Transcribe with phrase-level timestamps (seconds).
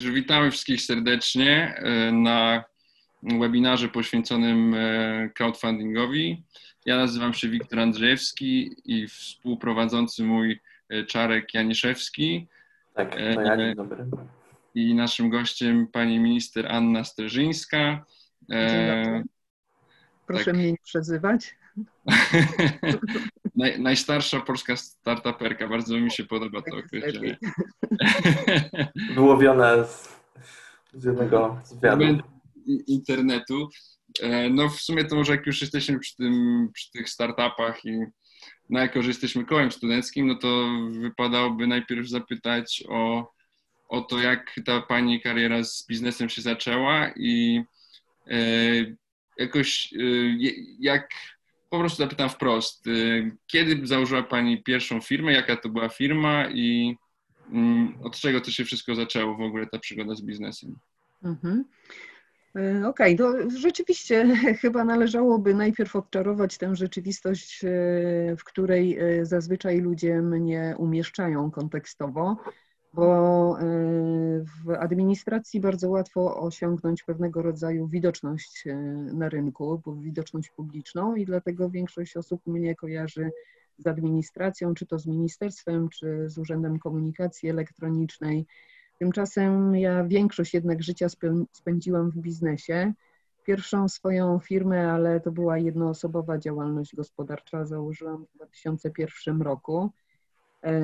[0.00, 2.64] Witamy wszystkich serdecznie e, na
[3.22, 6.42] webinarze poświęconym e, crowdfundingowi.
[6.86, 12.46] Ja nazywam się Wiktor Andrzejewski i współprowadzący mój e, Czarek Janiszewski.
[12.94, 14.06] Tak, to ja, dzień dobry.
[14.74, 18.04] I naszym gościem pani minister Anna Sterżyńska.
[18.48, 19.22] Dzień dobry.
[20.26, 20.54] Proszę tak.
[20.54, 21.54] mnie nie przezywać.
[23.60, 27.38] Naj, najstarsza polska startuperka, bardzo mi się podoba to określenie.
[29.14, 30.16] Wyłowione z,
[30.94, 32.04] z jednego zwiadu.
[32.86, 33.68] Internetu.
[34.22, 38.00] E, no w sumie to może jak już jesteśmy przy, tym, przy tych startupach i
[38.70, 43.32] no jako, że jesteśmy kołem studenckim, no to wypadałoby najpierw zapytać o,
[43.88, 47.62] o to, jak ta Pani kariera z biznesem się zaczęła i
[48.30, 48.36] e,
[49.38, 49.96] jakoś e,
[50.78, 51.08] jak
[51.70, 52.86] po prostu zapytam wprost.
[52.86, 55.32] Y, kiedy założyła Pani pierwszą firmę?
[55.32, 56.96] Jaka to była firma i
[57.52, 60.76] mm, od czego to się wszystko zaczęło w ogóle ta przygoda z biznesem?
[61.24, 61.64] Mhm.
[62.56, 69.80] Y, okej, okay, to rzeczywiście chyba należałoby najpierw odczarować tę rzeczywistość, y, w której zazwyczaj
[69.80, 72.36] ludzie mnie umieszczają kontekstowo
[72.94, 73.64] bo e,
[74.64, 78.74] w administracji bardzo łatwo osiągnąć pewnego rodzaju widoczność e,
[79.14, 83.30] na rynku, widoczność publiczną i dlatego większość osób mnie kojarzy
[83.78, 88.46] z administracją, czy to z ministerstwem, czy z Urzędem Komunikacji Elektronicznej.
[88.98, 91.06] Tymczasem ja większość jednak życia
[91.52, 92.92] spędziłam w biznesie.
[93.44, 99.90] Pierwszą swoją firmę, ale to była jednoosobowa działalność gospodarcza, założyłam w 2001 roku.
[100.62, 100.80] E,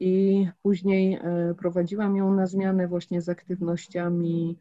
[0.00, 4.58] I później e, prowadziłam ją na zmianę właśnie z aktywnościami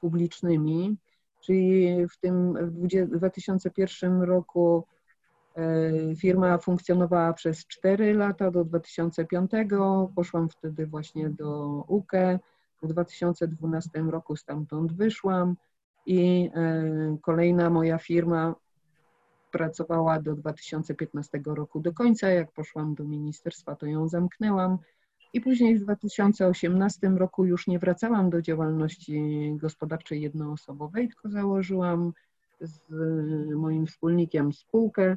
[0.00, 0.96] publicznymi,
[1.40, 4.84] czyli w tym w 2001 roku
[5.56, 9.50] e, firma funkcjonowała przez 4 lata do 2005.
[10.14, 12.38] Poszłam wtedy właśnie do UKE.
[12.82, 15.56] W 2012 roku stamtąd wyszłam
[16.06, 16.50] i
[17.22, 18.54] kolejna moja firma
[19.54, 22.28] pracowała do 2015 roku do końca.
[22.28, 24.78] Jak poszłam do ministerstwa, to ją zamknęłam.
[25.32, 32.12] I później w 2018 roku już nie wracałam do działalności gospodarczej jednoosobowej, tylko założyłam
[32.60, 32.80] z
[33.56, 35.16] moim wspólnikiem spółkę,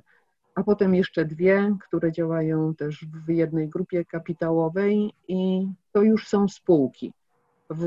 [0.55, 6.47] a potem jeszcze dwie, które działają też w jednej grupie kapitałowej i to już są
[6.47, 7.13] spółki.
[7.69, 7.83] W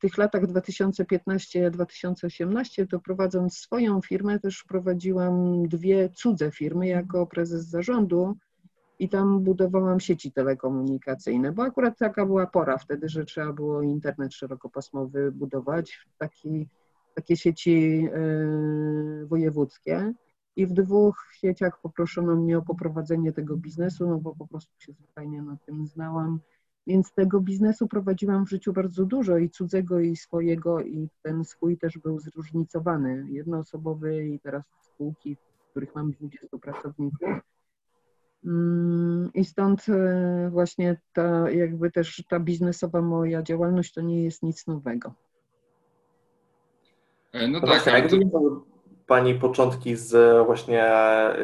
[0.00, 8.36] tych latach 2015-2018 to prowadząc swoją firmę też prowadziłam dwie cudze firmy jako prezes zarządu
[8.98, 14.34] i tam budowałam sieci telekomunikacyjne, bo akurat taka była pora wtedy, że trzeba było internet
[14.34, 16.68] szerokopasmowy budować, taki,
[17.14, 20.12] takie sieci yy, wojewódzkie.
[20.56, 24.92] I w dwóch sieciach poproszono mnie o poprowadzenie tego biznesu, no bo po prostu się
[24.92, 26.40] zwyczajnie na tym znałam
[26.86, 31.78] więc tego biznesu prowadziłam w życiu bardzo dużo i cudzego, i swojego, i ten swój
[31.78, 33.26] też był zróżnicowany.
[33.30, 37.28] Jednoosobowy i teraz spółki, w których mam 20 pracowników.
[38.44, 44.42] Mm, I stąd e, właśnie ta, jakby też ta biznesowa moja działalność to nie jest
[44.42, 45.14] nic nowego.
[47.32, 48.16] E, no, no tak, ale to...
[49.06, 50.84] Pani początki z właśnie,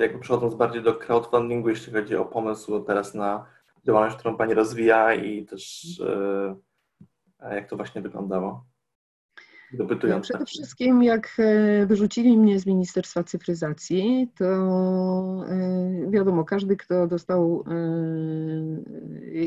[0.00, 3.46] jakby przechodząc bardziej do crowdfundingu, jeśli chodzi o pomysł teraz na
[3.86, 5.86] działalność, którą Pani rozwija i też
[7.40, 8.64] e, jak to właśnie wyglądało?
[9.72, 10.24] Dopytując.
[10.28, 14.44] Przede wszystkim jak e, wyrzucili mnie z Ministerstwa Cyfryzacji, to
[15.48, 17.64] e, wiadomo, każdy, kto dostał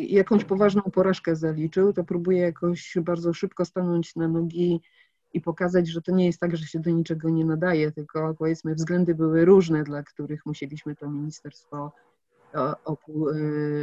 [0.07, 4.81] jakąś poważną porażkę zaliczył, to próbuje jakoś bardzo szybko stanąć na nogi
[5.33, 8.75] i pokazać, że to nie jest tak, że się do niczego nie nadaje, tylko powiedzmy
[8.75, 11.91] względy były różne, dla których musieliśmy to ministerstwo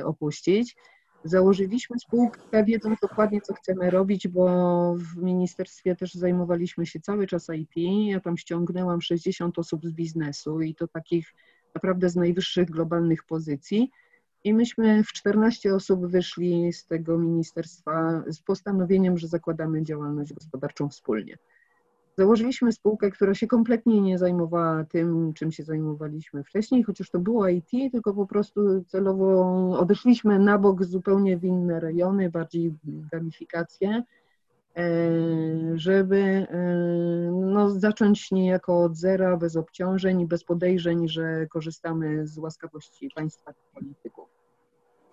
[0.04, 0.77] opuścić.
[1.25, 7.47] Założyliśmy spółkę, wiedząc dokładnie, co chcemy robić, bo w ministerstwie też zajmowaliśmy się cały czas
[7.55, 7.76] IT.
[8.10, 11.34] Ja tam ściągnęłam 60 osób z biznesu i to takich
[11.75, 13.91] naprawdę z najwyższych globalnych pozycji.
[14.44, 20.88] I myśmy w 14 osób wyszli z tego ministerstwa z postanowieniem, że zakładamy działalność gospodarczą
[20.88, 21.37] wspólnie.
[22.18, 27.48] Założyliśmy spółkę, która się kompletnie nie zajmowała tym, czym się zajmowaliśmy wcześniej, chociaż to było
[27.48, 32.74] IT, tylko po prostu celowo odeszliśmy na bok zupełnie w inne rejony, bardziej
[33.12, 34.02] gamifikację,
[34.76, 34.82] e,
[35.74, 36.56] żeby e,
[37.32, 44.28] no, zacząć niejako od zera, bez obciążeń, bez podejrzeń, że korzystamy z łaskawości państwa polityków.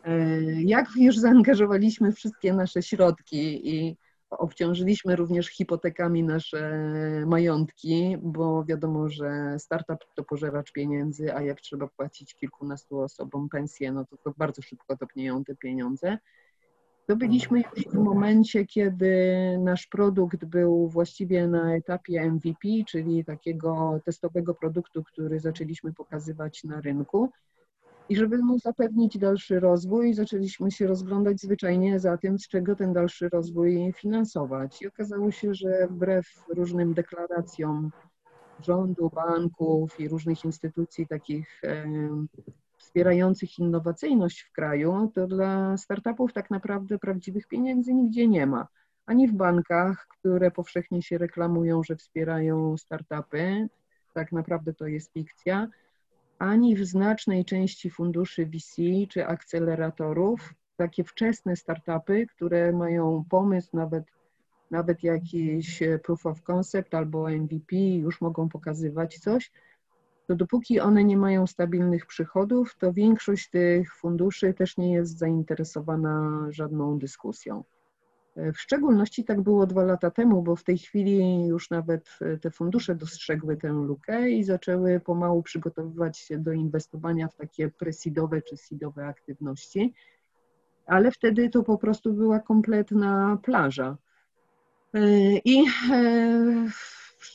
[0.03, 3.97] E, jak już zaangażowaliśmy wszystkie nasze środki i
[4.37, 6.71] Obciążyliśmy również hipotekami nasze
[7.27, 13.91] majątki, bo wiadomo, że startup to pożeracz pieniędzy, a jak trzeba płacić kilkunastu osobom pensję,
[13.91, 16.17] no to, to bardzo szybko topnieją te pieniądze.
[17.07, 19.15] To byliśmy już w momencie, kiedy
[19.59, 26.81] nasz produkt był właściwie na etapie MVP, czyli takiego testowego produktu, który zaczęliśmy pokazywać na
[26.81, 27.29] rynku.
[28.09, 32.93] I żeby mu zapewnić dalszy rozwój, zaczęliśmy się rozglądać zwyczajnie za tym, z czego ten
[32.93, 34.81] dalszy rozwój finansować.
[34.81, 37.91] I okazało się, że wbrew różnym deklaracjom
[38.59, 41.61] rządu, banków i różnych instytucji takich
[42.77, 48.67] wspierających innowacyjność w kraju, to dla startupów tak naprawdę prawdziwych pieniędzy nigdzie nie ma.
[49.05, 53.67] Ani w bankach, które powszechnie się reklamują, że wspierają startupy,
[54.13, 55.67] tak naprawdę to jest fikcja,
[56.39, 64.03] ani w znacznej części funduszy VC czy akceleratorów, takie wczesne startupy, które mają pomysł, nawet,
[64.71, 69.51] nawet jakiś proof of concept albo MVP, już mogą pokazywać coś,
[70.27, 76.45] to dopóki one nie mają stabilnych przychodów, to większość tych funduszy też nie jest zainteresowana
[76.49, 77.63] żadną dyskusją.
[78.35, 82.95] W szczególności tak było dwa lata temu, bo w tej chwili już nawet te fundusze
[82.95, 89.07] dostrzegły tę lukę i zaczęły pomału przygotowywać się do inwestowania w takie presidowe czy seedowe
[89.07, 89.93] aktywności,
[90.85, 93.97] ale wtedy to po prostu była kompletna plaża.
[95.45, 96.67] I e,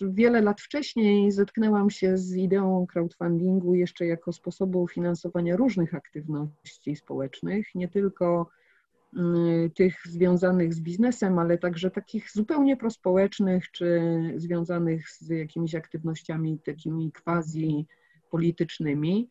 [0.00, 7.74] wiele lat wcześniej zetknęłam się z ideą crowdfundingu jeszcze jako sposobu finansowania różnych aktywności społecznych,
[7.74, 8.50] nie tylko
[9.75, 14.00] tych związanych z biznesem, ale także takich zupełnie prospołecznych, czy
[14.37, 17.87] związanych z jakimiś aktywnościami takimi quasi
[18.31, 19.31] politycznymi.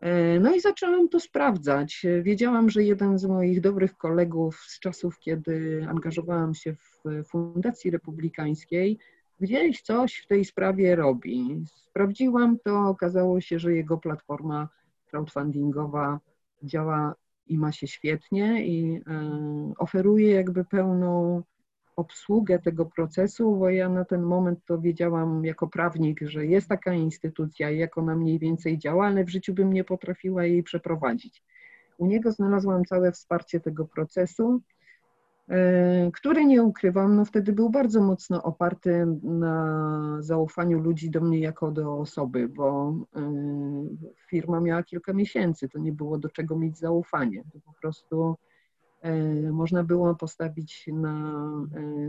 [0.00, 2.06] E, no i zaczęłam to sprawdzać.
[2.22, 8.98] Wiedziałam, że jeden z moich dobrych kolegów z czasów, kiedy angażowałam się w Fundacji Republikańskiej,
[9.40, 11.64] gdzieś coś w tej sprawie robi.
[11.66, 14.68] Sprawdziłam to, okazało się, że jego platforma
[15.10, 16.20] crowdfundingowa
[16.62, 17.14] działa
[17.46, 21.42] i ma się świetnie i e, oferuje jakby pełną
[21.96, 26.94] obsługę tego procesu, bo ja na ten moment to wiedziałam jako prawnik, że jest taka
[26.94, 31.42] instytucja i jak ona mniej więcej działa, ale w życiu bym nie potrafiła jej przeprowadzić.
[31.98, 34.60] U niego znalazłam całe wsparcie tego procesu
[36.12, 41.70] który nie ukrywam, no wtedy był bardzo mocno oparty na zaufaniu ludzi do mnie jako
[41.70, 43.32] do osoby, bo e,
[44.28, 47.44] firma miała kilka miesięcy, to nie było do czego mieć zaufanie.
[47.52, 48.36] To po prostu
[49.02, 49.12] e,
[49.52, 51.42] można było postawić na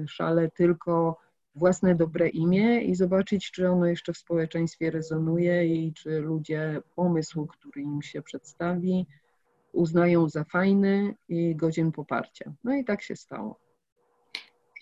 [0.07, 1.17] szale tylko
[1.55, 7.45] własne dobre imię i zobaczyć, czy ono jeszcze w społeczeństwie rezonuje i czy ludzie pomysł,
[7.45, 9.07] który im się przedstawi,
[9.77, 12.53] uznają za fajny i godzien poparcia.
[12.63, 13.59] No i tak się stało.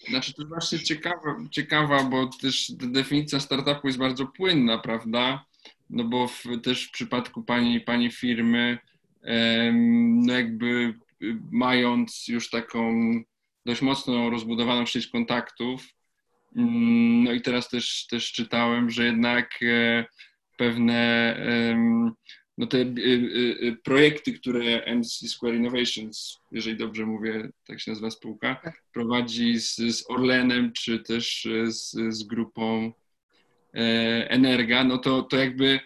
[0.10, 5.46] Znaczy to właśnie ciekawa, ciekawa, bo też definicja startupu jest bardzo płynna, prawda?
[5.90, 8.78] No bo w, też w przypadku pani, pani firmy,
[10.26, 10.94] no jakby
[11.52, 12.94] mając już taką
[13.66, 15.88] dość mocno rozbudowaną sieć kontaktów,
[16.56, 20.06] mm, no i teraz też, też czytałem, że jednak e,
[20.58, 21.36] pewne
[22.58, 27.92] no te y, y, y, projekty, które MC Square Innovations, jeżeli dobrze mówię, tak się
[27.92, 28.84] nazywa spółka, tak.
[28.94, 32.94] prowadzi z, z Orlenem, czy też z, z grupą
[33.74, 35.80] e, Energa, no to, to jakby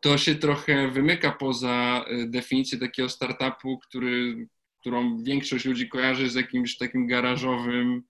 [0.00, 4.46] to się trochę wymyka poza definicję takiego startupu, który,
[4.80, 8.02] którą większość ludzi kojarzy z jakimś takim garażowym,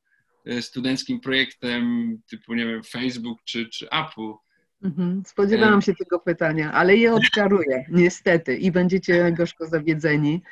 [0.61, 4.33] studenckim projektem typu, nie wiem, Facebook czy, czy Apple.
[4.83, 5.23] Mhm.
[5.27, 10.43] Spodziewałam się tego pytania, ale je odczaruję, niestety, i będziecie gorzko zawiedzeni.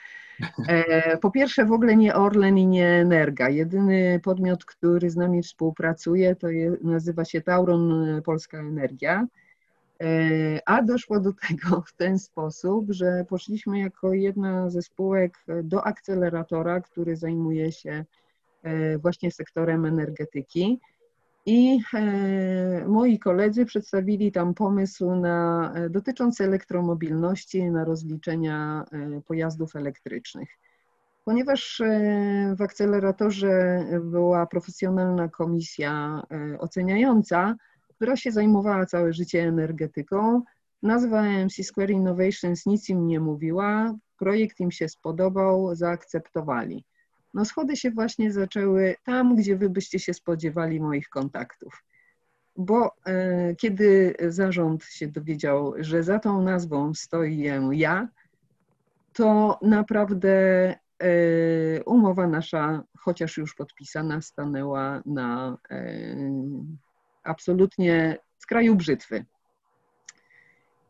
[0.68, 3.49] E, po pierwsze, w ogóle nie Orlen i nie Energa.
[3.49, 9.26] Jedyny podmiot, który z nami współpracuje, to je, nazywa się Tauron Polska Energia.
[10.02, 15.87] E, a doszło do tego w ten sposób, że poszliśmy jako jedna ze spółek do
[15.87, 18.04] akceleratora, który zajmuje się
[18.62, 20.80] e, właśnie sektorem energetyki.
[21.47, 29.76] I e, moi koledzy przedstawili tam pomysł na, e, dotyczący elektromobilności, na rozliczenia e, pojazdów
[29.76, 30.49] elektrycznych.
[31.25, 31.82] Ponieważ
[32.56, 36.23] w akceleratorze była profesjonalna komisja
[36.59, 37.56] oceniająca,
[37.88, 40.42] która się zajmowała całe życie energetyką,
[40.82, 46.85] nazwa MC Square Innovations nic im nie mówiła, projekt im się spodobał, zaakceptowali.
[47.34, 51.84] No schody się właśnie zaczęły tam, gdzie wy byście się spodziewali moich kontaktów.
[52.56, 58.08] Bo e, kiedy zarząd się dowiedział, że za tą nazwą stoję ja,
[59.12, 60.30] to naprawdę
[60.99, 66.16] e, umowa nasza, chociaż już podpisana, stanęła na e,
[67.22, 69.25] absolutnie skraju brzytwy.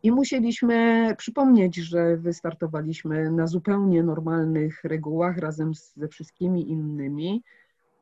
[0.03, 7.43] I musieliśmy przypomnieć, że wystartowaliśmy na zupełnie normalnych regułach razem ze wszystkimi innymi,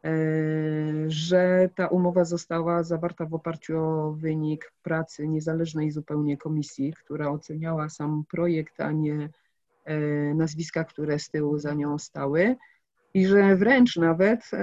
[0.05, 0.11] e,
[1.09, 7.89] że ta umowa została zawarta w oparciu o wynik pracy niezależnej zupełnie komisji, która oceniała
[7.89, 9.29] sam projekt, a nie
[9.85, 9.99] e,
[10.35, 12.57] nazwiska, które z tyłu za nią stały.
[13.15, 14.59] I że wręcz nawet e,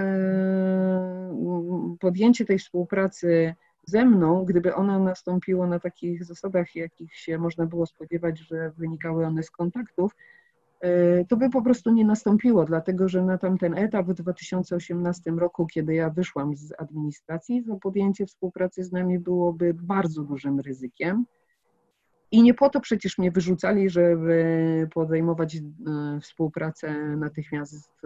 [1.99, 7.85] podjęcie tej współpracy ze mną, gdyby ona nastąpiła na takich zasadach, jakich się można było
[7.85, 10.15] spodziewać, że wynikały one z kontaktów,
[10.81, 15.67] e, to by po prostu nie nastąpiło, dlatego że na tamten etap w 2018 roku,
[15.67, 21.25] kiedy ja wyszłam z administracji, to podjęcie współpracy z nami byłoby bardzo dużym ryzykiem.
[22.31, 25.61] I nie po to przecież mnie wyrzucali, żeby podejmować e,
[26.21, 27.99] współpracę natychmiast z,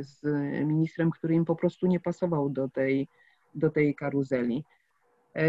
[0.00, 0.22] z
[0.66, 3.08] ministrem, który im po prostu nie pasował do tej,
[3.54, 4.64] do tej karuzeli.
[5.36, 5.46] E,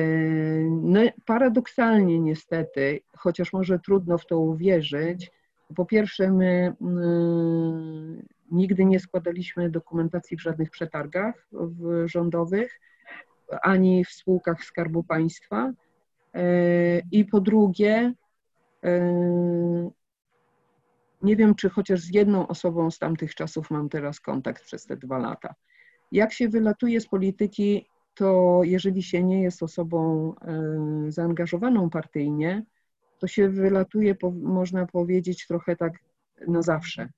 [0.70, 5.32] no, paradoksalnie niestety, chociaż może trudno w to uwierzyć,
[5.76, 12.80] po pierwsze my mm, nigdy nie składaliśmy dokumentacji w żadnych przetargach w rządowych,
[13.62, 15.72] ani w spółkach Skarbu Państwa.
[16.34, 16.44] E,
[17.12, 18.14] I po drugie,
[18.84, 19.92] e,
[21.22, 24.98] nie wiem, czy chociaż z jedną osobą z tamtych czasów mam teraz kontakt przez te
[24.98, 25.56] dwa lata.
[26.12, 27.86] Jak się wylatuje z polityki,
[28.18, 32.66] to jeżeli się nie jest osobą e, zaangażowaną partyjnie,
[33.20, 35.94] to się wylatuje, można powiedzieć, trochę tak
[36.48, 37.10] na zawsze.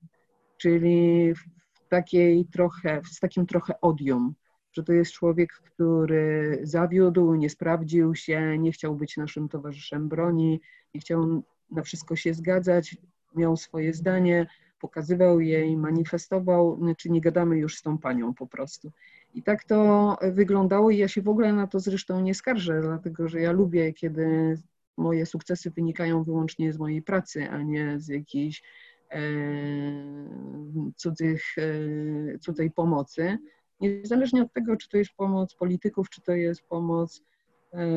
[0.56, 4.34] Czyli w takiej trochę, z takim trochę odium,
[4.72, 10.60] że to jest człowiek, który zawiódł, nie sprawdził się, nie chciał być naszym towarzyszem broni,
[10.94, 12.96] nie chciał na wszystko się zgadzać,
[13.34, 14.46] miał swoje zdanie,
[14.80, 18.92] pokazywał jej, manifestował, czy znaczy nie gadamy już z tą panią po prostu.
[19.34, 23.28] I tak to wyglądało i ja się w ogóle na to zresztą nie skarżę, dlatego
[23.28, 24.56] że ja lubię, kiedy
[24.96, 28.62] moje sukcesy wynikają wyłącznie z mojej pracy, a nie z jakiejś
[29.10, 29.20] e,
[30.96, 33.38] cudzych, e, cudzej pomocy.
[33.80, 37.22] Niezależnie od tego, czy to jest pomoc polityków, czy to jest pomoc
[37.72, 37.88] e,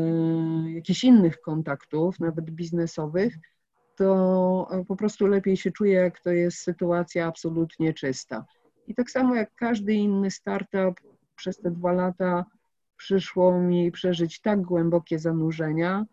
[0.72, 3.38] jakichś innych kontaktów, nawet biznesowych,
[3.96, 8.46] to po prostu lepiej się czuję, jak to jest sytuacja absolutnie czysta.
[8.88, 11.00] I tak samo jak każdy inny startup,
[11.36, 12.46] przez te dwa lata
[12.98, 16.06] przyszło mi przeżyć tak głębokie zanurzenia,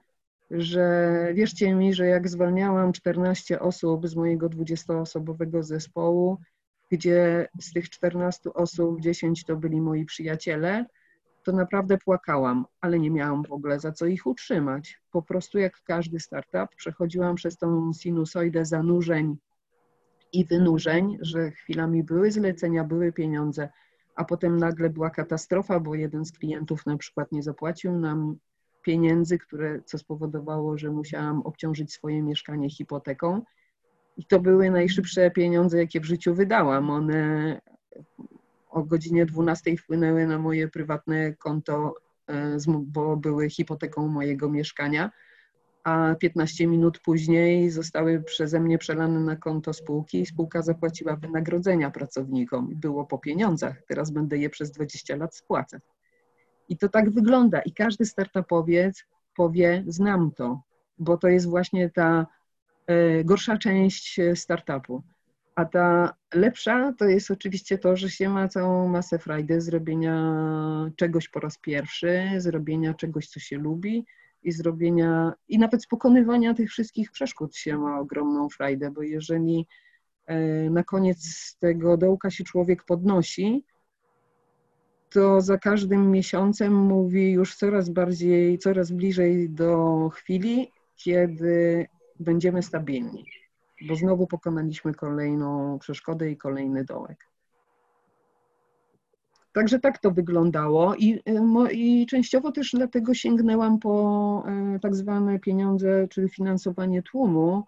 [0.51, 6.39] że wierzcie mi, że jak zwalniałam 14 osób z mojego 20-osobowego zespołu,
[6.91, 10.87] gdzie z tych 14 osób 10 to byli moi przyjaciele,
[11.45, 15.01] to naprawdę płakałam, ale nie miałam w ogóle za co ich utrzymać.
[15.11, 19.37] Po prostu jak każdy startup przechodziłam przez tą sinusoidę zanurzeń
[20.33, 23.69] i wynurzeń, że chwilami były zlecenia, były pieniądze,
[24.17, 28.37] a potem nagle była katastrofa, bo jeden z klientów na przykład nie zapłacił nam
[28.83, 33.43] pieniędzy, które, co spowodowało, że musiałam obciążyć swoje mieszkanie hipoteką.
[34.17, 36.91] I to były najszybsze pieniądze, jakie w życiu wydałam.
[36.91, 37.61] One
[38.71, 41.95] o godzinie 12 wpłynęły na moje prywatne konto,
[42.29, 45.11] e, bo były hipoteką mojego mieszkania,
[45.85, 51.91] a 15 minut później zostały przeze mnie przelane na konto spółki i spółka zapłaciła wynagrodzenia
[51.91, 52.69] pracownikom.
[52.75, 55.83] Było po pieniądzach, teraz będę je przez 20 lat spłacać.
[56.69, 57.61] I to tak wygląda.
[57.61, 59.05] I każdy startupowiec
[59.37, 60.63] powie, znam to,
[60.99, 62.27] bo to jest właśnie ta
[62.87, 65.03] e, gorsza część e, startupu.
[65.61, 70.17] A ta lepsza to jest oczywiście to, że się ma całą masę frajdy zrobienia
[70.97, 74.07] czegoś po raz pierwszy, zrobienia czegoś, co się lubi
[74.43, 79.67] i zrobienia, i nawet pokonywania tych wszystkich przeszkód się ma ogromną frajdę, bo jeżeli
[80.27, 83.65] e, na koniec tego dołka się człowiek podnosi,
[85.11, 91.87] to za każdym miesiącem mówi już coraz bardziej, coraz bliżej do chwili, kiedy
[92.21, 93.40] będziemy stabilni
[93.89, 97.31] bo znowu pokonaliśmy kolejną przeszkodę i kolejny dołek.
[99.53, 101.15] Także tak to wyglądało i,
[101.69, 104.45] y, i częściowo też dlatego sięgnęłam po
[104.77, 107.65] y, tak zwane pieniądze, czyli finansowanie tłumu,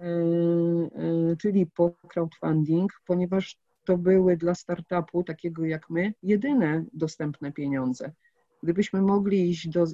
[0.00, 8.12] y, czyli po crowdfunding, ponieważ to były dla startupu takiego jak my jedyne dostępne pieniądze.
[8.62, 9.84] Gdybyśmy mogli iść do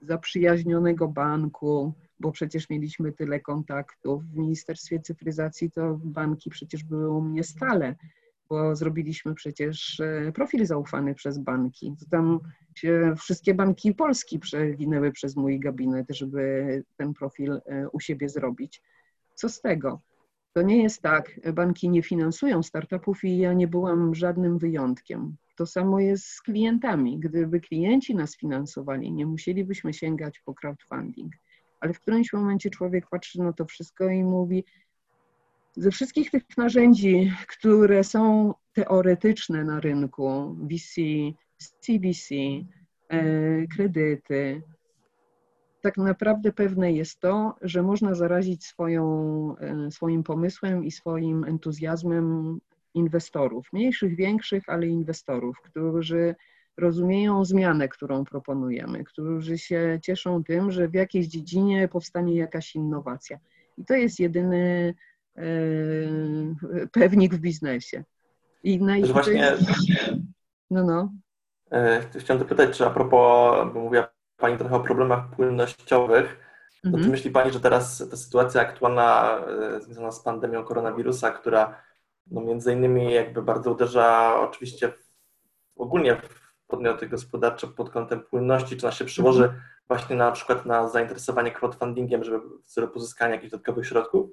[0.00, 1.92] zaprzyjaźnionego banku,
[2.22, 4.24] bo przecież mieliśmy tyle kontaktów.
[4.24, 7.94] W Ministerstwie Cyfryzacji to banki przecież były u mnie stale,
[8.48, 11.94] bo zrobiliśmy przecież e, profil zaufany przez banki.
[12.00, 12.40] To tam
[12.74, 18.82] się wszystkie banki Polski przewinęły przez mój gabinet, żeby ten profil e, u siebie zrobić.
[19.34, 20.00] Co z tego?
[20.52, 25.36] To nie jest tak, banki nie finansują startupów i ja nie byłam żadnym wyjątkiem.
[25.56, 27.18] To samo jest z klientami.
[27.18, 31.32] Gdyby klienci nas finansowali, nie musielibyśmy sięgać po crowdfunding.
[31.82, 34.64] Ale w którymś momencie człowiek patrzy na to wszystko i mówi,
[35.76, 41.00] ze wszystkich tych narzędzi, które są teoretyczne na rynku, VC,
[41.80, 42.34] CVC,
[43.08, 44.62] e, kredyty,
[45.80, 49.06] tak naprawdę pewne jest to, że można zarazić swoją,
[49.56, 52.58] e, swoim pomysłem i swoim entuzjazmem
[52.94, 56.34] inwestorów, mniejszych, większych, ale inwestorów, którzy
[56.76, 63.38] rozumieją zmianę, którą proponujemy, którzy się cieszą tym, że w jakiejś dziedzinie powstanie jakaś innowacja.
[63.78, 64.94] I to jest jedyny
[65.36, 65.42] e,
[66.92, 68.04] pewnik w biznesie.
[68.64, 69.04] I naj...
[69.04, 69.52] właśnie...
[70.70, 71.12] No, no.
[71.72, 76.38] E, chciałem zapytać, czy a propos, bo mówiła Pani trochę o problemach płynnościowych,
[76.82, 77.10] to czy mhm.
[77.10, 79.38] myśli Pani, że teraz ta sytuacja aktualna
[79.76, 81.82] e, związana z pandemią koronawirusa, która
[82.26, 85.10] no między innymi jakby bardzo uderza oczywiście w,
[85.76, 86.31] ogólnie w
[86.72, 89.62] podmioty gospodarcze pod kątem płynności, czy ona się przełoży mhm.
[89.88, 94.30] właśnie na przykład na zainteresowanie crowdfundingiem, żeby w celu pozyskania jakichś dodatkowych środków?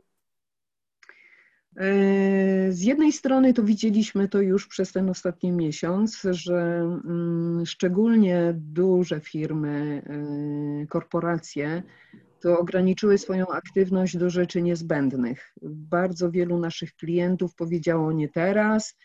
[1.77, 8.53] E, z jednej strony to widzieliśmy to już przez ten ostatni miesiąc, że mm, szczególnie
[8.57, 11.83] duże firmy, e, korporacje
[12.41, 15.53] to ograniczyły swoją aktywność do rzeczy niezbędnych.
[15.61, 18.97] Bardzo wielu naszych klientów powiedziało nie teraz,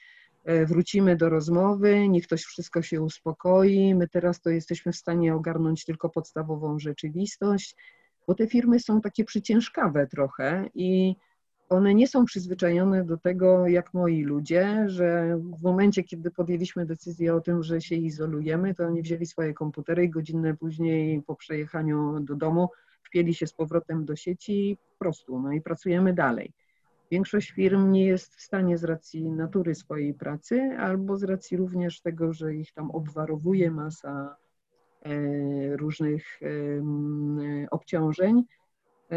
[0.66, 5.84] wrócimy do rozmowy, niech ktoś wszystko się uspokoi, my teraz to jesteśmy w stanie ogarnąć
[5.84, 7.76] tylko podstawową rzeczywistość,
[8.26, 11.16] bo te firmy są takie przyciężkawe trochę i
[11.68, 17.34] one nie są przyzwyczajone do tego, jak moi ludzie, że w momencie, kiedy podjęliśmy decyzję
[17.34, 22.20] o tym, że się izolujemy, to oni wzięli swoje komputery i godzinę później po przejechaniu
[22.20, 22.68] do domu
[23.02, 26.52] wpięli się z powrotem do sieci po prostu, no i pracujemy dalej.
[27.14, 32.00] Większość firm nie jest w stanie z racji natury swojej pracy albo z racji również
[32.00, 34.36] tego, że ich tam obwarowuje masa
[35.02, 36.40] e, różnych
[37.70, 38.44] obciążeń,
[39.12, 39.16] E,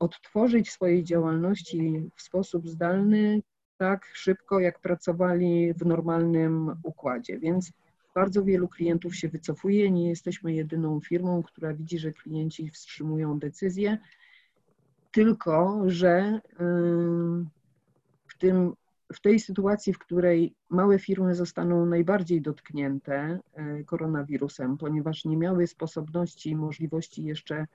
[0.00, 3.42] odtworzyć swojej działalności w sposób zdalny
[3.76, 7.38] tak szybko, jak pracowali w normalnym układzie.
[7.38, 7.72] Więc
[8.14, 9.90] bardzo wielu klientów się wycofuje.
[9.90, 13.98] Nie jesteśmy jedyną firmą, która widzi, że klienci wstrzymują decyzje,
[15.18, 16.40] tylko że e,
[18.26, 18.74] w, tym,
[19.12, 25.66] w tej sytuacji, w której małe firmy zostaną najbardziej dotknięte e, koronawirusem, ponieważ nie miały
[25.66, 27.66] sposobności i możliwości jeszcze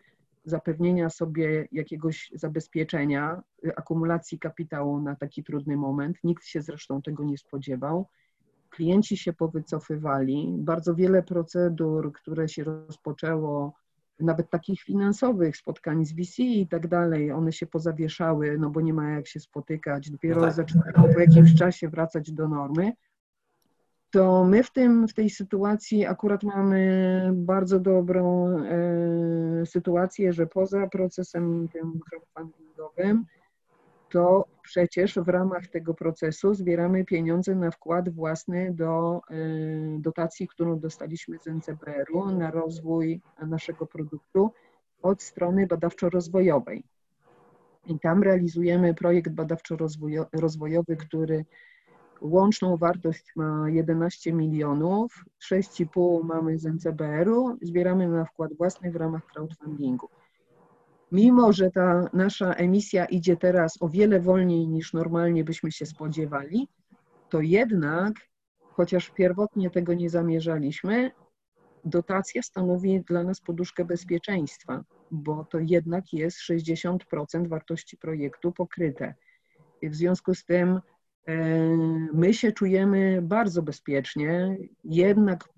[0.45, 6.17] zapewnienia sobie jakiegoś zabezpieczenia, y, akumulacji kapitału na taki trudny moment.
[6.23, 8.07] Nikt się zresztą tego nie spodziewał.
[8.69, 10.55] Klienci się powycofywali.
[10.57, 13.73] Bardzo wiele procedur, które się rozpoczęło,
[14.19, 18.93] nawet takich finansowych, spotkań z VC i tak dalej, one się pozawieszały, no bo nie
[18.93, 20.11] ma jak się spotykać.
[20.11, 20.55] Dopiero no tak.
[20.55, 22.93] zaczynają po jakimś czasie wracać do normy
[24.13, 30.87] to my w, tym, w tej sytuacji akurat mamy bardzo dobrą e, sytuację, że poza
[30.87, 33.25] procesem tym crowdfundingowym,
[34.13, 39.35] to przecież w ramach tego procesu zbieramy pieniądze na wkład własny do e,
[39.99, 44.51] dotacji, którą dostaliśmy z NCBR-u na rozwój naszego produktu
[45.01, 46.83] od strony badawczo-rozwojowej.
[47.87, 51.45] I tam realizujemy projekt badawczo-rozwojowy, który
[52.21, 59.25] Łączną wartość ma 11 milionów, 6,5 mamy z NCBR-u, zbieramy na wkład własny w ramach
[59.25, 60.09] crowdfundingu.
[61.11, 66.67] Mimo, że ta nasza emisja idzie teraz o wiele wolniej niż normalnie byśmy się spodziewali,
[67.29, 68.13] to jednak,
[68.61, 71.11] chociaż pierwotnie tego nie zamierzaliśmy,
[71.85, 76.97] dotacja stanowi dla nas poduszkę bezpieczeństwa, bo to jednak jest 60%
[77.47, 79.13] wartości projektu pokryte.
[79.83, 80.79] W związku z tym
[82.13, 85.49] My się czujemy bardzo bezpiecznie, jednak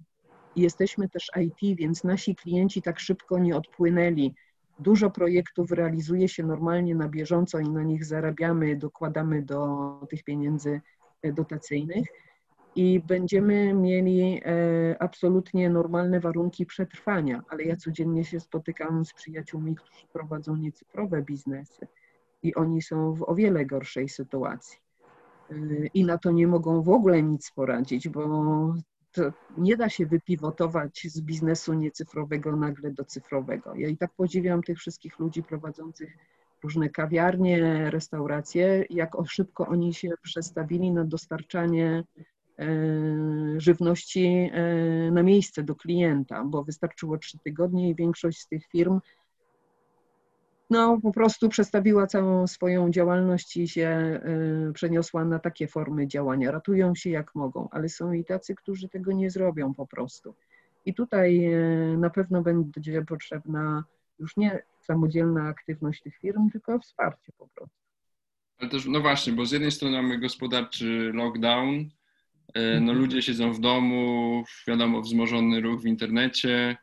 [0.56, 4.36] jesteśmy też IT, więc nasi klienci tak szybko nie odpłynęli.
[4.80, 10.82] Dużo projektów realizuje się normalnie na bieżąco i na nich zarabiamy, dokładamy do tych pieniędzy
[11.34, 12.08] dotacyjnych
[12.76, 19.76] i będziemy mieli e, absolutnie normalne warunki przetrwania, ale ja codziennie się spotykam z przyjaciółmi,
[19.76, 21.88] którzy prowadzą niecyfrowe biznesy
[22.44, 24.80] i oni są w o wiele gorszej sytuacji
[25.94, 28.74] i na to nie mogą w ogóle nic poradzić, bo
[29.58, 33.76] nie da się wypivotować z biznesu niecyfrowego nagle do cyfrowego.
[33.76, 36.18] Ja i tak podziwiam tych wszystkich ludzi prowadzących
[36.64, 42.04] różne kawiarnie, restauracje, jak szybko oni się przestawili na dostarczanie
[42.60, 42.66] e,
[43.58, 49.00] żywności e, na miejsce do klienta, bo wystarczyło trzy tygodnie i większość z tych firm
[50.76, 54.20] no, po prostu przestawiła całą swoją działalność i się
[54.70, 56.52] y, przeniosła na takie formy działania.
[56.52, 60.36] Ratują się jak mogą, ale są i tacy, którzy tego nie zrobią po prostu.
[60.86, 61.54] I tutaj
[61.94, 63.84] y, na pewno będzie potrzebna
[64.20, 67.76] Już nie samodzielna aktywność tych firm, tylko wsparcie po prostu.
[68.58, 71.76] Ale też, no właśnie, bo z jednej strony mamy gospodarczy lockdown,
[72.54, 72.98] e, no Mhm.
[72.98, 76.78] ludzie siedzą w domu, wiadomo, wzmożony ruch w internecie,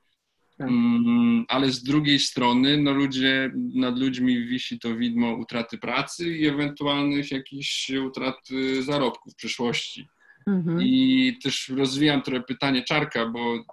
[1.49, 7.31] ale z drugiej strony, no ludzie, nad ludźmi wisi to widmo utraty pracy i ewentualnych
[7.31, 10.09] jakichś utraty zarobków w przyszłości.
[10.47, 10.83] Mhm.
[10.83, 13.65] I też rozwijam trochę pytanie Czarka, bo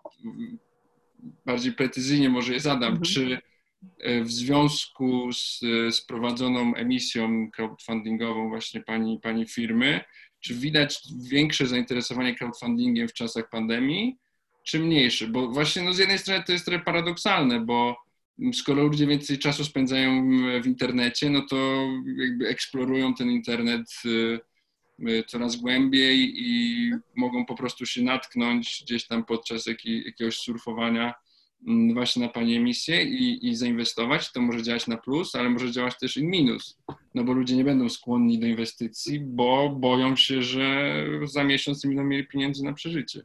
[1.45, 2.93] bardziej precyzyjnie może je zadam.
[2.93, 3.01] Mhm.
[3.01, 3.37] Czy
[3.99, 5.59] e, w związku z,
[5.95, 10.01] z prowadzoną emisją crowdfundingową właśnie pani, pani firmy,
[10.39, 14.17] czy widać większe zainteresowanie crowdfundingiem w czasach pandemii,
[14.63, 15.27] czy mniejsze?
[15.27, 17.95] Bo właśnie no z jednej strony to jest trochę paradoksalne, bo
[18.53, 20.29] skoro ludzie więcej czasu spędzają
[20.61, 24.39] w internecie, no to jakby eksplorują ten internet y,
[25.09, 31.13] y, coraz głębiej i mogą po prostu się natknąć gdzieś tam podczas jakiegoś surfowania
[31.67, 34.31] mm, właśnie na Pani emisję i, i zainwestować.
[34.31, 36.77] To może działać na plus, ale może działać też i minus.
[37.15, 41.87] No bo ludzie nie będą skłonni do inwestycji, bo boją się, że za miesiąc nie
[41.87, 43.21] będą mieli pieniędzy na przeżycie.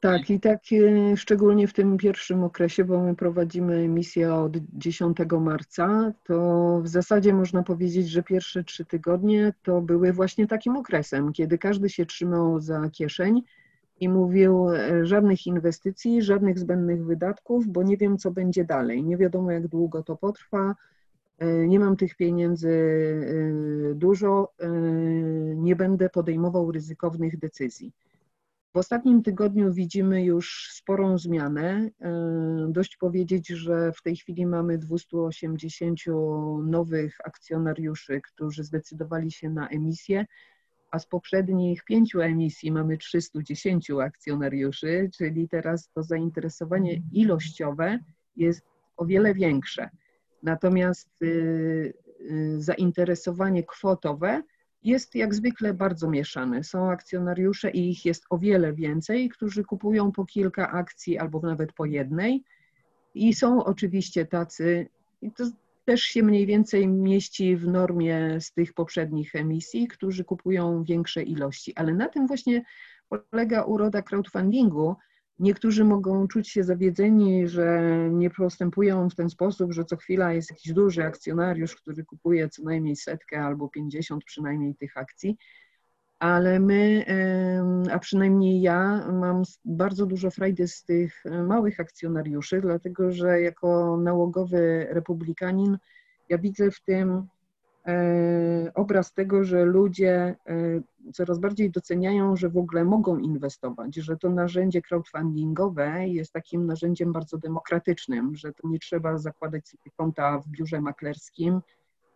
[0.00, 5.18] Tak, i tak e, szczególnie w tym pierwszym okresie, bo my prowadzimy emisję od 10
[5.40, 11.32] marca, to w zasadzie można powiedzieć, że pierwsze trzy tygodnie to były właśnie takim okresem,
[11.32, 13.42] kiedy każdy się trzymał za kieszeń
[14.00, 19.04] i mówił e, żadnych inwestycji, żadnych zbędnych wydatków, bo nie wiem, co będzie dalej.
[19.04, 20.74] Nie wiadomo, jak długo to potrwa.
[21.38, 22.70] e, Nie mam tych pieniędzy
[23.94, 24.52] dużo,
[25.56, 27.92] nie będę podejmował ryzykownych decyzji.
[28.74, 31.90] W ostatnim tygodniu widzimy już sporą zmianę.
[32.00, 36.00] E, Dość powiedzieć, że w tej chwili mamy 280
[36.64, 40.26] nowych akcjonariuszy, którzy zdecydowali się na emisję,
[40.90, 47.98] a z poprzednich pięciu emisji mamy 310 akcjonariuszy, czyli teraz to zainteresowanie ilościowe
[48.36, 48.62] jest
[48.96, 49.90] o wiele większe.
[50.42, 54.42] Natomiast y, y, zainteresowanie kwotowe
[54.82, 56.64] jest jak zwykle bardzo mieszane.
[56.64, 61.72] Są akcjonariusze i ich jest o wiele więcej, którzy kupują po kilka akcji albo nawet
[61.72, 62.44] po jednej.
[63.14, 64.88] I są oczywiście tacy,
[65.22, 65.44] i to
[65.84, 71.72] też się mniej więcej mieści w normie z tych poprzednich emisji, którzy kupują większe ilości.
[71.76, 72.62] Ale na tym właśnie
[73.08, 74.96] polega uroda crowdfundingu.
[75.40, 80.50] Niektórzy mogą czuć się zawiedzeni, że nie postępują w ten sposób, że co chwila jest
[80.50, 85.36] jakiś duży akcjonariusz, który kupuje co najmniej setkę albo 50 przynajmniej tych akcji.
[86.18, 87.04] Ale my,
[87.92, 93.96] a przynajmniej ja, mam bardzo dużo frajdy z tych e, małych akcjonariuszy, dlatego że jako
[93.96, 95.78] nałogowy republikanin
[96.28, 97.26] ja widzę w tym
[98.74, 104.30] obraz tego, że ludzie e, coraz bardziej doceniają, że w ogóle mogą inwestować, że to
[104.30, 110.48] narzędzie crowdfundingowe jest takim narzędziem bardzo demokratycznym, że to nie trzeba zakładać sobie konta w
[110.48, 111.60] biurze maklerskim,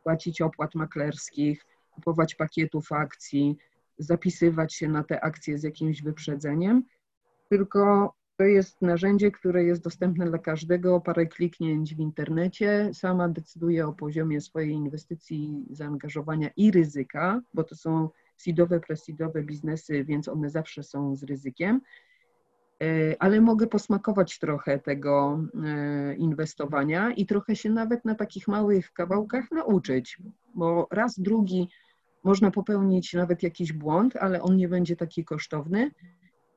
[0.02, 3.56] płacić opłat maklerskich, kupować pakietów akcji,
[3.98, 6.84] zapisywać się na te akcje z jakimś wyprzedzeniem,
[7.48, 13.86] tylko to jest narzędzie, które jest dostępne dla każdego, parę kliknięć w internecie, sama decyduje
[13.86, 20.50] o poziomie swojej inwestycji, zaangażowania i ryzyka, bo to są seedowe, presidowe biznesy, więc one
[20.50, 21.80] zawsze są z ryzykiem.
[22.82, 28.92] E, Ale mogę posmakować trochę tego e, inwestowania i trochę się nawet na takich małych
[28.92, 30.18] kawałkach nauczyć,
[30.54, 31.68] bo raz, drugi
[32.24, 35.90] można popełnić nawet jakiś błąd, ale on nie będzie taki kosztowny,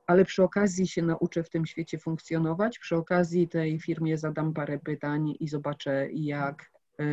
[0.07, 2.79] ale przy okazji się nauczę w tym świecie funkcjonować.
[2.79, 7.03] Przy okazji tej firmie zadam parę pytań i zobaczę, jak e,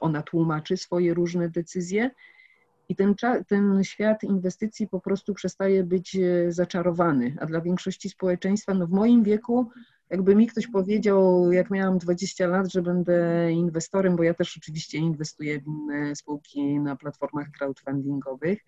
[0.00, 2.10] ona tłumaczy swoje różne decyzje.
[2.88, 3.14] I ten,
[3.48, 7.36] ten świat inwestycji po prostu przestaje być e, zaczarowany.
[7.40, 9.70] A dla większości społeczeństwa, no w moim wieku,
[10.10, 14.98] jakby mi ktoś powiedział, jak miałam 20 lat, że będę inwestorem, bo ja też oczywiście
[14.98, 18.58] inwestuję w inne spółki na platformach crowdfundingowych.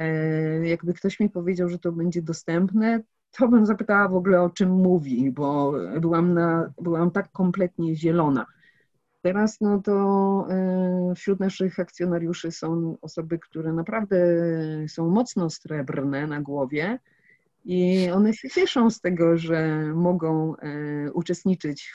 [0.00, 4.50] E, Jakby ktoś mi powiedział, że to będzie dostępne, to bym zapytała w ogóle o
[4.50, 8.46] czym mówi, bo byłam, na, byłam tak kompletnie zielona.
[9.22, 14.16] Teraz no to e, wśród naszych akcjonariuszy są osoby, które naprawdę
[14.88, 16.98] są mocno srebrne na głowie
[17.64, 21.92] i one się cieszą z tego, że mogą e, uczestniczyć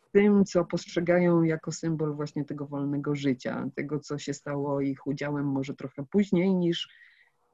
[0.00, 5.06] w tym, co postrzegają jako symbol właśnie tego wolnego życia, tego, co się stało ich
[5.06, 6.88] udziałem może trochę później niż,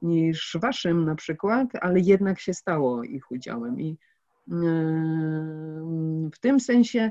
[0.02, 3.80] niż waszym na przykład, ale jednak się stało ich udziałem.
[3.80, 3.98] I
[4.52, 4.57] e,
[6.33, 7.11] w tym sensie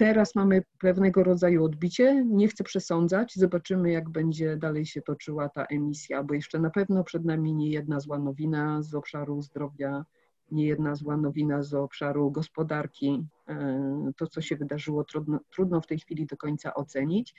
[0.00, 2.24] Teraz mamy pewnego rodzaju odbicie.
[2.24, 3.34] Nie chcę przesądzać.
[3.36, 7.70] Zobaczymy, jak będzie dalej się toczyła ta emisja, bo jeszcze na pewno przed nami nie
[7.70, 10.04] jedna zła nowina z obszaru zdrowia
[10.50, 13.26] niejedna zła nowina z obszaru gospodarki.
[14.16, 17.34] To, co się wydarzyło, trudno, trudno w tej chwili do końca ocenić.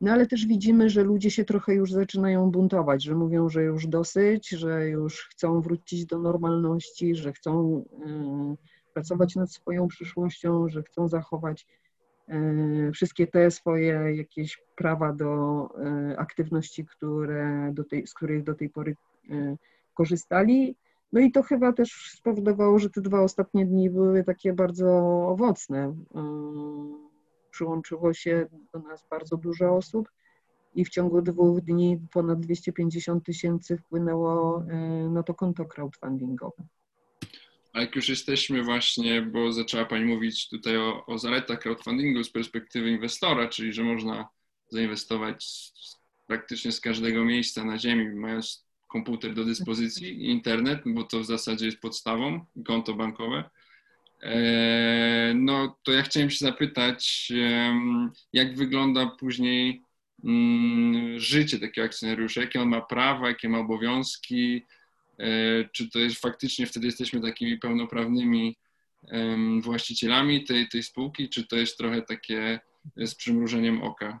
[0.00, 3.86] No ale też widzimy, że ludzie się trochę już zaczynają buntować, że mówią, że już
[3.86, 7.84] dosyć, że już chcą wrócić do normalności, że chcą
[8.94, 11.66] pracować nad swoją przyszłością, że chcą zachować
[12.28, 18.54] e, wszystkie te swoje jakieś prawa do e, aktywności, które do tej, z których do
[18.54, 18.96] tej pory
[19.94, 20.76] korzystali.
[21.12, 24.88] No i to chyba też spowodowało, że te dwa ostatnie dni były takie bardzo
[25.28, 25.94] owocne.
[27.54, 30.08] Przyłączyło się do nas bardzo dużo osób
[30.74, 34.64] i w ciągu dwóch dni ponad 250 tysięcy wpłynęło
[35.10, 36.66] na to konto crowdfundingowe.
[37.72, 42.30] A jak już jesteśmy właśnie, bo zaczęła Pani mówić tutaj o, o zaletach crowdfundingu z
[42.30, 44.28] perspektywy inwestora, czyli że można
[44.68, 51.04] zainwestować z, praktycznie z każdego miejsca na ziemi, mając komputer do dyspozycji i internet, bo
[51.04, 53.50] to w zasadzie jest podstawą, konto bankowe.
[54.22, 57.32] E, no to ja chciałem się zapytać,
[58.32, 59.82] jak wygląda później
[60.24, 64.62] mm, życie takiego akcjonariusza, jakie on ma prawa, jakie ma obowiązki,
[65.18, 68.56] E, czy to jest faktycznie wtedy jesteśmy takimi pełnoprawnymi
[69.60, 72.60] właścicielami tej, tej spółki, czy to jest trochę takie
[72.96, 74.20] z przymrużeniem oka?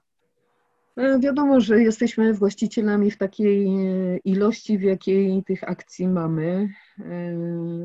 [0.96, 6.68] E, wiadomo, że jesteśmy właścicielami w takiej e, ilości, w jakiej tych akcji mamy.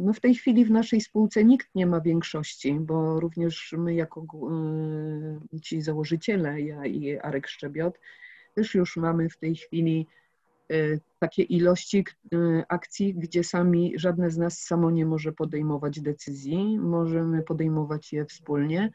[0.01, 4.25] No w tej chwili w naszej spółce nikt nie ma większości, bo również my jako
[5.61, 7.99] ci założyciele, ja i Arek Szczebiot,
[8.55, 10.07] też już mamy w tej chwili
[11.19, 12.05] takie ilości
[12.67, 18.91] akcji, gdzie sami, żadne z nas samo nie może podejmować decyzji, możemy podejmować je wspólnie.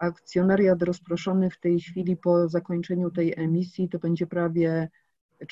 [0.00, 4.88] Akcjonariat rozproszony w tej chwili po zakończeniu tej emisji to będzie prawie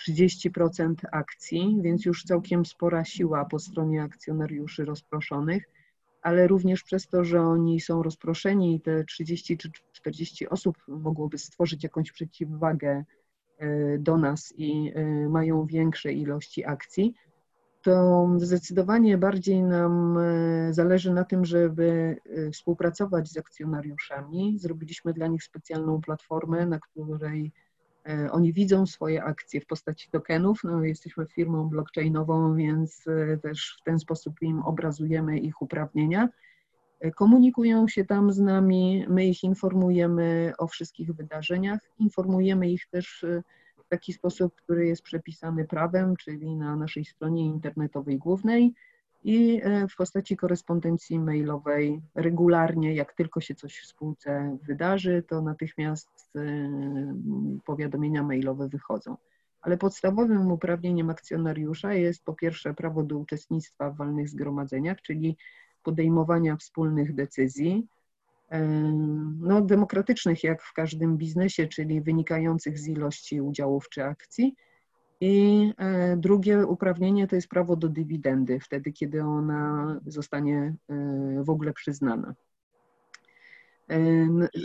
[0.09, 5.65] 30% akcji, więc już całkiem spora siła po stronie akcjonariuszy rozproszonych,
[6.23, 11.39] ale również przez to, że oni są rozproszeni i te 30 czy 40 osób mogłoby
[11.39, 13.05] stworzyć jakąś przeciwwagę
[13.59, 17.15] E, do nas i e, mają większe ilości akcji,
[17.89, 22.17] to zdecydowanie bardziej nam e, zależy na tym, żeby
[22.53, 24.59] współpracować z akcjonariuszami.
[24.59, 27.53] Zrobiliśmy dla nich specjalną platformę, na której
[28.31, 30.61] oni widzą swoje akcje w postaci tokenów.
[30.65, 33.05] No, jesteśmy firmą blockchainową, więc
[33.43, 36.29] też w ten sposób im obrazujemy ich uprawnienia
[37.17, 43.25] komunikują się tam z nami, my ich informujemy o wszystkich wydarzeniach, informujemy ich też
[43.89, 48.75] w taki sposób, który jest przepisany prawem, czyli na naszej stronie internetowej głównej
[49.25, 55.43] i y, w postaci korespondencji mailowej regularnie, jak tylko się coś w spółce wydarzy, to
[55.43, 56.69] natychmiast y,
[57.65, 59.17] powiadomienia mailowe wychodzą.
[59.61, 65.37] Ale podstawowym uprawnieniem akcjonariusza jest po pierwsze prawo do uczestnictwa w walnych zgromadzeniach, czyli
[65.83, 67.87] podejmowania wspólnych decyzji,
[69.41, 74.55] no, demokratycznych jak w każdym biznesie, czyli wynikających z ilości udziałów czy akcji.
[75.21, 81.51] I e, drugie uprawnienie to jest prawo do dywidendy, wtedy kiedy ona zostanie e, w
[81.51, 82.35] ogóle przyznana.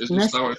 [0.08, 0.56] Została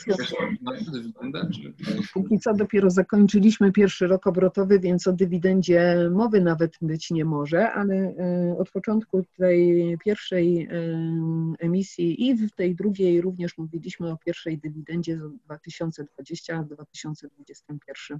[2.12, 7.72] Póki co dopiero zakończyliśmy pierwszy rok obrotowy, więc o dywidendzie mowy nawet być nie może,
[7.72, 10.68] ale e, od początku tej pierwszej
[11.58, 18.18] emisji i w tej drugiej również mówiliśmy o pierwszej dywidendzie za 2020-2021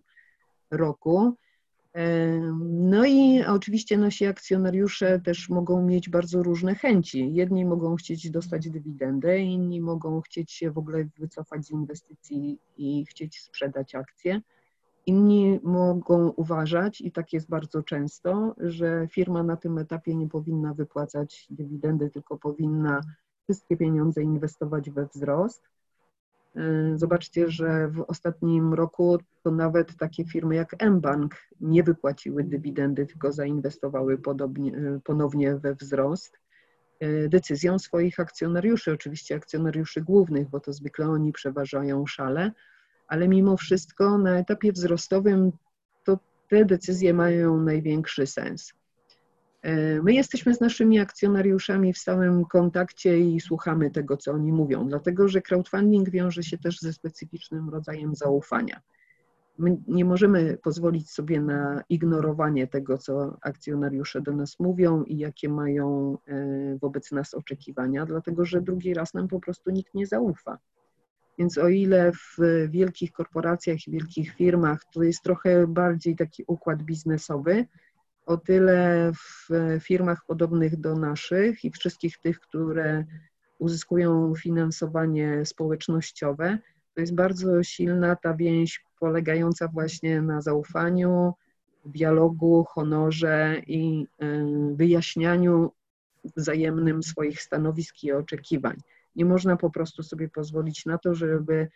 [0.70, 1.36] roku.
[2.60, 7.34] No i oczywiście nasi akcjonariusze też mogą mieć bardzo różne chęci.
[7.34, 13.06] Jedni mogą chcieć dostać dywidendę, inni mogą chcieć się w ogóle wycofać z inwestycji i
[13.06, 14.40] chcieć sprzedać akcje.
[15.06, 20.74] Inni mogą uważać, i tak jest bardzo często, że firma na tym etapie nie powinna
[20.74, 23.00] wypłacać dywidendy, tylko powinna
[23.42, 25.62] wszystkie pieniądze inwestować we wzrost.
[26.56, 33.06] Y, zobaczcie, że w ostatnim roku to nawet takie firmy jak mBank nie wypłaciły dywidendy,
[33.06, 36.38] tylko zainwestowały podobnie, y, ponownie we wzrost
[37.02, 42.52] y, decyzją swoich akcjonariuszy, oczywiście akcjonariuszy głównych, bo to zwykle oni przeważają szale,
[43.06, 45.52] ale mimo wszystko na etapie wzrostowym
[46.04, 48.74] to te decyzje mają największy sens.
[50.02, 55.28] My jesteśmy z naszymi akcjonariuszami w stałym kontakcie i słuchamy tego, co oni mówią, dlatego
[55.28, 58.80] że crowdfunding wiąże się też ze specyficznym rodzajem zaufania.
[59.58, 65.48] My nie możemy pozwolić sobie na ignorowanie tego, co akcjonariusze do nas mówią i jakie
[65.48, 70.58] mają e, wobec nas oczekiwania, dlatego że drugi raz nam po prostu nikt nie zaufa.
[71.38, 76.82] Więc o ile w wielkich korporacjach i wielkich firmach to jest trochę bardziej taki układ
[76.82, 77.66] biznesowy,
[78.26, 79.48] o tyle w
[79.80, 83.04] firmach podobnych do naszych i wszystkich tych, które
[83.58, 86.58] uzyskują finansowanie społecznościowe,
[86.94, 91.34] to jest bardzo silna ta więź polegająca właśnie na zaufaniu,
[91.84, 95.72] dialogu, honorze i y, wyjaśnianiu
[96.36, 98.76] wzajemnym swoich stanowisk i oczekiwań.
[99.16, 101.68] Nie można po prostu sobie pozwolić na to, żeby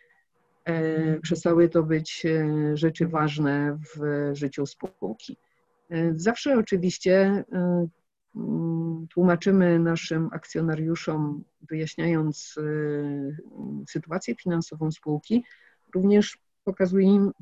[0.65, 5.37] e, przestały to być e, rzeczy ważne w życiu spółki.
[6.15, 7.43] Zawsze oczywiście
[8.35, 12.55] mm, tłumaczymy naszym akcjonariuszom, wyjaśniając
[13.87, 15.43] sytuację finansową spółki,
[15.95, 16.37] również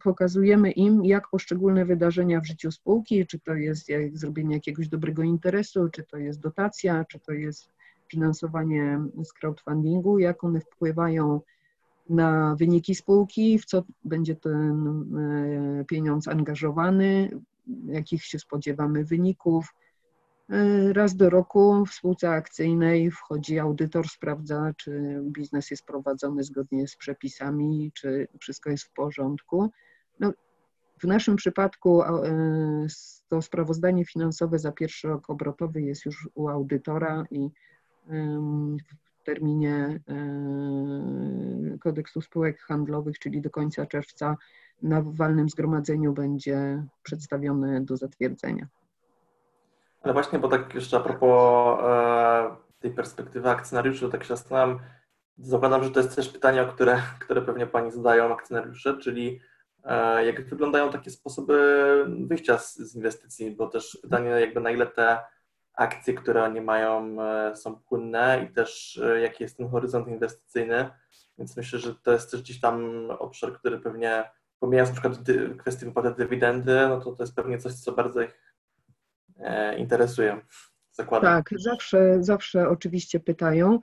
[0.03, 5.89] pokazujemy im, jak poszczególne wydarzenia w życiu spółki, czy to jest zrobienie jakiegoś dobrego interesu,
[5.89, 7.69] czy to jest dotacja, czy to jest
[8.11, 11.41] finansowanie z crowdfundingu, jak one wpływają
[12.09, 14.87] na wyniki spółki, w co będzie ten
[15.79, 17.29] e, pieniądz angażowany,
[17.85, 19.73] jakich się spodziewamy wyników.
[20.49, 26.87] E, raz do roku w spółce akcyjnej wchodzi audytor, sprawdza, czy biznes jest prowadzony zgodnie
[26.87, 29.71] z przepisami, czy wszystko jest w porządku.
[30.19, 30.33] No,
[31.01, 32.87] w naszym przypadku e,
[33.29, 37.49] to sprawozdanie finansowe za pierwszy rok obrotowy jest już u audytora i
[39.19, 39.99] w terminie
[41.79, 44.35] kodeksu spółek handlowych, czyli do końca czerwca,
[44.81, 48.67] na walnym zgromadzeniu będzie przedstawione do zatwierdzenia.
[50.01, 54.79] Ale właśnie, bo tak jeszcze a propos e, tej perspektywy akcjonariuszy, tak się zastanawiam,
[55.37, 59.39] zakładam, że to jest też pytanie, które, które pewnie Pani zadają akcjonariusze, czyli
[59.83, 64.87] e, jak wyglądają takie sposoby wyjścia z, z inwestycji, bo też pytanie jakby na ile
[64.87, 65.17] te
[65.77, 70.89] akcje, które oni mają, e, są płynne i też e, jaki jest ten horyzont inwestycyjny.
[71.37, 75.85] Więc myślę, że to jest też gdzieś tam obszar, który pewnie, pomijając na przykład kwestię
[75.85, 78.41] wypłaty dywidendy, no to to jest pewnie coś, co bardzo ich
[79.39, 80.41] e, interesuje.
[80.91, 81.33] Zakładam.
[81.33, 83.79] Tak, zawsze, zawsze oczywiście pytają.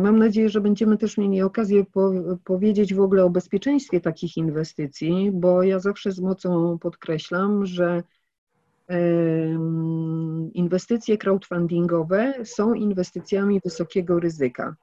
[0.00, 2.12] Mam nadzieję, że będziemy też mieli okazję po,
[2.44, 8.02] powiedzieć w ogóle o bezpieczeństwie takich inwestycji, bo ja zawsze z mocą podkreślam, że
[10.52, 14.76] inwestycje crowdfundingowe są inwestycjami wysokiego ryzyka.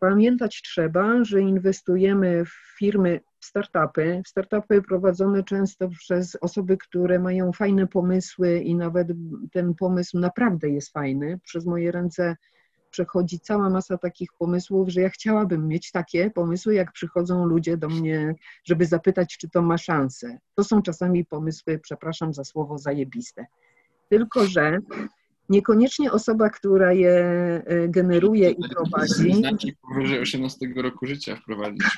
[0.00, 7.86] Pamiętać trzeba, że inwestujemy w firmy, startupy, startupy prowadzone często przez osoby, które mają fajne
[7.86, 9.08] pomysły i nawet
[9.52, 11.40] ten pomysł naprawdę jest fajny.
[11.44, 12.36] Przez moje ręce
[12.90, 17.88] przechodzi cała masa takich pomysłów, że ja chciałabym mieć takie pomysły, jak przychodzą ludzie do
[17.88, 20.38] mnie, żeby zapytać, czy to ma szansę.
[20.54, 23.46] To są czasami pomysły, przepraszam za słowo, zajebiste.
[24.08, 24.78] Tylko, że
[25.48, 27.14] niekoniecznie osoba, która je
[27.66, 29.34] e, generuje i prowadzi.
[29.34, 31.86] Znaczy powyżej 18 roku życia wprowadzić.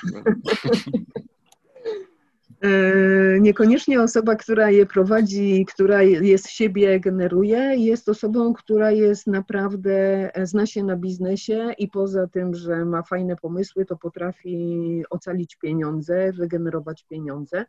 [2.61, 9.91] E, niekoniecznie osoba, która je prowadzi, która jest siebie generuje, jest osobą, która jest naprawdę,
[10.35, 15.55] e, zna się na biznesie i poza tym, że ma fajne pomysły, to potrafi ocalić
[15.55, 17.65] pieniądze, wygenerować pieniądze.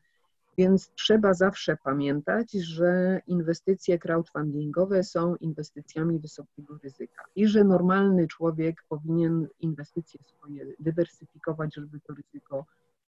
[0.61, 8.85] Więc trzeba zawsze pamiętać, że inwestycje crowdfundingowe są inwestycjami wysokiego ryzyka i że normalny człowiek
[8.89, 12.67] powinien inwestycje swoje dywersyfikować, żeby to ryzyko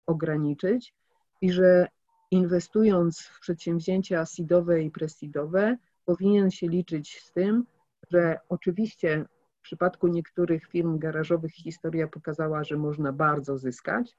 [0.07, 0.95] ograniczyć
[1.41, 1.89] i że
[2.31, 7.65] inwestując w przedsięwzięcia seedowe i presidowe, powinien się liczyć z tym,
[8.11, 9.25] że oczywiście
[9.59, 14.17] w przypadku niektórych firm garażowych historia pokazała, że można bardzo zyskać,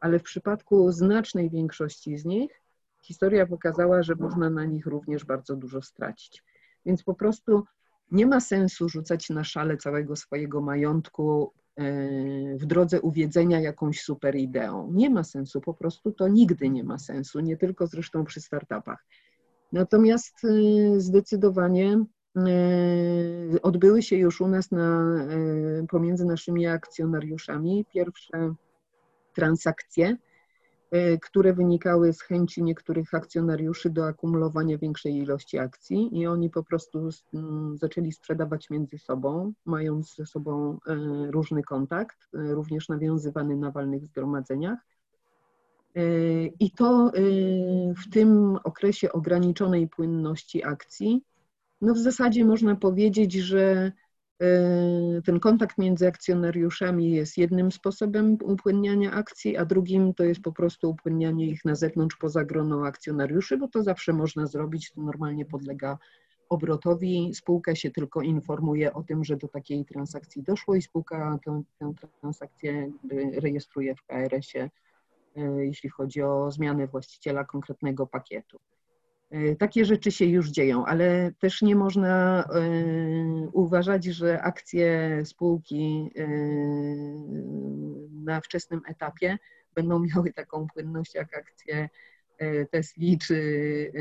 [0.00, 2.61] ale w przypadku znacznej większości z nich
[3.02, 6.44] historia pokazała, że można na nich również bardzo dużo stracić.
[6.86, 7.64] Więc po prostu
[8.10, 14.36] nie ma sensu rzucać na szale całego swojego majątku E, w drodze uwiedzenia jakąś super
[14.36, 14.92] ideą.
[14.92, 19.06] Nie ma sensu, po prostu to nigdy nie ma sensu, nie tylko zresztą przy startupach.
[19.72, 22.04] Natomiast e, zdecydowanie
[22.36, 22.42] e,
[23.62, 25.16] odbyły się już u nas na,
[25.88, 28.54] pomiędzy naszymi akcjonariuszami pierwsze
[29.34, 30.16] transakcje
[31.22, 37.08] które wynikały z chęci niektórych akcjonariuszy do akumulowania większej ilości akcji i oni po prostu
[37.34, 40.96] mm, zaczęli sprzedawać między sobą, mając ze sobą e,
[41.30, 44.78] różny kontakt, e, również nawiązywany na walnych zgromadzeniach.
[46.60, 47.12] I to
[48.04, 51.24] w tym okresie ograniczonej płynności akcji,
[51.80, 54.01] no w zasadzie można powiedzieć, że E,
[55.24, 60.90] ten kontakt między akcjonariuszami jest jednym sposobem upłynniania akcji, a drugim to jest po prostu
[60.90, 65.98] upłynnianie ich na zewnątrz poza grono akcjonariuszy, bo to zawsze można zrobić, to normalnie podlega
[66.48, 67.34] obrotowi.
[67.34, 71.92] Spółka się tylko informuje o tym, że do takiej transakcji doszło i spółka tę, tę
[72.20, 72.92] transakcję
[73.36, 74.70] rejestruje w KRS-ie,
[75.36, 78.58] e, jeśli chodzi o zmianę właściciela konkretnego pakietu.
[79.58, 82.48] Takie rzeczy się już dzieją, ale też nie można
[83.52, 86.10] uważać, że akcje spółki
[88.24, 89.38] na wczesnym etapie
[89.74, 91.88] będą miały taką płynność jak akcje
[92.70, 93.92] Tesli czy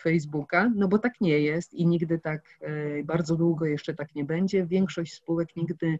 [0.00, 2.58] Facebooka, no bo tak nie jest i nigdy tak
[3.04, 4.66] bardzo długo jeszcze tak nie będzie.
[4.66, 5.98] Większość spółek nigdy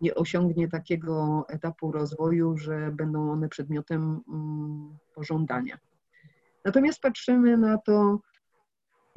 [0.00, 5.78] nie osiągnie takiego etapu rozwoju, że będą one przedmiotem mm, pożądania.
[6.64, 8.20] Natomiast patrzymy na to,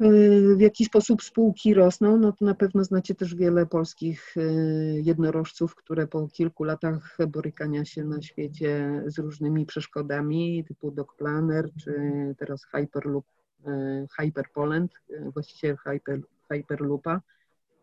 [0.02, 5.02] y, w jaki sposób spółki rosną, no to na pewno znacie też wiele polskich y,
[5.04, 11.94] jednorożców, które po kilku latach borykania się na świecie z różnymi przeszkodami, typu DocPlanner, czy
[12.38, 13.24] teraz Hyperloop,
[13.66, 14.92] y, Hyperpoland,
[15.34, 16.20] właściciel Hyper,
[16.52, 17.20] Hyperloopa,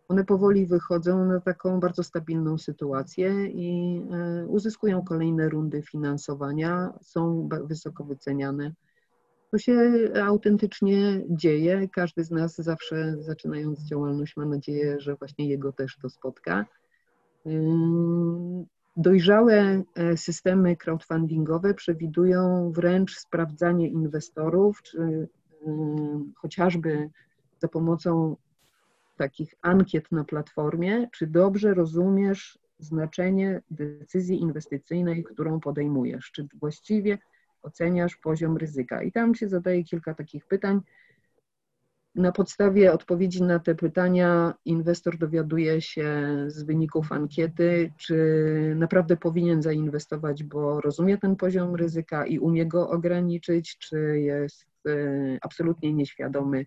[0.07, 4.01] one powoli wychodzą na taką bardzo stabilną sytuację i
[4.47, 8.74] uzyskują kolejne rundy finansowania, są wysoko wyceniane.
[9.52, 9.91] To się
[10.24, 11.88] autentycznie dzieje.
[11.88, 16.66] Każdy z nas zawsze zaczynając działalność ma nadzieję, że właśnie jego też to spotka.
[18.97, 25.28] Dojrzałe e, systemy crowdfundingowe przewidują wręcz sprawdzanie inwestorów, czy
[26.36, 27.10] chociażby
[27.60, 28.36] za pomocą
[29.18, 37.18] takich ankiet na platformie, czy dobrze rozumiesz znaczenie decyzji inwestycyjnej, którą podejmujesz, czy właściwie
[37.70, 39.03] oceniasz poziom ryzyka.
[39.03, 40.82] I tam się zadaje kilka takich pytań.
[42.15, 46.07] Na podstawie odpowiedzi na te pytania inwestor dowiaduje się
[46.47, 48.15] z wyników ankiety, czy
[48.76, 55.38] naprawdę powinien zainwestować, bo rozumie ten poziom ryzyka i umie go ograniczyć, czy jest e,
[55.41, 56.65] absolutnie nieświadomy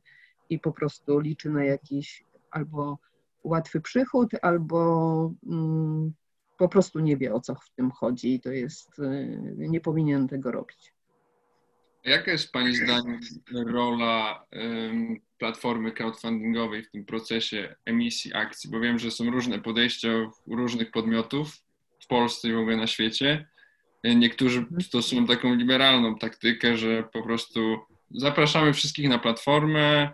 [0.50, 2.98] i po prostu liczy na jakiś albo
[3.44, 6.12] łatwy przychód, albo mm,
[6.62, 10.28] po prostu nie wie o co w tym chodzi i to jest, y, nie powinien
[10.28, 10.92] tego robić.
[12.04, 13.20] Jaka jest Pani zdaniem
[13.66, 14.46] rola
[15.38, 18.70] platformy crowdfundingowej w tym procesie emisji akcji?
[18.70, 20.08] Bo wiem, że są różne podejścia
[20.46, 21.56] u różnych podmiotów
[22.00, 23.48] w Polsce i w ogóle na świecie.
[24.04, 24.80] Niektórzy mhm.
[24.80, 27.78] stosują taką liberalną taktykę, że po prostu
[28.10, 30.10] zapraszamy wszystkich na platformę,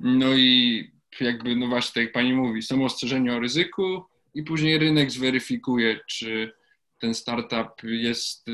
[0.00, 0.90] no i
[1.20, 6.00] jakby, no właśnie, tak jak pani mówi, są ostrzeżenia o ryzyku i później rynek zweryfikuje,
[6.06, 6.52] czy
[6.98, 8.52] ten startup jest, e,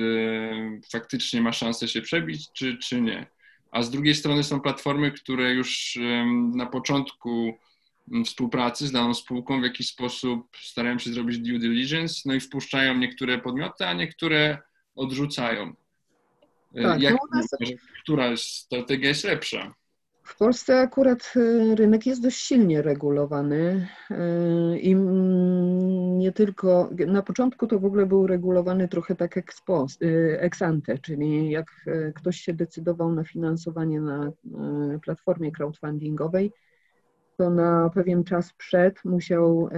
[0.91, 3.27] faktycznie ma szansę się przebić, czy, czy nie.
[3.71, 5.99] A z drugiej strony są platformy, które już
[6.55, 7.59] na początku
[8.25, 12.99] współpracy z daną spółką w jakiś sposób starają się zrobić due diligence, no i wpuszczają
[12.99, 14.59] niektóre podmioty, a niektóre
[14.95, 15.75] odrzucają.
[16.75, 17.49] E, tak, Jak, no nas...
[18.03, 19.75] Która strategia jest lepsza?
[20.27, 24.95] W Polsce akurat y, rynek jest dość silnie regulowany y, i
[26.19, 30.63] nie tylko, na początku to w ogóle był regulowany trochę tak ex, post, y, ex
[30.63, 31.67] ante, czyli jak
[32.15, 34.33] ktoś się decydował na finansowanie na
[35.03, 36.53] platformie crowdfundingowej,
[37.37, 39.69] to na pewien czas przed musiał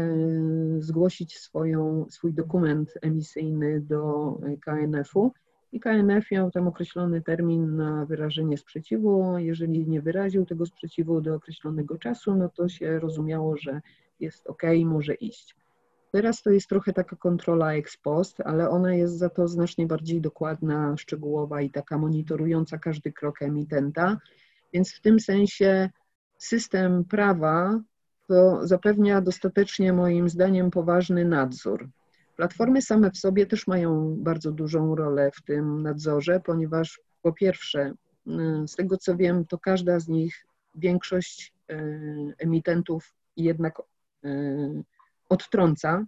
[0.78, 4.32] zgłosić swoją, swój dokument emisyjny do
[4.64, 5.32] KNF-u
[5.72, 9.38] i KNF miał tam określony termin na wyrażenie sprzeciwu.
[9.38, 13.80] Jeżeli nie wyraził tego sprzeciwu do określonego czasu, no to się rozumiało, że
[14.20, 15.56] jest ok, może iść.
[16.12, 20.20] Teraz to jest trochę taka kontrola ex post, ale ona jest za to znacznie bardziej
[20.20, 24.18] dokładna, szczegółowa i taka monitorująca każdy krok emitenta.
[24.72, 25.90] Więc w tym sensie
[26.38, 27.80] system prawa
[28.26, 31.88] to zapewnia dostatecznie moim zdaniem poważny nadzór.
[32.38, 37.94] Platformy same w sobie też mają bardzo dużą rolę w tym nadzorze, ponieważ po pierwsze,
[38.26, 43.82] y, z tego co wiem, to każda z nich, większość y, emitentów jednak
[44.24, 44.28] y,
[45.28, 46.06] odtrąca,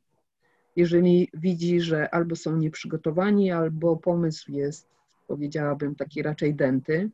[0.76, 4.88] jeżeli widzi, że albo są nieprzygotowani, albo pomysł jest,
[5.26, 7.10] powiedziałabym, taki raczej denty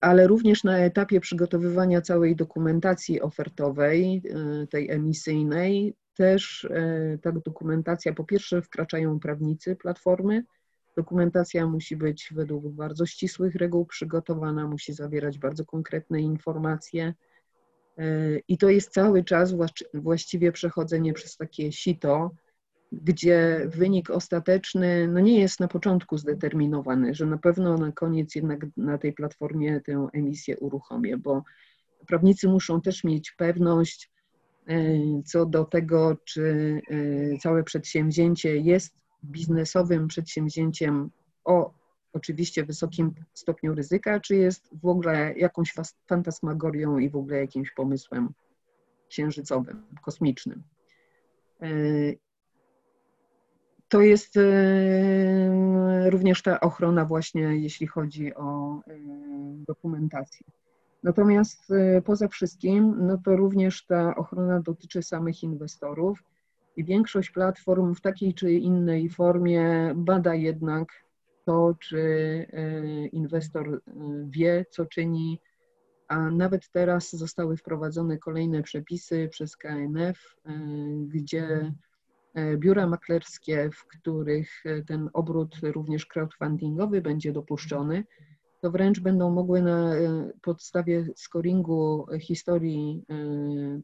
[0.00, 4.22] ale również na etapie przygotowywania całej dokumentacji ofertowej,
[4.62, 10.44] e, tej emisyjnej, też e, ta dokumentacja, po pierwsze wkraczają prawnicy platformy,
[10.96, 17.14] dokumentacja musi być według bardzo ścisłych reguł przygotowana, musi zawierać bardzo konkretne informacje.
[17.98, 19.54] E, i to jest cały czas
[19.94, 22.30] właściwie przechodzenie przez takie sito,
[22.92, 28.60] gdzie wynik ostateczny no nie jest na początku zdeterminowany, że na pewno na koniec jednak
[28.76, 31.42] na tej platformie tę emisję uruchomię, bo
[32.06, 34.10] prawnicy muszą też mieć pewność
[34.66, 34.82] e,
[35.26, 36.80] co do tego, czy
[37.34, 41.10] e, całe przedsięwzięcie jest biznesowym przedsięwzięciem
[41.44, 41.74] o
[42.12, 45.74] oczywiście wysokim stopniu ryzyka, czy jest w ogóle jakąś
[46.06, 48.28] fantasmagorią i w ogóle jakimś pomysłem
[49.08, 50.62] księżycowym, kosmicznym.
[53.88, 58.98] E, to jest e, również ta ochrona właśnie, jeśli chodzi o e,
[59.66, 60.46] dokumentację.
[61.02, 66.22] Natomiast e, poza wszystkim, no to również ta ochrona dotyczy samych inwestorów
[66.76, 70.88] i większość platform w takiej czy innej formie bada jednak
[71.44, 72.46] to, czy
[73.12, 73.82] inwestor
[74.24, 75.40] wie, co czyni,
[76.08, 80.36] a nawet teraz zostały wprowadzone kolejne przepisy przez KNF,
[81.06, 81.87] gdzie E,
[82.56, 88.04] biura maklerskie, w których e, ten obrót również crowdfundingowy będzie dopuszczony,
[88.60, 93.04] to wręcz będą mogły na e, podstawie scoringu historii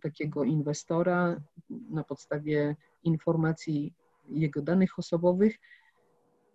[0.03, 1.41] takiego inwestora,
[1.91, 3.95] na podstawie informacji
[4.29, 5.57] jego danych osobowych,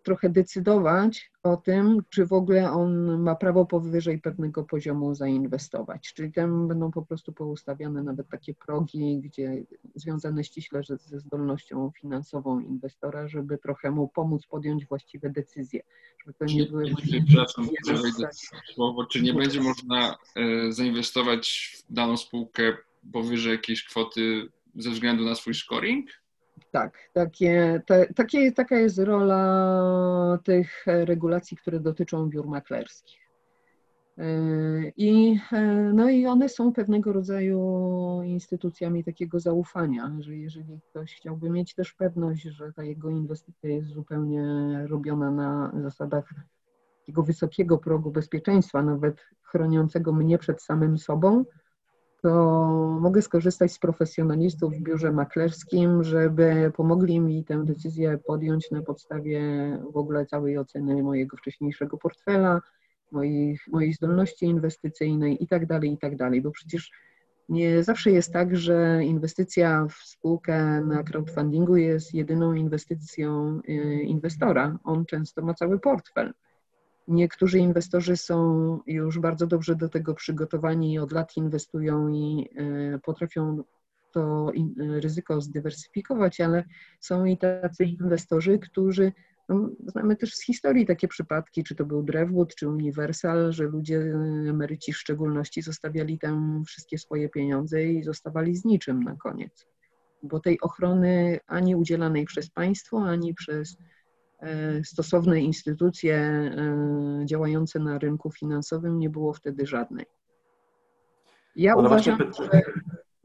[0.10, 6.14] trochę decydować o tym, czy w ogóle on ma prawo powyżej pewnego poziomu zainwestować.
[6.14, 9.64] Czyli tam będą po prostu poustawiane nawet takie progi, gdzie
[9.96, 15.82] związane ściśle ze zdolnością finansową inwestora, żeby trochę mu pomóc podjąć właściwe decyzje.
[16.20, 17.70] Żeby to nie były Przepraszam,
[18.74, 19.06] słowo.
[19.06, 22.78] Czy nie będzie można e, zainwestować w daną spółkę
[23.14, 26.10] powyżej jakiejś kwoty ze względu na swój scoring?
[26.72, 33.30] Tak, takie, te, takie, taka jest rola tych regulacji, które dotyczą biur maklerskich.
[34.20, 34.24] E,
[34.98, 35.62] I, e,
[35.94, 41.94] no i one są pewnego rodzaju instytucjami takiego zaufania, że jeżeli ktoś chciałby mieć też
[41.94, 44.44] pewność, że ta jego inwestycja jest zupełnie
[44.88, 46.34] robiona na zasadach
[47.00, 51.46] takiego wysokiego progu bezpieczeństwa, nawet chroniącego mnie przed samym sobą,
[52.22, 52.30] to
[53.02, 59.42] mogę skorzystać z profesjonalistów w biurze maklerskim, żeby pomogli mi tę decyzję podjąć na podstawie
[59.94, 62.62] w ogóle całej oceny mojego wcześniejszego portfela,
[63.12, 66.92] moich, mojej zdolności inwestycyjnej i tak dalej, i tak bo przecież
[67.50, 74.80] nie zawsze jest tak, że inwestycja w spółkę na crowdfundingu jest jedyną inwestycją y, inwestora.
[74.84, 76.34] On często ma cały portfel.
[77.10, 83.00] Niektórzy inwestorzy są już bardzo dobrze do tego przygotowani i od lat inwestują i e,
[83.00, 83.64] potrafią
[84.12, 86.64] to ryzyko zdywersyfikować, ale
[87.00, 89.12] są i tacy inwestorzy, którzy
[89.50, 93.98] no, znamy też z historii takie przypadki, czy to był Drewwood, czy Universal, że ludzie,
[94.50, 99.68] emeryci w szczególności, zostawiali tam wszystkie swoje pieniądze i zostawali z niczym na koniec.
[100.24, 103.99] Bo tej ochrony ani udzielanej przez państwo, ani przez E,
[104.84, 110.06] stosowne instytucje e, działające na rynku finansowym nie było wtedy żadnej.
[111.56, 112.62] Ja no uważam, że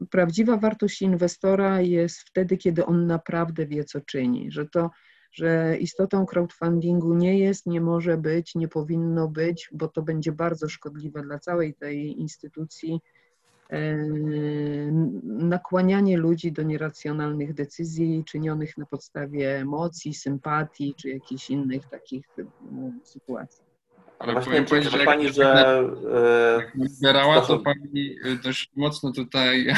[0.09, 4.89] prawdziwa wartość inwestora jest wtedy, kiedy on naprawdę wie, co czyni, że to,
[5.31, 10.69] że istotą crowdfundingu nie jest, nie może być, nie powinno być, bo to będzie bardzo
[10.69, 12.99] szkodliwe dla całej tej instytucji,
[15.23, 22.25] nakłanianie ludzi do nieracjonalnych decyzji czynionych na podstawie emocji, sympatii czy jakichś innych takich
[23.03, 23.65] sytuacji.
[24.19, 25.83] Ale Właśnie powiem że pani, że
[26.75, 29.73] zbierała, to pani dość mocno tutaj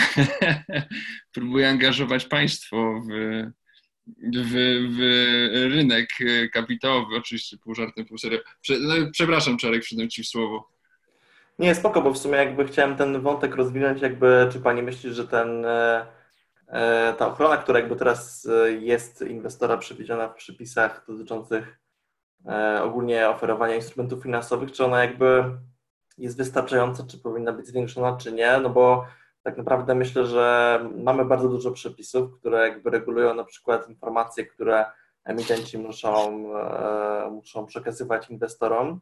[1.33, 3.43] próbuje angażować państwo w,
[4.33, 4.53] w,
[4.95, 4.99] w
[5.73, 6.09] rynek
[6.53, 8.39] kapitałowy, oczywiście pół żartem, pół serio.
[8.69, 10.76] No, przepraszam, Czarek, przydam ci w słowo.
[11.59, 15.27] Nie, spoko, bo w sumie jakby chciałem ten wątek rozwinąć, jakby czy Pani myśli, że
[15.27, 16.05] ten, e,
[16.67, 21.79] e, ta ochrona, która jakby teraz e, jest inwestora przewidziana w przepisach dotyczących
[22.83, 25.43] ogólnie oferowania instrumentów finansowych, czy ona jakby
[26.17, 29.05] jest wystarczająca, czy powinna być zwiększona, czy nie, no bo
[29.43, 34.85] tak naprawdę myślę, że mamy bardzo dużo przepisów, które jakby regulują na przykład informacje, które
[35.23, 36.43] emitenci muszą,
[37.31, 39.01] muszą przekazywać inwestorom,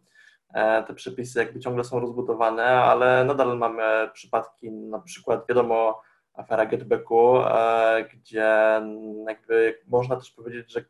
[0.88, 6.02] te przepisy jakby ciągle są rozbudowane, ale nadal mamy przypadki, na przykład wiadomo
[6.34, 8.82] afera Getbacku, e, gdzie
[9.28, 10.86] jakby można też powiedzieć, że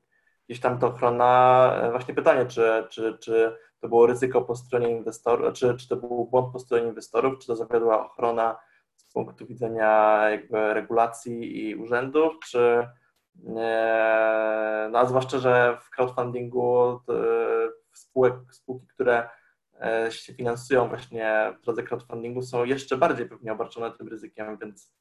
[0.45, 4.89] gdzieś tam to ochrona, e, właśnie pytanie, czy, czy, czy to było ryzyko po stronie
[4.89, 8.57] inwestorów, czy, czy to był błąd po stronie inwestorów, czy to zawiodła ochrona
[8.95, 12.87] z punktu widzenia jakby regulacji i urzędów, czy
[14.91, 16.99] no a zwłaszcza, że w crowdfundingu
[17.93, 19.34] spółek, spółki, które E,
[20.09, 24.93] się finansują właśnie w drodze crowdfundingu, są jeszcze bardziej pewnie obarczone tym ryzykiem, więc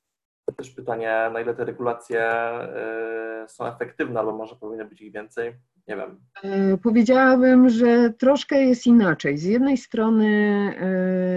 [0.57, 5.55] też pytanie, na ile te regulacje e, są efektywne, albo może powinno być ich więcej.
[5.89, 6.21] Nie wiem.
[6.43, 9.39] E, powiedziałabym, że troszkę jest inaczej.
[9.39, 10.25] Z jednej strony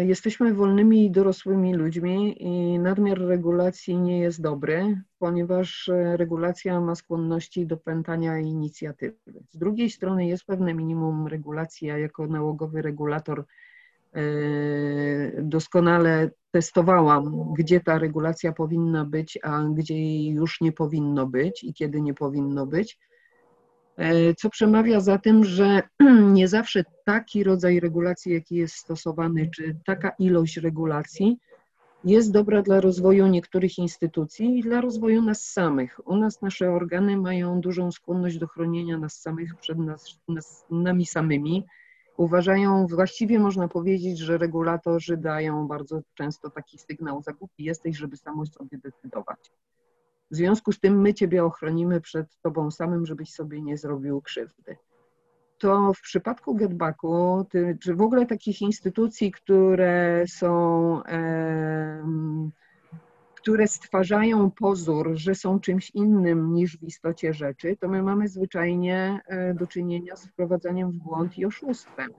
[0.05, 7.67] jesteśmy wolnymi i dorosłymi ludźmi i nadmiar regulacji nie jest dobry, ponieważ regulacja ma skłonności
[7.67, 9.17] do pętania inicjatywy.
[9.49, 13.45] Z drugiej strony jest pewne minimum regulacji, a jako nałogowy regulator
[15.41, 21.73] doskonale testowałam, gdzie ta regulacja powinna być, a gdzie jej już nie powinno być i
[21.73, 22.99] kiedy nie powinno być.
[23.97, 25.81] E, co przemawia za tym, że
[26.33, 31.37] nie zawsze taki rodzaj regulacji, jaki jest stosowany, czy taka ilość regulacji
[32.03, 36.07] jest dobra dla rozwoju niektórych instytucji i dla rozwoju nas samych.
[36.07, 41.05] U nas nasze organy mają dużą skłonność do chronienia nas samych przed nas, nas, nami
[41.05, 41.65] samymi.
[42.17, 48.17] Uważają, właściwie można powiedzieć, że regulatorzy dają bardzo często taki sygnał, za głupi jesteś, żeby
[48.17, 49.51] samo sobie decydować.
[50.31, 54.77] W związku z tym my Ciebie ochronimy przed Tobą samym, żebyś sobie nie zrobił krzywdy.
[55.57, 57.45] To w przypadku Getbacku,
[57.81, 61.01] czy w ogóle takich instytucji, które są,
[63.35, 69.19] które stwarzają pozór, że są czymś innym niż w istocie rzeczy, to my mamy zwyczajnie
[69.27, 72.09] e, do czynienia z wprowadzaniem w błąd i oszustwem.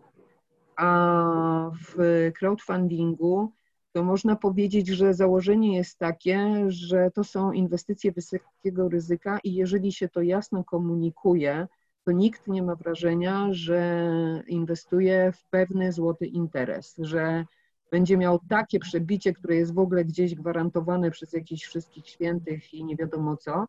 [0.77, 1.97] A w
[2.39, 3.53] crowdfundingu
[3.93, 9.93] to można powiedzieć, że założenie jest takie, że to są inwestycje wysokiego ryzyka i jeżeli
[9.93, 11.67] się to jasno komunikuje,
[12.05, 14.03] to nikt nie ma wrażenia, że
[14.47, 17.45] inwestuje w pewny złoty interes, że
[17.91, 22.85] będzie miał takie przebicie, które jest w ogóle gdzieś gwarantowane przez jakichś wszystkich świętych i
[22.85, 23.67] nie wiadomo co,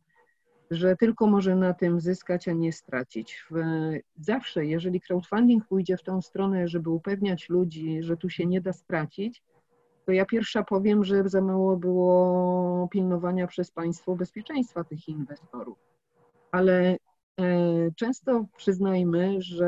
[0.72, 3.46] że tylko może na tym zyskać, a nie stracić.
[4.20, 8.74] Zawsze, jeżeli crowdfunding pójdzie w tą stronę, żeby upewniać ludzi, że tu się nie da
[8.74, 9.44] stracić,
[10.10, 15.78] to ja pierwsza powiem, że za mało było pilnowania przez państwo bezpieczeństwa tych inwestorów.
[16.52, 16.98] Ale e,
[17.96, 19.68] często przyznajmy, że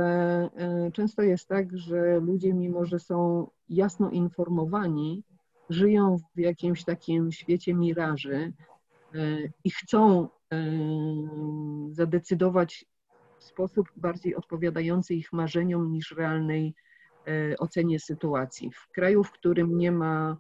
[0.56, 5.24] e, często jest tak, że ludzie, mimo że są jasno informowani,
[5.70, 8.54] żyją w jakimś takim świecie miraży
[9.16, 10.28] e, i chcą
[11.92, 12.86] zadecydować
[13.40, 16.74] w sposób bardziej odpowiadający ich marzeniom niż realnej
[17.60, 18.72] ocenie sytuacji.
[18.72, 20.38] W kraju, w którym nie ma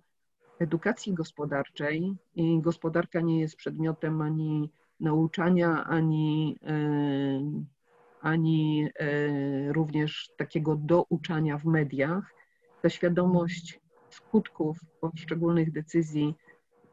[0.59, 6.75] edukacji gospodarczej i gospodarka nie jest przedmiotem ani nauczania, ani, e,
[8.21, 12.33] ani e, również takiego douczania w mediach,
[12.81, 13.79] ta świadomość
[14.09, 16.35] skutków poszczególnych decyzji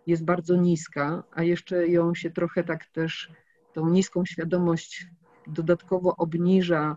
[0.07, 3.33] jest bardzo niska, a jeszcze ją się trochę tak też,
[3.73, 5.07] tą niską świadomość
[5.47, 6.97] dodatkowo obniża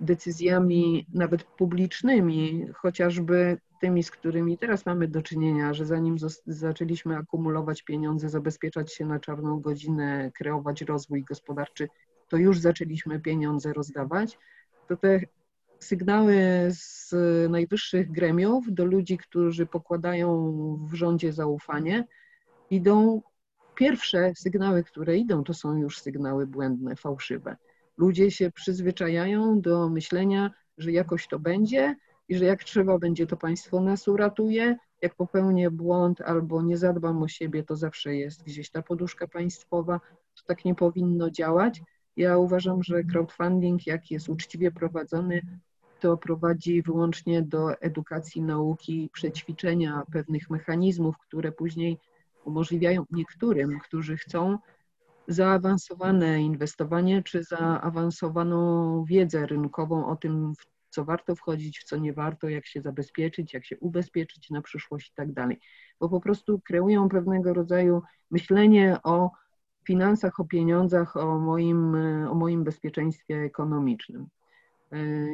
[0.00, 7.82] decyzjami nawet publicznymi, chociażby tymi, z którymi teraz mamy do czynienia, że zanim zaczęliśmy akumulować
[7.82, 11.88] pieniądze, zabezpieczać się na czarną godzinę, kreować rozwój gospodarczy,
[12.28, 14.38] to już zaczęliśmy pieniądze rozdawać,
[14.88, 15.20] to te
[15.78, 16.36] sygnały
[16.70, 17.14] z
[17.50, 20.52] najwyższych gremiów do ludzi, którzy pokładają
[20.90, 22.04] w rządzie zaufanie,
[22.70, 23.22] idą
[23.74, 27.56] pierwsze sygnały, które idą, to są już sygnały błędne, fałszywe
[27.98, 31.96] ludzie się przyzwyczajają do myślenia, że jakoś to będzie
[32.28, 34.76] i że jak trzeba będzie, to państwo nas uratuje.
[35.02, 40.00] Jak popełnię błąd albo nie zadbam o siebie, to zawsze jest gdzieś ta poduszka państwowa.
[40.34, 41.82] To tak nie powinno działać.
[42.16, 45.42] Ja uważam, że crowdfunding, jak jest uczciwie prowadzony,
[46.00, 51.98] to prowadzi wyłącznie do edukacji, nauki, przećwiczenia pewnych mechanizmów, które później
[52.44, 54.58] umożliwiają niektórym, którzy chcą
[55.28, 62.12] zaawansowane inwestowanie czy zaawansowaną wiedzę rynkową o tym, w co warto wchodzić, w co nie
[62.12, 65.60] warto, jak się zabezpieczyć, jak się ubezpieczyć na przyszłość i tak dalej.
[66.00, 69.30] Bo po prostu kreują pewnego rodzaju myślenie o
[69.84, 71.94] finansach, o pieniądzach, o moim,
[72.30, 74.26] o moim bezpieczeństwie ekonomicznym.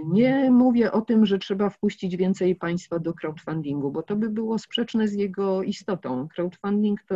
[0.06, 4.58] Nie mówię o tym, że trzeba wpuścić więcej państwa do crowdfundingu, bo to by było
[4.58, 6.28] sprzeczne z jego istotą.
[6.28, 7.14] Crowdfunding to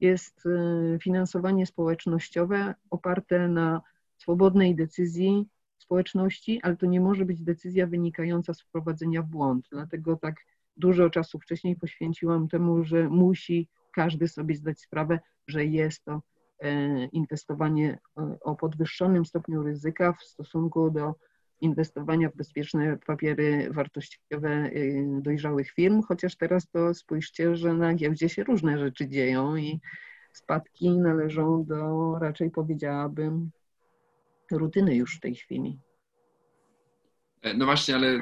[0.00, 3.82] jest y, finansowanie społecznościowe oparte na
[4.16, 9.66] swobodnej decyzji społeczności, ale to nie może być decyzja wynikająca z wprowadzenia w błąd.
[9.72, 10.36] Dlatego tak
[10.76, 16.22] dużo czasu wcześniej poświęciłam temu, że musi każdy sobie zdać sprawę, że jest to
[16.60, 17.98] e, inwestowanie
[18.40, 21.14] o podwyższonym stopniu ryzyka w stosunku do
[21.60, 28.28] inwestowania w bezpieczne papiery wartościowe y, dojrzałych firm, chociaż teraz to spójrzcie, że na giełdzie
[28.28, 29.80] się różne rzeczy dzieją i
[30.32, 33.50] spadki należą do raczej powiedziałabym
[34.50, 35.78] rutyny już w tej chwili.
[37.42, 38.20] E, no właśnie, ale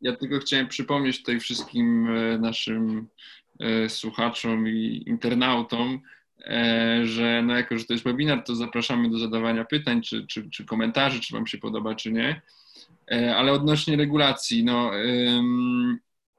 [0.00, 3.08] ja tylko chciałem przypomnieć tutaj wszystkim e, naszym
[3.60, 6.00] e, słuchaczom i internautom,
[7.04, 10.64] że no jako, że to jest webinar, to zapraszamy do zadawania pytań czy, czy, czy
[10.64, 12.42] komentarzy, czy Wam się podoba, czy nie.
[13.12, 14.90] E, ale odnośnie regulacji, no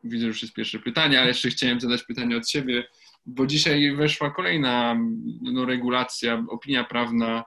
[0.03, 2.87] widzę, że już jest pierwsze pytanie, ale jeszcze chciałem zadać pytanie od siebie,
[3.25, 4.97] bo dzisiaj weszła kolejna
[5.41, 7.43] no, regulacja, opinia prawna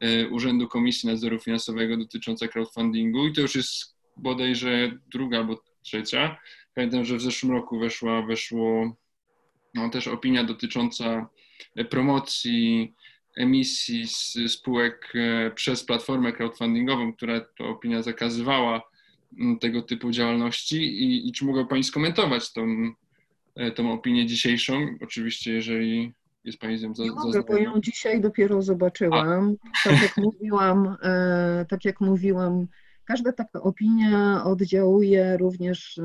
[0.00, 6.38] e, Urzędu Komisji Nadzoru Finansowego dotycząca crowdfundingu i to już jest bodajże druga albo trzecia.
[6.74, 8.96] Pamiętam, że w zeszłym roku weszła, weszło
[9.74, 11.28] no, też opinia dotycząca
[11.90, 12.94] promocji
[13.36, 18.82] emisji z spółek e, przez platformę crowdfundingową, która to opinia zakazywała
[19.60, 22.66] tego typu działalności i, i czy mogła Pani skomentować tą,
[23.74, 24.86] tą opinię dzisiejszą?
[25.00, 26.12] Oczywiście, jeżeli
[26.44, 29.56] jest Pani z nią mogę, bo ją dzisiaj dopiero zobaczyłam.
[29.84, 30.96] Tak jak mówiłam,
[31.68, 32.66] tak jak mówiłam,
[33.04, 36.00] każda taka opinia oddziałuje również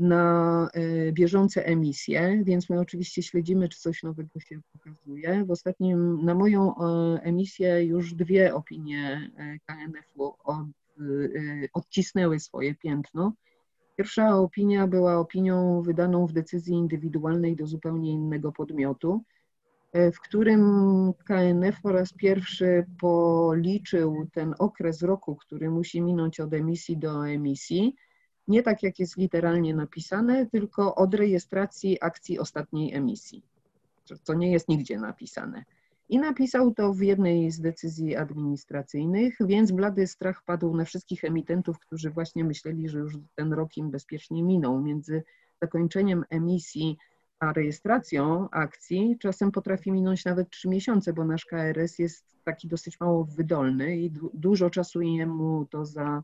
[0.00, 5.44] na e, bieżące emisje, więc my oczywiście śledzimy, czy coś nowego się pokazuje.
[5.44, 10.66] W ostatnim, na moją e, emisję już dwie opinie e, KNF-u od,
[11.74, 13.32] odcisnęły swoje piętno.
[13.96, 19.22] Pierwsza opinia była opinią wydaną w decyzji indywidualnej do zupełnie innego podmiotu,
[19.94, 20.62] w którym
[21.24, 27.96] KNF po raz pierwszy policzył ten okres roku, który musi minąć od emisji do emisji
[28.50, 33.42] nie tak jak jest literalnie napisane, tylko od rejestracji akcji ostatniej emisji,
[34.22, 35.64] co nie jest nigdzie napisane.
[36.08, 41.78] I napisał to w jednej z decyzji administracyjnych, więc blady strach padł na wszystkich emitentów,
[41.78, 44.80] którzy właśnie myśleli, że już ten rok im bezpiecznie minął.
[44.80, 45.22] Między
[45.62, 46.98] zakończeniem emisji
[47.40, 53.00] a rejestracją akcji czasem potrafi minąć nawet trzy miesiące, bo nasz KRS jest taki dosyć
[53.00, 56.22] mało wydolny i dużo czasu jemu to za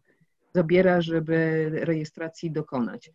[0.56, 3.12] zabiera, żeby rejestracji dokonać.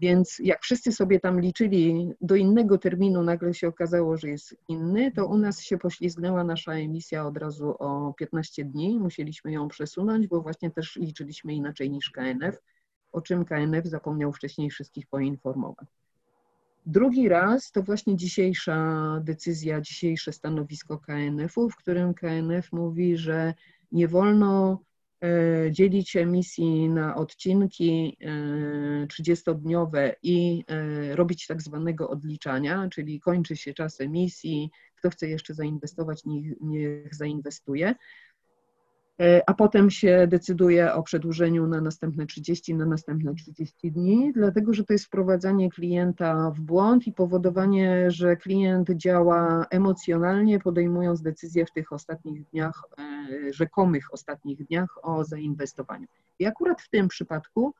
[0.00, 5.12] Więc jak wszyscy sobie tam liczyli do innego terminu, nagle się okazało, że jest inny,
[5.12, 8.98] to u nas się poślizgnęła nasza emisja od razu o 15 dni.
[9.00, 12.58] Musieliśmy ją przesunąć, bo właśnie też liczyliśmy inaczej niż KNF,
[13.12, 15.88] o czym KNF zapomniał wcześniej wszystkich poinformować.
[16.86, 18.76] Drugi raz to właśnie dzisiejsza
[19.24, 23.54] decyzja, dzisiejsze stanowisko KNF-u, w którym KNF mówi, że
[23.92, 24.80] nie wolno
[25.24, 28.18] E, dzielić emisji na odcinki
[29.08, 35.28] 30-dniowe e, i e, robić tak zwanego odliczania, czyli kończy się czas emisji, kto chce
[35.28, 36.22] jeszcze zainwestować,
[36.60, 37.94] niech zainwestuje.
[39.20, 44.74] E, a potem się decyduje o przedłużeniu na następne 30, na następne 30 dni, dlatego
[44.74, 51.66] że to jest wprowadzanie klienta w błąd i powodowanie, że klient działa emocjonalnie, podejmując decyzje
[51.66, 56.06] w tych ostatnich dniach, e, rzekomych ostatnich dniach o zainwestowaniu.
[56.38, 57.74] I akurat w tym przypadku,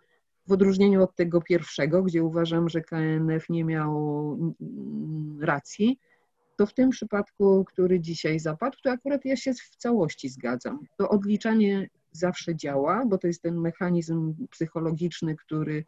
[0.46, 4.38] w odróżnieniu od tego pierwszego, gdzie uważam, że KNF nie miał
[5.40, 5.98] racji,
[6.56, 10.78] to w tym przypadku, który dzisiaj zapadł, to akurat ja się w całości zgadzam.
[10.98, 15.84] To odliczanie zawsze działa, bo to jest ten mechanizm psychologiczny, który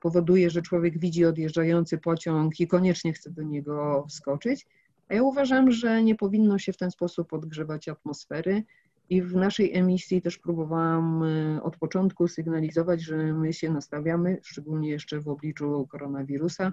[0.00, 4.66] powoduje, że człowiek widzi odjeżdżający pociąg i koniecznie chce do niego wskoczyć.
[5.08, 8.62] A ja uważam, że nie powinno się w ten sposób podgrzewać atmosfery.
[9.10, 14.90] I w naszej emisji też próbowałam e, od początku sygnalizować, że my się nastawiamy, szczególnie
[14.90, 16.72] jeszcze w obliczu koronawirusa,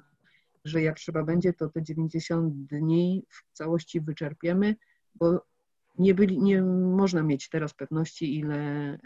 [0.68, 4.76] że jak trzeba będzie, to te 90 dni w całości wyczerpiemy,
[5.16, 5.42] bo
[6.00, 9.00] nie, byli, nie można mieć teraz pewności, ile e,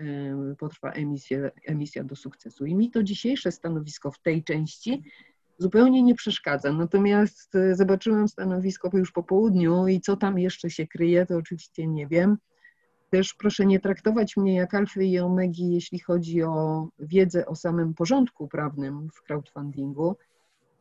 [0.60, 2.66] potrwa emisja, emisja do sukcesu.
[2.66, 5.04] I mi to dzisiejsze stanowisko w tej części
[5.58, 6.74] zupełnie nie przeszkadza.
[6.74, 11.88] Natomiast e, zobaczyłam stanowisko już po południu i co tam jeszcze się kryje, to oczywiście
[11.88, 12.38] nie wiem.
[13.10, 17.94] Też proszę nie traktować mnie jak alfy i omegi, jeśli chodzi o wiedzę o samym
[17.94, 20.16] porządku prawnym w crowdfundingu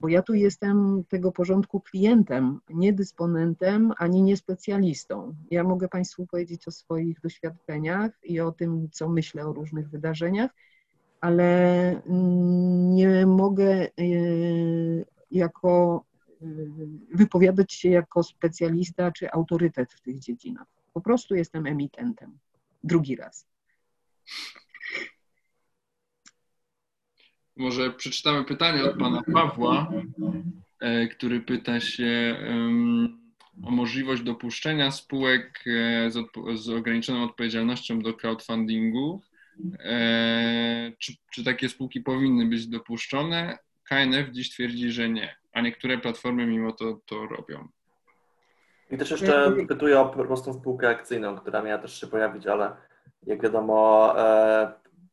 [0.01, 5.35] bo ja tu jestem tego porządku klientem, nie dysponentem ani nie specjalistą.
[5.51, 10.51] Ja mogę Państwu powiedzieć o swoich doświadczeniach i o tym, co myślę o różnych wydarzeniach,
[11.21, 13.89] ale nie mogę e,
[15.31, 16.05] jako
[16.43, 16.47] e,
[17.15, 20.67] wypowiadać się jako specjalista czy autorytet w tych dziedzinach.
[20.95, 22.39] Po prostu jestem emitentem.
[22.85, 23.47] Drugi raz.
[27.61, 29.93] Może przeczytamy pytanie od pana Pawła,
[30.81, 32.37] e, który pyta się
[33.65, 36.19] o możliwość dopuszczenia spółek e, z,
[36.55, 39.21] z ograniczoną odpowiedzialnością do crowdfundingu.
[39.79, 43.59] E, czy, czy takie spółki powinny być dopuszczone?
[43.89, 47.69] KNF dziś twierdzi, że nie, a niektóre platformy mimo to to robią.
[48.91, 52.73] I też jeszcze pytuję o prostą spółkę akcyjną, która miała też się pojawić, ale
[53.27, 54.15] jak wiadomo,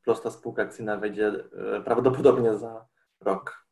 [0.07, 2.85] prosta spółka akcyjna wejdzie e, prawdopodobnie za
[3.21, 3.67] rok.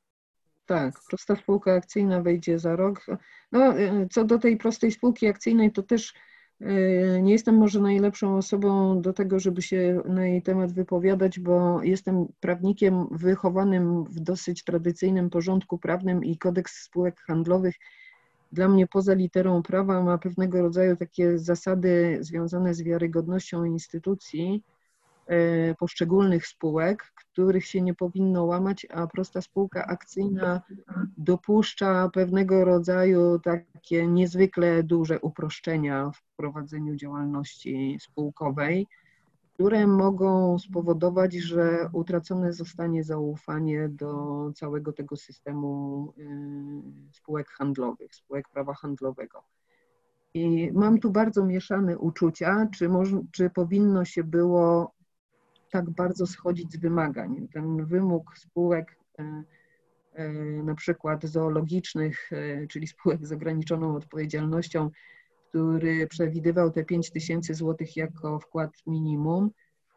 [0.66, 3.06] Tak, prosta spółka akcyjna wejdzie za rok.
[3.52, 6.14] No, e, co do tej prostej spółki akcyjnej, to też
[6.62, 11.84] e, nie jestem może najlepszą osobą do tego, żeby się na jej temat wypowiadać, bo
[11.84, 17.76] jestem prawnikiem wychowanym w dosyć tradycyjnym porządku prawnym i kodeks spółek handlowych
[18.52, 24.64] dla mnie poza literą prawa ma pewnego rodzaju takie zasady związane z wiarygodnością instytucji,
[25.80, 30.62] poszczególnych spółek, których się nie powinno łamać, a prosta spółka akcyjna
[31.18, 38.88] dopuszcza pewnego rodzaju takie niezwykle duże uproszczenia w prowadzeniu działalności spółkowej
[39.56, 48.50] które mogą spowodować, że utracone zostanie zaufanie do całego tego systemu y, spółek handlowych, spółek
[48.50, 49.44] prawa handlowego.
[50.34, 54.95] I mam tu bardzo mieszane uczucia, czy, może, czy powinno się było
[55.72, 57.48] tak bardzo schodzić z wymagań.
[57.54, 59.24] Ten wymóg spółek y,
[60.22, 62.30] y, na przykład zoologicznych,
[62.70, 64.90] czyli spółek z ograniczoną odpowiedzialnością,
[65.50, 69.52] który przewidywał te 5 tysięcy złotych jako wkład minimum,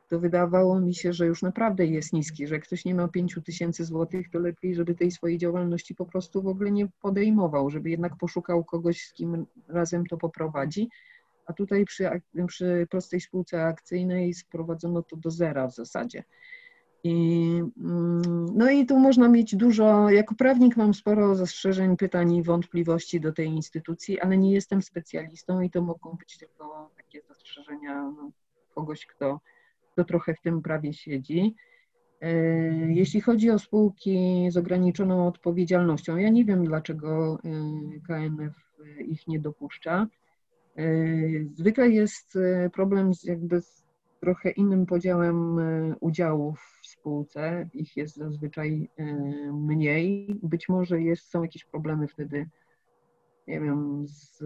[0.09, 3.85] to wydawało mi się, że już naprawdę jest niski, że ktoś nie ma 5 tysięcy
[3.85, 8.17] złotych, to lepiej, żeby tej swojej działalności po prostu w ogóle nie podejmował, żeby jednak
[8.17, 10.89] poszukał kogoś, z kim razem to poprowadzi.
[11.49, 12.11] A tutaj przy,
[12.47, 16.25] przy prostej spółce akcyjnej sprowadzono to do zera w zasadzie.
[17.05, 22.43] I, mm, no i tu można mieć dużo, jako prawnik mam sporo zastrzeżeń, pytań i
[22.43, 28.03] wątpliwości do tej instytucji, ale nie jestem specjalistą i to mogą być tylko takie zastrzeżenia
[28.03, 28.31] no,
[28.75, 29.41] kogoś, kto,
[29.93, 31.55] kto trochę w tym prawie siedzi.
[32.21, 32.33] E,
[32.93, 38.55] jeśli chodzi o spółki z ograniczoną odpowiedzialnością, ja nie wiem, dlaczego e, KNF
[39.07, 40.07] ich nie dopuszcza.
[40.79, 40.85] E,
[41.55, 42.39] zwykle jest
[42.73, 43.85] problem z jakby z
[44.21, 45.61] trochę innym podziałem
[46.01, 47.69] udziałów w spółce.
[47.75, 48.91] Ich jest zazwyczaj
[49.53, 50.37] mniej.
[50.43, 52.47] Być może jest, są jakieś problemy wtedy,
[53.49, 54.45] nie wiem, z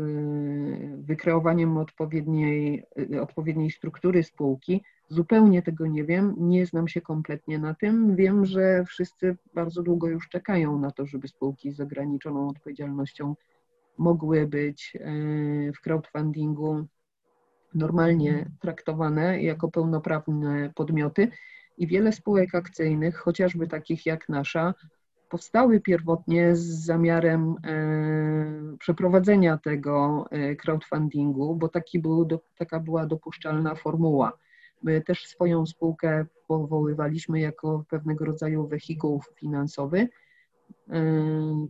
[1.06, 2.84] wykreowaniem odpowiedniej,
[3.20, 4.82] odpowiedniej struktury spółki.
[5.08, 8.16] Zupełnie tego nie wiem, nie znam się kompletnie na tym.
[8.16, 13.34] Wiem, że wszyscy bardzo długo już czekają na to, żeby spółki z ograniczoną odpowiedzialnością
[13.98, 16.86] mogły być e, w crowdfundingu
[17.74, 21.28] normalnie traktowane jako pełnoprawne podmioty
[21.78, 24.74] i wiele spółek akcyjnych, chociażby takich jak nasza,
[25.28, 32.28] powstały pierwotnie z zamiarem e, przeprowadzenia tego e, crowdfundingu, bo taki był,
[32.58, 34.32] taka była dopuszczalna formuła.
[34.82, 40.08] My też swoją spółkę powoływaliśmy jako pewnego rodzaju wehikuł finansowy.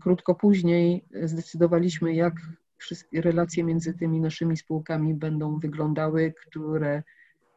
[0.01, 2.35] Krótko później zdecydowaliśmy, jak
[3.15, 7.03] relacje między tymi naszymi spółkami będą wyglądały, które,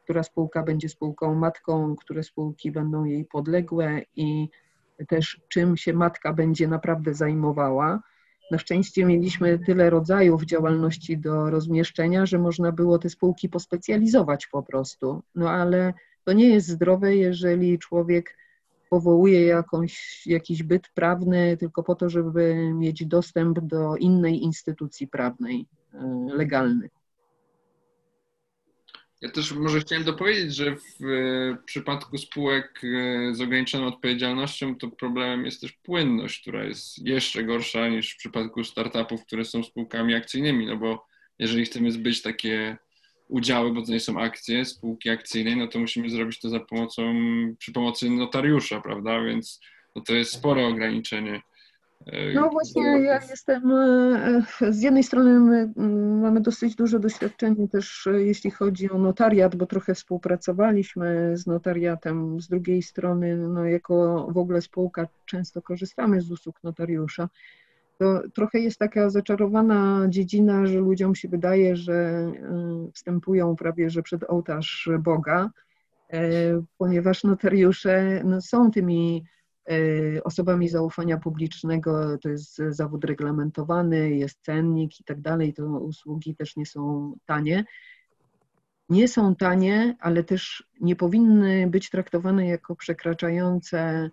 [0.04, 4.50] która spółka będzie spółką matką, które spółki będą jej podległe i
[5.08, 8.04] też czym się matka będzie naprawdę zajmowała.
[8.52, 14.64] Na szczęście mieliśmy tyle rodzajów działalności do rozmieszczenia, że można było te spółki pospecjalizować po
[14.64, 15.24] prostu.
[15.36, 15.93] No ale
[16.24, 18.38] to nie jest zdrowe, jeżeli człowiek
[18.89, 25.65] powołuje jakąś, jakiś byt prawny tylko po to, żeby mieć dostęp do innej instytucji prawnej,
[25.93, 26.89] e, legalny.
[29.21, 34.88] Ja też może chciałem dopowiedzieć, że w e, przypadku spółek e, z ograniczoną odpowiedzialnością to
[34.88, 40.15] problemem jest też płynność, która jest jeszcze gorsza niż w przypadku startupów, które są spółkami
[40.15, 41.05] akcyjnymi, no bo
[41.39, 42.77] jeżeli chcemy zbyć takie
[43.28, 47.13] udziały, bo to nie są akcje, spółki akcyjnej, no to musimy zrobić to za pomocą,
[47.59, 49.59] przy pomocy notariusza, prawda, więc
[49.95, 51.41] no to jest spore ograniczenie.
[52.36, 55.69] No właśnie, ja jestem, e, z jednej strony my
[56.21, 62.41] mamy dosyć duże doświadczenie też, e, jeśli chodzi o notariat, bo trochę współpracowaliśmy z notariatem,
[62.41, 67.30] z drugiej strony, no jako w ogóle spółka często korzystamy z usług notariusza.
[68.00, 72.32] To trochę jest taka zaczarowana dziedzina, że ludziom się wydaje, że e,
[72.93, 75.50] wstępują prawie że przed ołtarz Boga,
[76.78, 79.24] ponieważ notariusze no, są tymi
[79.72, 86.36] Y, osobami zaufania publicznego to jest zawód reglamentowany, jest cennik i tak dalej, to usługi
[86.36, 87.66] też nie są tanie.
[88.89, 94.10] Nie są tanie, ale też nie powinny być traktowane jako przekraczające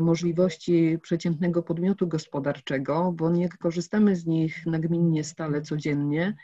[0.00, 6.36] możliwości przeciętnego podmiotu gospodarczego, bo nie korzystamy z nich nagminnie stale codziennie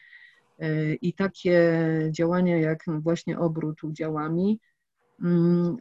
[0.62, 1.78] y, i takie
[2.10, 4.60] działania jak właśnie obrót udziałami
[5.22, 5.76] mm,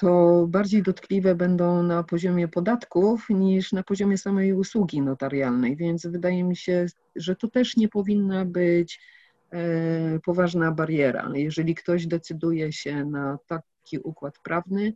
[0.00, 6.44] to bardziej dotkliwe będą na poziomie podatków niż na poziomie samej usługi notarialnej, więc wydaje
[6.44, 6.86] mi się,
[7.16, 9.00] że to też nie powinna być
[9.52, 11.30] e, poważna bariera.
[11.34, 14.92] Jeżeli ktoś decyduje się na taki układ prawny,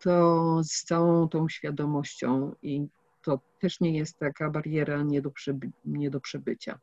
[0.00, 2.86] to z całą tą świadomością i
[3.22, 6.78] to też nie jest taka bariera nie do, przeby- nie do przebycia.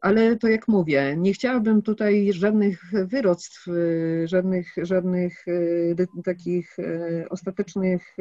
[0.00, 7.26] Ale to jak mówię, nie chciałabym tutaj żadnych wyroctw, y, żadnych, żadnych y, takich y,
[7.30, 8.16] ostatecznych,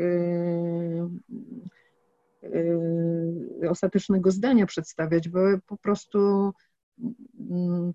[3.69, 6.51] ostatecznego zdania przedstawiać, bo po prostu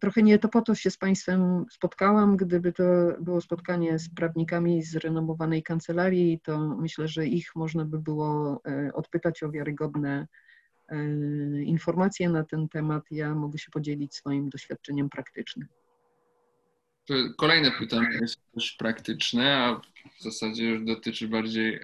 [0.01, 2.37] trochę nie to po to się z Państwem spotkałam.
[2.37, 2.83] Gdyby to
[3.21, 8.63] było spotkanie z prawnikami z renomowanej kancelarii, to myślę, że ich można by było
[8.95, 10.27] odpytać o wiarygodne
[11.65, 13.05] informacje na ten temat.
[13.11, 15.69] Ja mogę się podzielić swoim doświadczeniem praktycznym.
[17.37, 19.81] Kolejne pytanie jest też praktyczne, a
[20.19, 21.81] w zasadzie dotyczy bardziej,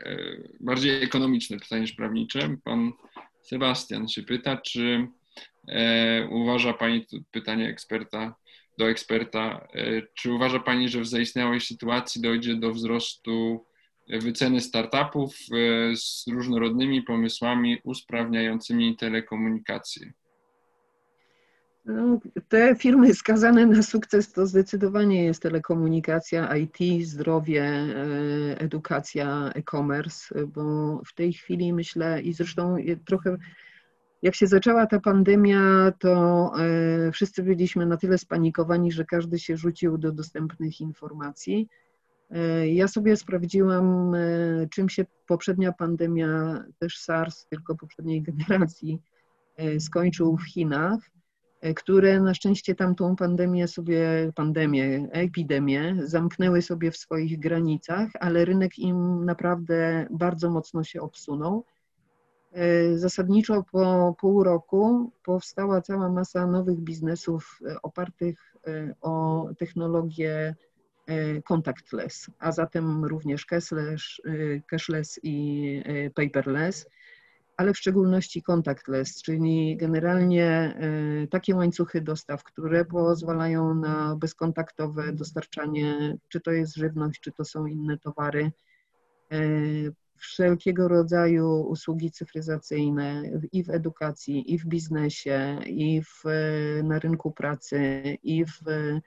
[0.60, 2.56] bardziej ekonomiczne pytanie niż prawnicze.
[2.64, 2.92] Pan
[3.42, 5.08] Sebastian się pyta, czy e,
[6.30, 8.34] uważa Pani, pytanie eksperta
[8.78, 13.64] do eksperta, e, czy uważa Pani, że w zaistniałej sytuacji dojdzie do wzrostu
[14.08, 20.12] wyceny startupów e, z różnorodnymi pomysłami usprawniającymi telekomunikację?
[21.84, 30.46] No, te firmy skazane na sukces to zdecydowanie jest telekomunikacja, IT, zdrowie, e, edukacja, e-commerce,
[30.46, 33.36] bo w tej chwili myślę i zresztą trochę
[34.22, 39.56] jak się zaczęła ta pandemia, to e, wszyscy byliśmy na tyle spanikowani, że każdy się
[39.56, 41.68] rzucił do dostępnych informacji.
[42.30, 44.16] E, ja sobie sprawdziłam,
[44.70, 49.02] czym się poprzednia pandemia, też SARS, tylko poprzedniej generacji,
[49.78, 51.00] skończył w Chinach.
[51.60, 58.44] E, które na szczęście tamtą pandemię sobie, pandemię, epidemię zamknęły sobie w swoich granicach, ale
[58.44, 61.64] rynek im naprawdę bardzo mocno się obsunął.
[62.52, 68.54] E, zasadniczo po pół roku powstała cała masa nowych biznesów e, opartych
[69.00, 70.54] o technologię
[71.44, 74.02] contactless, a zatem również cashless,
[74.66, 75.82] cashless i
[76.14, 76.86] paperless
[77.58, 80.78] ale w szczególności contactless, czyli generalnie
[81.30, 87.66] takie łańcuchy dostaw, które pozwalają na bezkontaktowe dostarczanie, czy to jest żywność, czy to są
[87.66, 88.50] inne towary,
[90.18, 96.24] wszelkiego rodzaju usługi cyfryzacyjne i w edukacji, i w biznesie, i w,
[96.84, 99.00] na rynku pracy, i w e,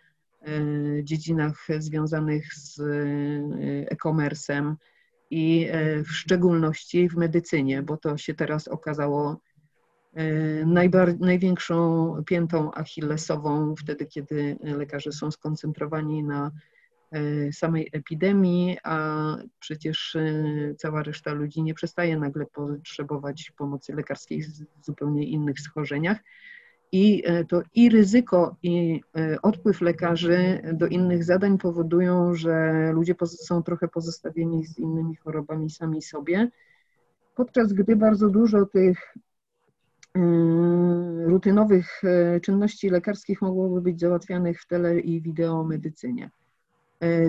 [1.03, 2.79] dziedzinach związanych z
[3.91, 4.75] e-commerce'em
[5.31, 9.41] i e, w szczególności w medycynie, bo to się teraz okazało
[10.13, 10.25] e,
[11.19, 16.51] największą piętą achillesową wtedy, kiedy lekarze są skoncentrowani na e,
[17.51, 20.17] samej epidemii, a przecież
[20.77, 26.17] cała reszta ludzi nie przestaje nagle potrzebować pomocy lekarskiej w zupełnie innych schorzeniach.
[26.91, 29.01] I e, to i ryzyko, i
[29.41, 36.01] odpływ lekarzy do innych zadań powodują, że ludzie są trochę pozostawieni z innymi chorobami sami
[36.01, 36.49] sobie,
[37.35, 39.13] podczas gdy bardzo dużo tych
[41.25, 42.01] rutynowych
[42.41, 46.29] czynności lekarskich mogłoby być załatwianych w tele i wideomedycynie.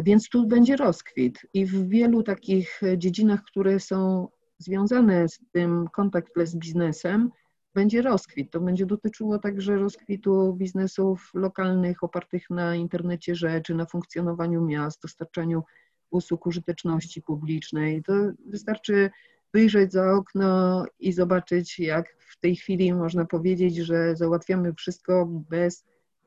[0.03, 6.57] Więc tu będzie rozkwit i w wielu takich dziedzinach, które są związane z tym contactless
[6.57, 7.31] biznesem,
[7.75, 8.51] będzie rozkwit.
[8.51, 15.62] To będzie dotyczyło także rozkwitu biznesów lokalnych opartych na internecie rzeczy, na funkcjonowaniu miast, dostarczaniu
[16.11, 18.03] usług użyteczności publicznej.
[18.03, 18.12] To
[18.47, 19.11] wystarczy
[19.55, 25.85] wyjrzeć za okno i zobaczyć, jak w tej chwili można powiedzieć, że załatwiamy wszystko bez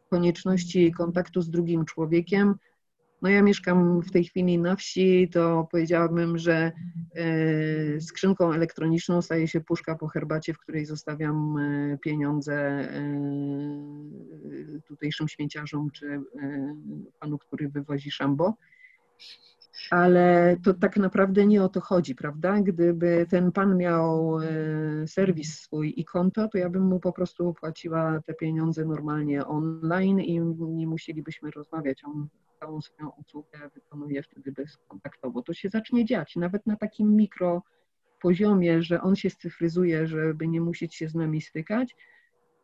[0.09, 2.55] konieczności kontaktu z drugim człowiekiem,
[3.21, 6.71] no ja mieszkam w tej chwili na wsi, to powiedziałabym, że
[7.15, 12.99] e, skrzynką elektroniczną staje się puszka po herbacie, w której zostawiam e, pieniądze e,
[14.87, 16.21] tutejszym śmieciarzom czy
[17.19, 18.53] panu, który wywozi szambo.
[19.91, 22.61] Ale to tak naprawdę nie o to chodzi, prawda?
[22.61, 24.37] Gdyby ten pan miał
[25.07, 30.19] serwis swój i konto, to ja bym mu po prostu płaciła te pieniądze normalnie online
[30.19, 32.03] i nie musielibyśmy rozmawiać.
[32.03, 32.27] On
[32.59, 35.41] całą swoją usługę wykonuje wtedy bezkontaktowo.
[35.41, 37.63] To się zacznie dziać, nawet na takim mikro
[38.21, 41.95] poziomie, że on się scyfryzuje, żeby nie musieć się z nami stykać,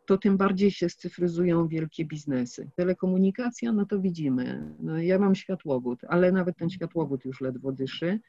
[0.06, 2.70] to tym bardziej się scyfryzują wielkie biznesy.
[2.76, 4.76] Telekomunikacja, no to widzimy.
[4.80, 8.20] No ja mam światłowód, ale nawet ten światłowód już ledwo dyszy.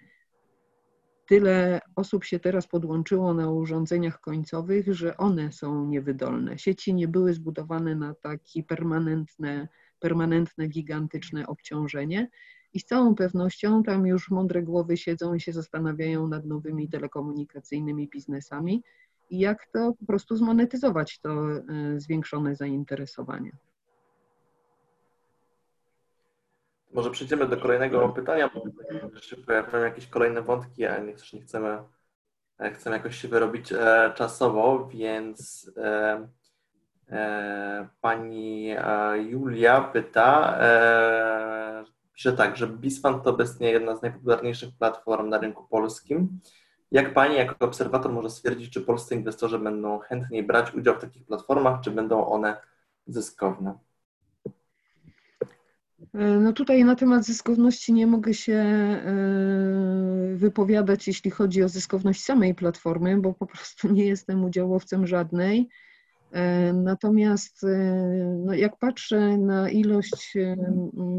[1.27, 6.59] Tyle osób się teraz podłączyło na urządzeniach końcowych, że one są niewydolne.
[6.59, 9.69] Sieci nie były zbudowane na takie permanentne
[10.03, 12.29] permanentne, gigantyczne obciążenie.
[12.75, 18.09] I z całą pewnością tam już mądre głowy siedzą i się zastanawiają nad nowymi telekomunikacyjnymi
[18.09, 18.83] biznesami
[19.31, 21.63] i jak to po prostu zmonetyzować to e,
[22.01, 23.53] zwiększone zainteresowanie.
[26.93, 31.79] Może przejdziemy do kolejnego pytania, bo się pojawiają jakieś kolejne wątki, a nie, nie chcemy,
[32.59, 35.71] e, chcemy jakoś się wyrobić e, czasowo, więc
[38.01, 41.85] pani e, Julia pyta, e,
[42.15, 46.41] pisze tak, że Bisfund to obecnie jedna z najpopularniejszych platform na rynku polskim.
[46.91, 51.27] Jak Pani jako obserwator może stwierdzić, czy polscy inwestorzy będą chętniej brać udział w takich
[51.27, 52.57] platformach, czy będą one
[53.07, 53.79] zyskowne?
[56.15, 58.65] No tutaj na temat zyskowności nie mogę się
[60.35, 65.69] wypowiadać, jeśli chodzi o zyskowność samej platformy, bo po prostu nie jestem udziałowcem żadnej.
[66.33, 67.69] E, natomiast e,
[68.47, 70.57] no jak patrzę na ilość e,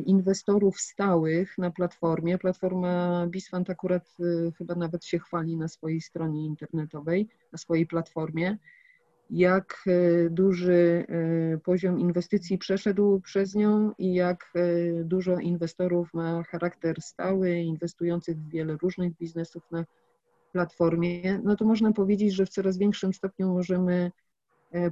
[0.05, 4.09] inwestorów stałych na platformie, platforma Bisfant akurat
[4.57, 8.57] chyba nawet się chwali na swojej stronie internetowej, na swojej platformie,
[9.29, 9.85] jak
[10.29, 11.05] duży
[11.63, 14.53] poziom inwestycji przeszedł przez nią i jak
[15.03, 19.85] dużo inwestorów ma charakter stały, inwestujących w wiele różnych biznesów na
[20.51, 24.11] platformie, no to można powiedzieć, że w coraz większym stopniu możemy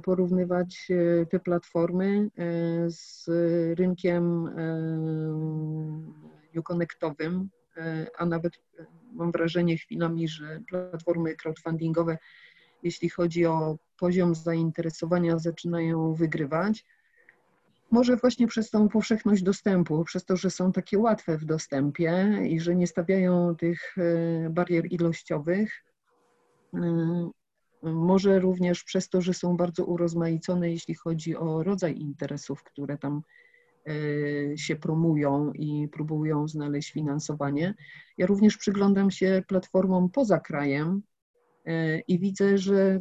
[0.02, 3.26] porównywać e, te platformy e, z
[3.78, 4.48] rynkiem
[6.56, 7.50] uconnectowym,
[8.18, 8.52] a nawet
[9.12, 12.18] mam wrażenie chwilami, że platformy crowdfundingowe,
[12.82, 16.84] jeśli chodzi o poziom zainteresowania, zaczynają wygrywać.
[17.90, 22.60] Może właśnie przez tą powszechność dostępu, przez to, że są takie łatwe w dostępie i
[22.60, 23.96] że nie stawiają tych
[24.50, 25.84] barier ilościowych,
[27.82, 33.22] może również przez to, że są bardzo urozmaicone, jeśli chodzi o rodzaj interesów, które tam
[33.88, 37.74] e, się promują i próbują znaleźć finansowanie.
[38.18, 41.02] Ja również przyglądam się platformom poza krajem
[41.66, 43.00] e, i widzę, że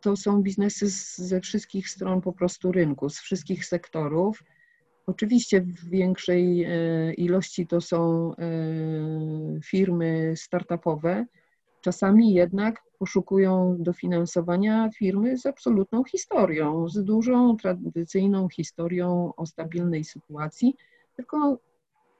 [0.00, 0.88] to są biznesy
[1.24, 4.42] ze wszystkich stron po prostu rynku, z wszystkich sektorów.
[5.06, 8.32] Oczywiście w większej e, ilości to są
[9.64, 11.26] firmy startupowe,
[11.82, 20.76] czasami jednak poszukują dofinansowania firmy z absolutną historią, z dużą, tradycyjną historią o stabilnej sytuacji,
[21.16, 21.58] tylko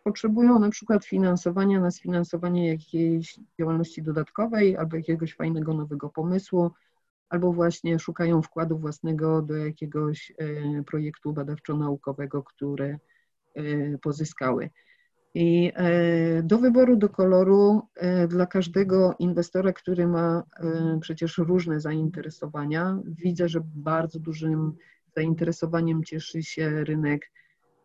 [0.05, 6.71] potrzebują na przykład finansowania na sfinansowanie jakiejś działalności dodatkowej albo jakiegoś fajnego nowego pomysłu,
[7.29, 12.99] albo właśnie szukają wkładu własnego do jakiegoś e, projektu badawczo-naukowego, które
[13.55, 14.71] e, pozyskały.
[15.35, 21.81] I e, do wyboru do koloru e, dla każdego inwestora, który ma e, przecież różne
[21.81, 24.73] zainteresowania, widzę, że bardzo dużym
[25.17, 27.31] zainteresowaniem cieszy się rynek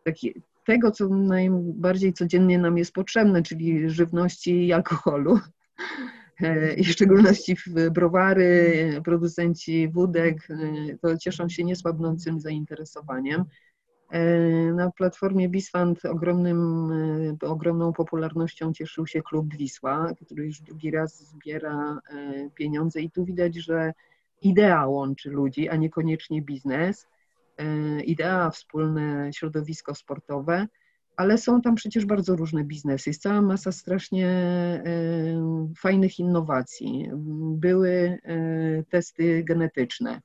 [0.04, 0.34] taki,
[0.66, 5.40] tego, co najbardziej codziennie nam jest potrzebne, czyli żywności i alkoholu.
[6.76, 10.48] I w szczególności w browary, producenci wódek,
[11.02, 13.44] to cieszą się niesłabnącym zainteresowaniem.
[14.10, 16.90] E, na platformie Bisfund ogromnym,
[17.42, 23.10] e, ogromną popularnością cieszył się klub Wisła, który już drugi raz zbiera e, pieniądze i
[23.10, 23.92] tu widać, że
[24.42, 27.06] idea łączy ludzi, a niekoniecznie biznes.
[28.04, 30.66] Idea, wspólne środowisko sportowe,
[31.16, 33.10] ale są tam przecież bardzo różne biznesy.
[33.10, 34.28] Jest cała masa strasznie
[35.78, 37.10] fajnych innowacji.
[37.54, 38.18] Były
[38.90, 40.20] testy genetyczne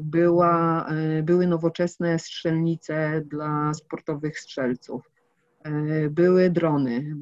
[0.00, 5.10] była, e, były nowoczesne strzelnice dla sportowych strzelców,
[5.62, 5.70] e,
[6.10, 7.14] były drony,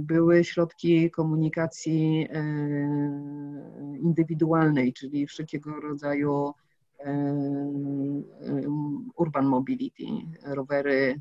[0.00, 2.28] były środki komunikacji
[4.00, 6.52] indywidualnej, czyli wszelkiego rodzaju
[9.16, 10.04] urban mobility,
[10.44, 11.20] rowery,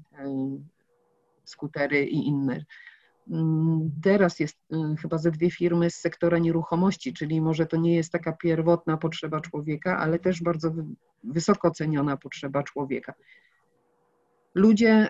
[1.45, 2.65] skutery i inne.
[3.31, 7.95] Mm, teraz jest y, chyba ze dwie firmy z sektora nieruchomości, czyli może to nie
[7.95, 10.71] jest taka pierwotna potrzeba człowieka, ale też bardzo
[11.23, 13.13] wysoko ceniona potrzeba człowieka.
[14.55, 15.09] Ludzie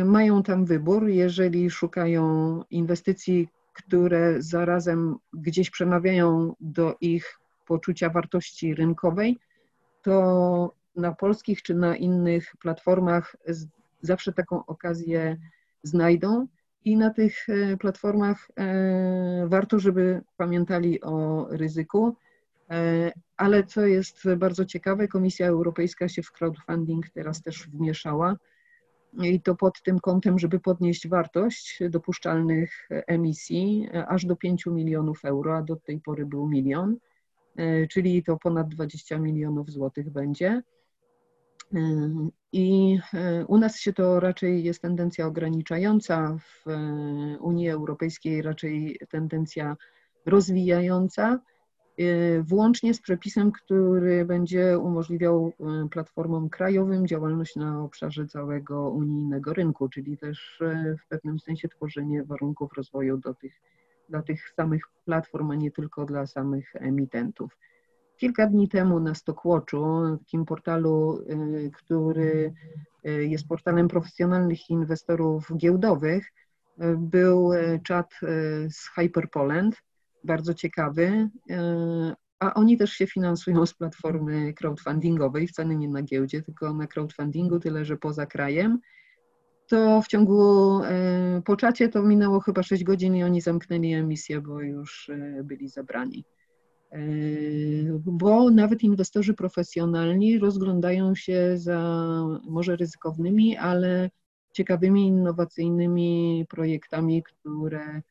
[0.00, 8.74] y, mają tam wybór, jeżeli szukają inwestycji, które zarazem gdzieś przemawiają do ich poczucia wartości
[8.74, 9.38] rynkowej,
[10.02, 13.36] to na polskich czy na innych platformach
[14.02, 15.36] zawsze taką okazję
[15.82, 16.46] znajdą.
[16.84, 22.16] I na tych e, platformach e, warto, żeby pamiętali o ryzyku.
[22.70, 28.36] E, ale co jest bardzo ciekawe, Komisja Europejska się w crowdfunding teraz też wmieszała
[29.22, 35.56] i to pod tym kątem, żeby podnieść wartość dopuszczalnych emisji aż do 5 milionów euro,
[35.56, 36.96] a do tej pory był milion,
[37.90, 40.62] czyli to ponad 20 milionów złotych będzie.
[42.52, 48.98] I e, u nas się to raczej jest tendencja ograniczająca, w e, Unii Europejskiej raczej
[49.08, 49.76] tendencja
[50.26, 51.40] rozwijająca,
[51.98, 55.52] e, włącznie z przepisem, który będzie umożliwiał
[55.90, 60.62] platformom krajowym działalność na obszarze całego unijnego rynku, czyli też
[61.04, 63.60] w pewnym sensie tworzenie warunków rozwoju do tych,
[64.08, 67.56] dla tych samych platform, a nie tylko dla samych emitentów.
[68.22, 72.54] Kilka dni temu na Stockwatchu, takim portalu, y, który
[73.06, 77.50] y, jest portalem profesjonalnych inwestorów giełdowych, y, był
[77.84, 78.14] czat
[78.70, 79.82] z Hyperpoland,
[80.24, 81.28] bardzo ciekawy,
[82.38, 87.60] a oni też się finansują z platformy crowdfundingowej, wcale nie na giełdzie, tylko na crowdfundingu,
[87.60, 88.78] tyle że poza krajem
[89.66, 90.80] to w ciągu,
[91.44, 95.10] po czacie to minęło chyba 6 godzin i oni zamknęli emisję, bo już
[95.44, 96.24] byli zabrani.
[97.98, 101.80] Bo nawet inwestorzy profesjonalni rozglądają się za
[102.44, 104.10] może ryzykownymi, ale
[104.52, 108.02] ciekawymi, innowacyjnymi projektami, które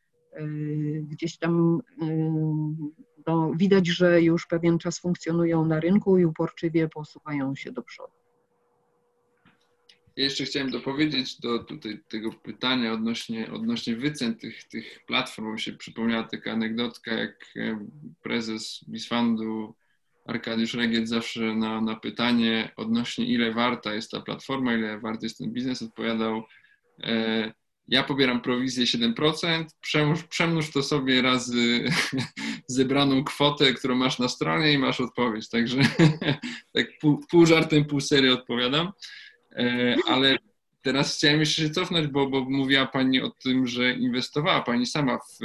[1.02, 1.82] gdzieś tam
[3.28, 8.21] no, widać, że już pewien czas funkcjonują na rynku i uporczywie posuwają się do przodu.
[10.16, 15.60] Jeszcze chciałem dopowiedzieć do tutaj tego pytania odnośnie, odnośnie wycen tych, tych platform, bo mi
[15.60, 17.88] się przypomniała taka anegdotka, jak e,
[18.24, 19.76] prezes Bisfandu
[20.26, 25.38] Arkadiusz Regiet zawsze na, na pytanie odnośnie ile warta jest ta platforma, ile warty jest
[25.38, 26.44] ten biznes, odpowiadał
[27.04, 27.54] e,
[27.88, 31.86] ja pobieram prowizję 7%, przemnóż, przemnóż to sobie razy
[32.68, 35.50] zebraną kwotę, którą masz na stronie i masz odpowiedź.
[35.50, 35.82] Także
[36.74, 38.92] tak pół, pół żartem, pół serio odpowiadam.
[39.56, 40.38] E, ale
[40.82, 45.18] teraz chciałem jeszcze się cofnąć, bo, bo mówiła Pani o tym, że inwestowała Pani sama
[45.18, 45.40] w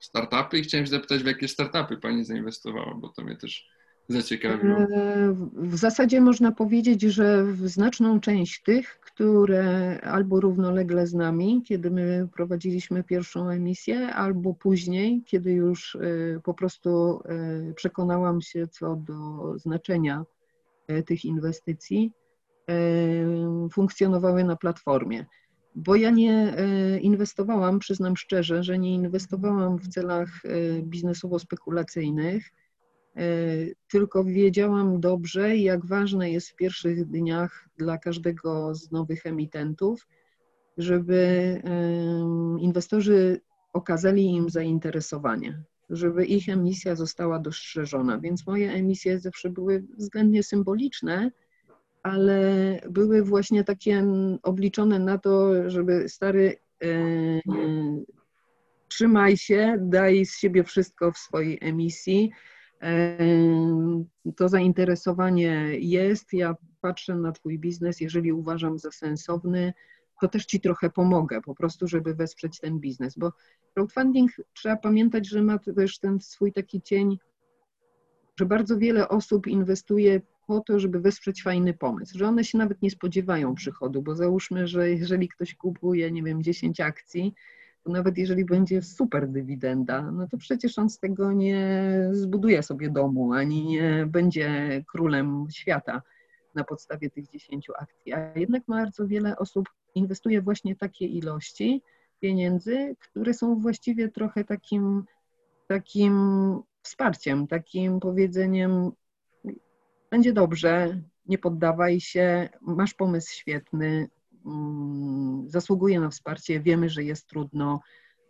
[0.00, 3.68] startupy i chciałem się zapytać, w jakie startupy Pani zainwestowała, bo to mnie też
[4.08, 4.76] zaciekawiło.
[4.76, 11.62] E, w zasadzie można powiedzieć, że w znaczną część tych, które albo równolegle z nami,
[11.66, 16.00] kiedy my prowadziliśmy pierwszą emisję, albo później, kiedy już e,
[16.44, 17.20] po prostu
[17.76, 20.24] przekonałam się co do znaczenia
[21.06, 22.12] tych inwestycji,
[23.72, 25.26] funkcjonowały na platformie.
[25.74, 32.42] Bo ja nie e, inwestowałam, przyznam szczerze, że nie inwestowałam w celach e, biznesowo-spekulacyjnych,
[33.16, 33.22] e,
[33.88, 40.06] tylko wiedziałam dobrze, jak ważne jest w pierwszych dniach dla każdego z nowych emitentów,
[40.78, 41.62] żeby
[42.58, 43.40] inwestorzy
[43.72, 48.20] okazali im zainteresowanie, żeby ich emisja została dostrzeżona.
[48.20, 51.30] Więc moje emisje zawsze były względnie symboliczne,
[52.04, 54.04] ale były właśnie takie
[54.42, 56.88] obliczone na to, żeby stary e,
[58.88, 62.30] trzymaj się, daj z siebie wszystko w swojej emisji.
[62.82, 63.18] E,
[64.36, 66.32] to zainteresowanie jest.
[66.32, 69.72] Ja patrzę na Twój biznes, jeżeli uważam za sensowny,
[70.20, 73.32] to też Ci trochę pomogę, po prostu, żeby wesprzeć ten biznes, bo
[73.74, 77.18] crowdfunding trzeba pamiętać, że ma też ten swój taki cień,
[78.38, 82.82] że bardzo wiele osób inwestuje po to, żeby wesprzeć fajny pomysł, że one się nawet
[82.82, 87.34] nie spodziewają przychodu, bo załóżmy, że jeżeli ktoś kupuje, nie wiem, 10 akcji,
[87.82, 92.90] to nawet jeżeli będzie super dywidenda, no to przecież on z tego nie zbuduje sobie
[92.90, 96.02] domu, ani nie będzie królem świata
[96.54, 98.12] na podstawie tych 10 akcji.
[98.12, 101.82] A jednak bardzo wiele osób inwestuje właśnie takie ilości
[102.20, 105.04] pieniędzy, które są właściwie trochę takim,
[105.66, 106.14] takim
[106.82, 108.90] wsparciem, takim powiedzeniem,
[110.14, 114.08] będzie dobrze, nie poddawaj się, masz pomysł świetny,
[114.46, 117.80] mm, zasługuje na wsparcie, wiemy, że jest trudno,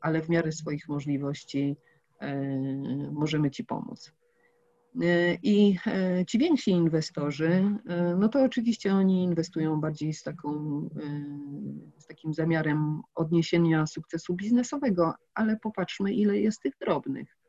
[0.01, 1.77] ale w miarę swoich możliwości
[2.21, 2.37] e,
[3.13, 4.13] możemy Ci pomóc.
[5.03, 7.79] E, I e, ci więksi inwestorzy,
[8.19, 10.51] no to oczywiście oni inwestują bardziej z, taką,
[11.99, 17.44] z takim zamiarem odniesienia sukcesu biznesowego, ale popatrzmy, ile jest tych drobnych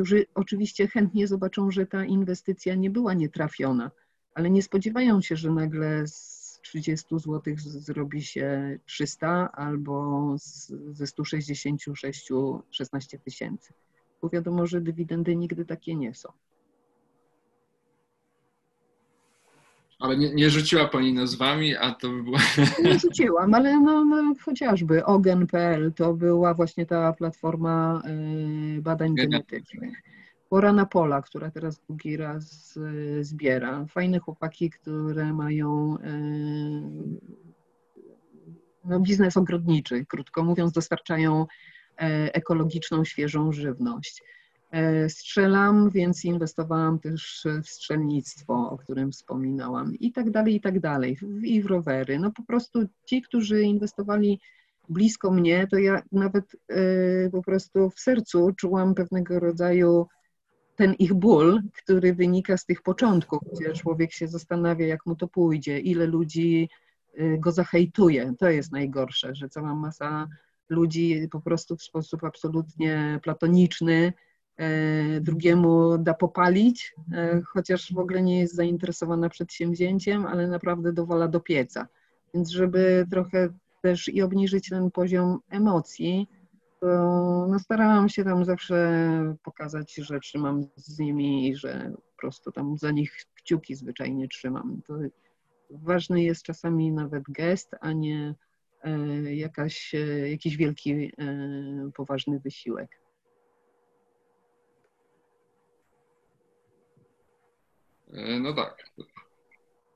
[0.00, 3.90] którzy oczywiście chętnie zobaczą, że ta inwestycja nie była nietrafiona,
[4.34, 11.06] ale nie spodziewają się, że nagle z 30 zł zrobi się 300 albo z, ze
[11.06, 12.28] 166
[12.70, 13.72] 16 tysięcy.
[14.22, 16.32] Bo wiadomo, że dywidendy nigdy takie nie są.
[20.00, 22.36] Ale nie, nie rzuciła Pani nazwami, a to by było...
[22.84, 28.02] Nie rzuciłam, ale no, no chociażby ogen.pl to była właśnie ta platforma
[28.78, 30.02] y, badań genetycznych.
[30.48, 33.86] Pora na pola, która teraz drugi raz y, zbiera.
[33.86, 36.02] Fajne chłopaki, które mają y,
[38.84, 41.46] no, biznes ogrodniczy, krótko mówiąc, dostarczają
[42.32, 44.22] ekologiczną, świeżą żywność.
[44.70, 50.80] E, strzelam, więc inwestowałam też w strzelnictwo, o którym wspominałam, i tak dalej, i tak
[50.80, 52.18] dalej, i w rowery.
[52.18, 54.40] No po prostu ci, którzy inwestowali
[54.88, 60.06] blisko mnie, to ja nawet e, po prostu w sercu czułam pewnego rodzaju
[60.76, 65.28] ten ich ból, który wynika z tych początków, gdzie człowiek się zastanawia, jak mu to
[65.28, 66.68] pójdzie, ile ludzi
[67.14, 68.34] e, go zahejtuje.
[68.38, 70.28] To jest najgorsze, że cała masa
[70.68, 74.12] ludzi po prostu w sposób absolutnie platoniczny
[75.20, 81.40] drugiemu da popalić, e, chociaż w ogóle nie jest zainteresowana przedsięwzięciem, ale naprawdę dowala do
[81.40, 81.88] pieca.
[82.34, 83.48] Więc żeby trochę
[83.82, 86.28] też i obniżyć ten poziom emocji,
[86.80, 86.86] to
[87.50, 89.02] no starałam się tam zawsze
[89.42, 94.80] pokazać, że trzymam z nimi i że po prostu tam za nich kciuki zwyczajnie trzymam.
[94.86, 94.94] To
[95.70, 98.34] ważny jest czasami nawet gest, a nie
[99.30, 99.94] jakaś,
[100.30, 101.12] jakiś wielki,
[101.94, 102.99] poważny wysiłek.
[108.40, 108.84] No tak.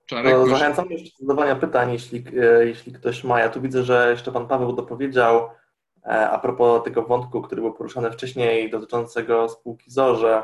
[0.07, 2.25] Czarek, no, zachęcam jeszcze do zadawania pytań, jeśli,
[2.61, 3.41] jeśli ktoś ma.
[3.41, 5.51] Ja tu widzę, że jeszcze Pan Paweł dopowiedział
[6.05, 10.43] a propos tego wątku, który był poruszany wcześniej dotyczącego spółki ZO, że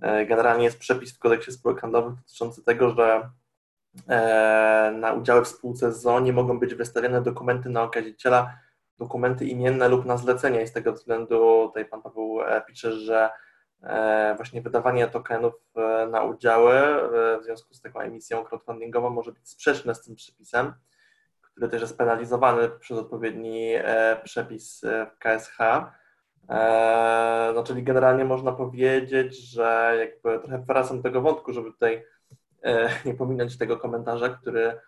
[0.00, 3.30] E, generalnie jest przepis w kodeksie spółek handlowych dotyczący tego, że
[4.08, 8.58] e, na udziały w spółce ZO nie mogą być wystawiane dokumenty na okaziciela,
[8.98, 13.30] dokumenty imienne lub na zlecenie i z tego względu tutaj Pan Paweł e, pisze, że
[14.36, 15.54] właśnie wydawanie tokenów
[16.10, 16.72] na udziały
[17.40, 20.72] w związku z taką emisją crowdfundingową może być sprzeczne z tym przepisem,
[21.42, 23.74] który też jest penalizowany przez odpowiedni
[24.24, 25.58] przepis w KSH.
[26.50, 32.04] E, no, czyli generalnie można powiedzieć, że jakby trochę wracam tego wątku, żeby tutaj
[32.62, 34.80] e, nie pominąć tego komentarza, który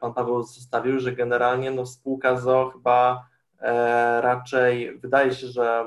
[0.00, 3.37] pan Paweł zostawił, że generalnie no, spółka ZO chyba e,
[4.20, 5.84] raczej wydaje się, że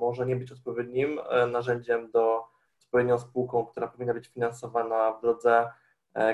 [0.00, 1.20] może nie być odpowiednim
[1.52, 2.44] narzędziem do
[2.84, 5.70] odpowiednią spółką, która powinna być finansowana w drodze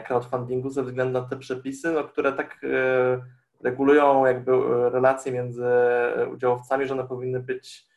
[0.06, 2.60] crowdfundingu ze względu na te przepisy, no, które tak
[3.60, 4.52] regulują jakby
[4.90, 5.66] relacje między
[6.32, 7.88] udziałowcami, że one powinny być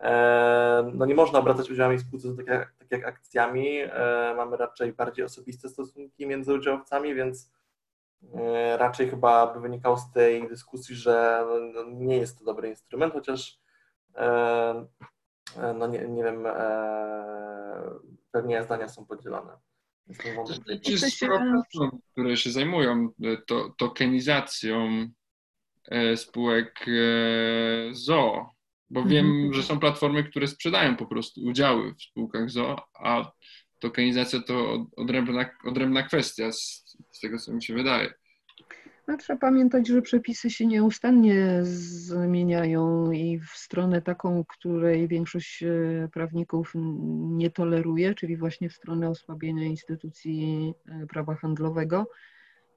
[0.00, 3.78] E, no nie można obracać udziałami w spółce tak jak, tak jak akcjami.
[3.80, 7.50] E, mamy raczej bardziej osobiste stosunki między udziałowcami, więc e,
[8.76, 13.12] raczej chyba by wynikało z tej dyskusji, że no, no nie jest to dobry instrument,
[13.12, 13.60] chociaż
[15.78, 16.46] no nie, nie wiem,
[18.30, 19.52] pewnie zdania są podzielone.
[20.88, 23.08] Jest sporo platform, które się zajmują
[23.46, 25.08] to, tokenizacją
[26.16, 26.86] spółek
[27.92, 28.50] ZO
[28.90, 29.52] bo wiem, mhm.
[29.52, 33.32] że są platformy, które sprzedają po prostu udziały w spółkach ZO, a
[33.80, 38.14] tokenizacja to odrębna, odrębna kwestia z, z tego, co mi się wydaje.
[39.08, 46.08] No, trzeba pamiętać, że przepisy się nieustannie zmieniają i w stronę taką, której większość e,
[46.12, 46.72] prawników
[47.20, 52.06] nie toleruje, czyli właśnie w stronę osłabienia instytucji e, prawa handlowego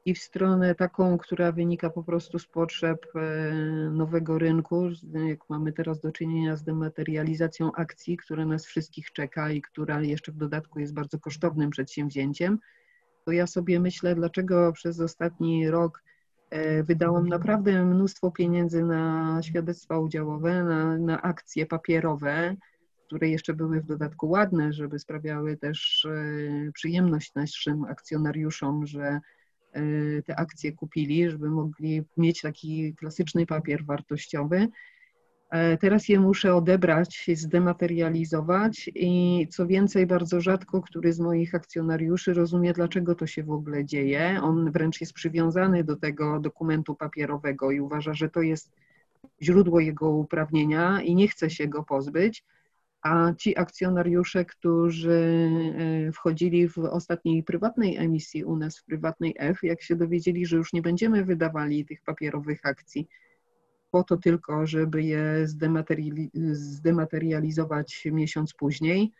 [0.06, 3.52] i w stronę taką, która wynika po prostu z potrzeb e,
[3.92, 4.90] nowego rynku,
[5.30, 10.32] jak mamy teraz do czynienia z dematerializacją akcji, która nas wszystkich czeka i która jeszcze
[10.32, 12.60] w dodatku jest bardzo kosztownym przedsięwzięciem,
[13.26, 16.04] to ja sobie myślę, dlaczego przez ostatni rok
[16.50, 22.56] e, wydałam naprawdę mnóstwo pieniędzy na świadectwa udziałowe, na, na akcje papierowe,
[23.08, 29.20] które jeszcze były w dodatku ładne, żeby sprawiały też e, przyjemność naszym akcjonariuszom, że
[30.26, 34.68] te akcje kupili, żeby mogli mieć taki klasyczny papier wartościowy.
[35.54, 42.34] E, teraz je muszę odebrać, zdematerializować i co więcej, bardzo rzadko który z moich akcjonariuszy
[42.34, 44.40] rozumie, dlaczego to się w ogóle dzieje.
[44.44, 48.72] On wręcz jest przywiązany do tego dokumentu papierowego i uważa, że to jest
[49.42, 52.44] źródło jego uprawnienia i nie chce się go pozbyć
[53.04, 55.50] a ci akcjonariusze, którzy
[56.08, 60.58] e, wchodzili w ostatniej prywatnej emisji u nas, w prywatnej F, jak się dowiedzieli, że
[60.58, 63.08] już nie będziemy wydawali tych papierowych akcji,
[63.92, 65.48] po to tylko, żeby je
[66.54, 69.12] zdematerializować miesiąc później,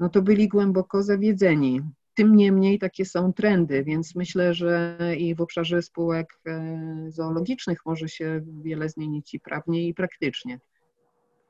[0.00, 1.80] no to byli głęboko zawiedzeni.
[2.14, 8.08] Tym niemniej takie są trendy, więc myślę, że i w obszarze spółek e, zoologicznych może
[8.08, 10.60] się wiele zmienić i prawnie, i praktycznie.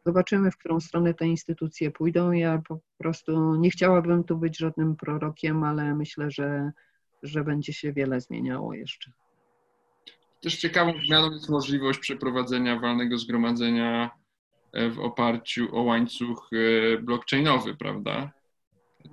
[0.06, 2.32] Zobaczymy, w którą stronę te instytucje pójdą.
[2.32, 6.72] Ja po prostu nie chciałabym tu być żadnym prorokiem, ale myślę, że,
[7.22, 9.10] że będzie się wiele zmieniało jeszcze.
[10.42, 14.10] Też ciekawą zmianą jest możliwość przeprowadzenia walnego zgromadzenia
[14.72, 18.32] e, w oparciu o łańcuch e, blockchainowy, prawda?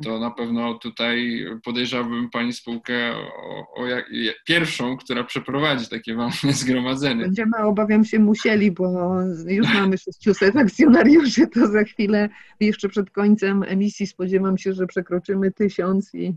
[0.04, 4.06] To na pewno tutaj podejrzewałbym Pani spółkę o, o jak,
[4.46, 7.24] pierwszą, która przeprowadzi takie walne zgromadzenie.
[7.24, 9.16] Będziemy, obawiam się, musieli, bo
[9.48, 12.30] już mamy 600 akcjonariuszy, to za chwilę,
[12.60, 16.36] jeszcze przed końcem emisji spodziewam się, że przekroczymy tysiąc i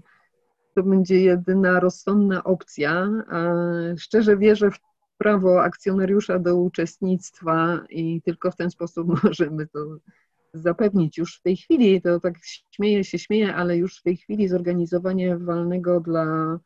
[0.75, 3.09] to będzie jedyna rozsądna opcja.
[3.99, 4.79] Szczerze wierzę w
[5.19, 9.79] prawo akcjonariusza do uczestnictwa i tylko w ten sposób możemy to
[10.57, 12.35] zapewnić już w tej chwili, to tak
[12.71, 16.59] śmieję się, śmieję, ale już w tej chwili zorganizowanie walnego dla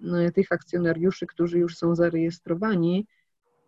[0.00, 3.06] no, tych akcjonariuszy, którzy już są zarejestrowani,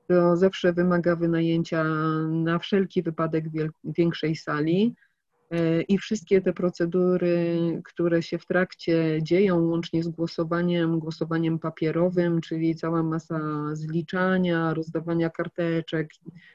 [0.09, 1.85] to zawsze wymaga wynajęcia
[2.28, 3.44] na wszelki wypadek
[3.85, 4.94] większej sali
[5.51, 12.40] e, i wszystkie te procedury, które się w trakcie dzieją, łącznie z głosowaniem, głosowaniem papierowym,
[12.40, 13.40] czyli cała masa
[13.73, 16.11] zliczania, rozdawania karteczek,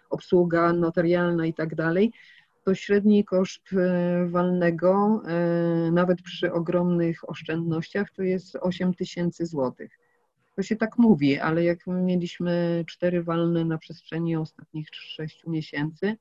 [0.10, 2.12] obsługa notarialna i tak dalej,
[2.66, 10.00] to średni koszt e, walnego, e, nawet przy ogromnych oszczędnościach, to jest 8 tysięcy złotych.
[10.56, 16.18] To się tak mówi, ale jak mieliśmy cztery walne na przestrzeni ostatnich sześciu miesięcy,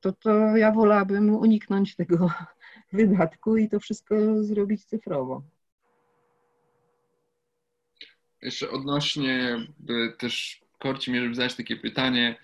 [0.00, 2.30] to, to ja wolałabym uniknąć tego
[2.92, 5.42] wydatku i to wszystko zrobić cyfrowo.
[8.42, 9.56] Jeszcze odnośnie
[10.18, 12.36] też korci mnie, żeby zadać takie pytanie,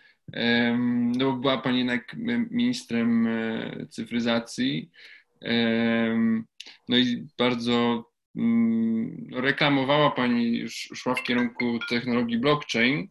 [1.18, 2.16] no bo była Pani jednak
[2.50, 4.90] ministrem e, cyfryzacji,
[6.88, 8.04] no i bardzo
[8.36, 13.08] mm, reklamowała Pani, szła w kierunku technologii blockchain.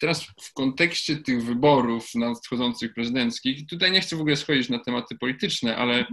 [0.00, 5.18] Teraz w kontekście tych wyborów nadchodzących prezydenckich, tutaj nie chcę w ogóle schodzić na tematy
[5.18, 6.04] polityczne, ale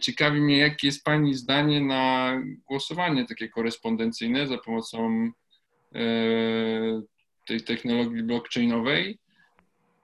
[0.00, 2.34] ciekawi mnie, jakie jest Pani zdanie na
[2.68, 5.30] głosowanie takie korespondencyjne za pomocą
[5.94, 6.00] e,
[7.48, 9.18] tej technologii blockchainowej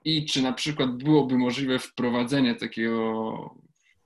[0.05, 3.55] i czy na przykład byłoby możliwe wprowadzenie takiego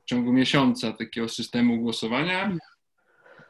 [0.02, 2.58] w ciągu miesiąca takiego systemu głosowania?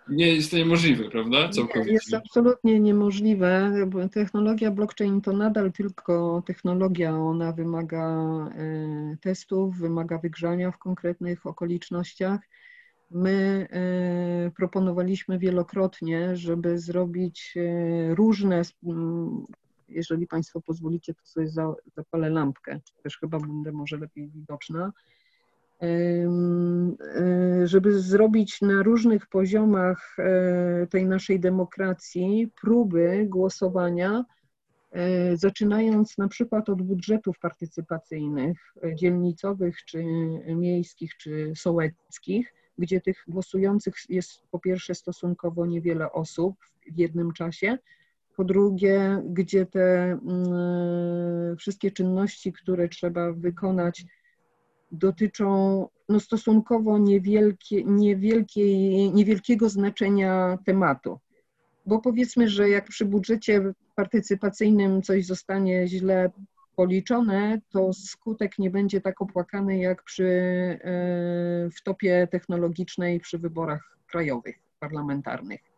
[0.09, 1.49] Nie jest to niemożliwe, prawda?
[1.49, 1.91] Całkowicie.
[1.91, 3.73] Jest absolutnie niemożliwe,
[4.11, 7.15] technologia blockchain to nadal tylko technologia.
[7.17, 8.05] Ona wymaga
[8.57, 12.39] e, testów, wymaga wygrzania w konkretnych okolicznościach.
[13.11, 18.61] My e, proponowaliśmy wielokrotnie, żeby zrobić e, różne
[19.89, 21.47] jeżeli Państwo pozwolicie, to sobie
[21.95, 24.93] zapalę lampkę, też chyba będę może lepiej widoczna,
[25.81, 34.25] e, żeby zrobić na różnych poziomach e, tej naszej demokracji próby głosowania,
[34.91, 40.03] e, zaczynając na przykład od budżetów partycypacyjnych, dzielnicowych, czy
[40.47, 46.55] miejskich, czy sołeckich, gdzie tych głosujących jest po pierwsze stosunkowo niewiele osób
[46.91, 47.77] w jednym czasie,
[48.39, 54.05] po drugie, gdzie te mm, wszystkie czynności, które trzeba wykonać,
[54.91, 61.19] dotyczą no, stosunkowo niewielkie, niewielkiej, niewielkiego znaczenia tematu.
[61.85, 66.31] Bo powiedzmy, że jak przy budżecie partycypacyjnym coś zostanie źle
[66.75, 74.55] policzone, to skutek nie będzie tak opłakany jak przy e, wtopie technologicznej przy wyborach krajowych,
[74.79, 75.68] parlamentarnych.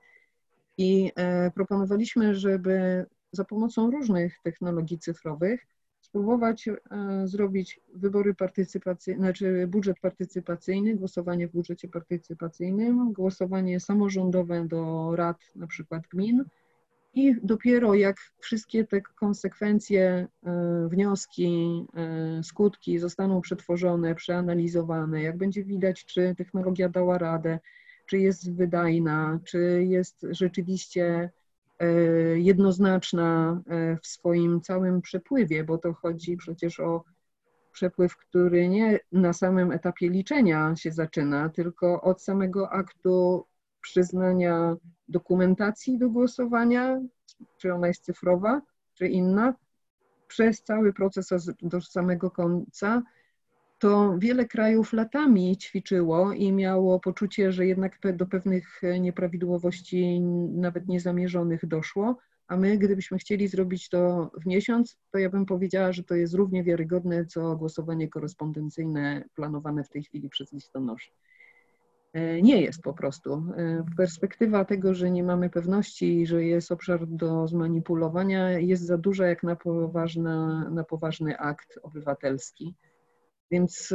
[0.81, 5.67] I e, proponowaliśmy, żeby za pomocą różnych technologii cyfrowych
[6.01, 6.73] spróbować e,
[7.23, 15.67] zrobić wybory partycypacyjne, znaczy budżet partycypacyjny, głosowanie w budżecie partycypacyjnym, głosowanie samorządowe do rad na
[15.67, 16.43] przykład gmin
[17.13, 21.85] i dopiero jak wszystkie te konsekwencje, e, wnioski,
[22.43, 27.59] skutki zostaną przetworzone, przeanalizowane, jak będzie widać, czy technologia dała radę,
[28.11, 31.31] czy jest wydajna, czy jest rzeczywiście
[31.79, 31.87] e,
[32.39, 37.03] jednoznaczna e, w swoim całym przepływie, bo to chodzi przecież o
[37.71, 43.45] przepływ, który nie na samym etapie liczenia się zaczyna, tylko od samego aktu
[43.81, 44.75] przyznania
[45.07, 47.01] dokumentacji do głosowania,
[47.57, 48.61] czy ona jest cyfrowa,
[48.93, 49.53] czy inna,
[50.27, 51.29] przez cały proces
[51.61, 53.03] do samego końca
[53.81, 60.21] to wiele krajów latami ćwiczyło i miało poczucie, że jednak do pewnych nieprawidłowości,
[60.51, 62.17] nawet niezamierzonych, doszło.
[62.47, 66.33] A my, gdybyśmy chcieli zrobić to w miesiąc, to ja bym powiedziała, że to jest
[66.33, 71.11] równie wiarygodne, co głosowanie korespondencyjne planowane w tej chwili przez listonoszy.
[72.13, 73.33] E, nie jest po prostu.
[73.57, 79.27] E, perspektywa tego, że nie mamy pewności, że jest obszar do zmanipulowania, jest za duża
[79.27, 82.75] jak na, poważna, na poważny akt obywatelski.
[83.51, 83.93] Więc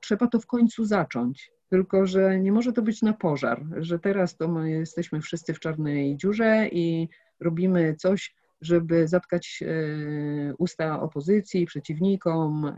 [0.00, 1.52] trzeba to w końcu zacząć.
[1.70, 5.60] Tylko, że nie może to być na pożar, że teraz to my jesteśmy wszyscy w
[5.60, 7.08] czarnej dziurze i
[7.40, 12.74] robimy coś, żeby zatkać e, usta opozycji, przeciwnikom, e,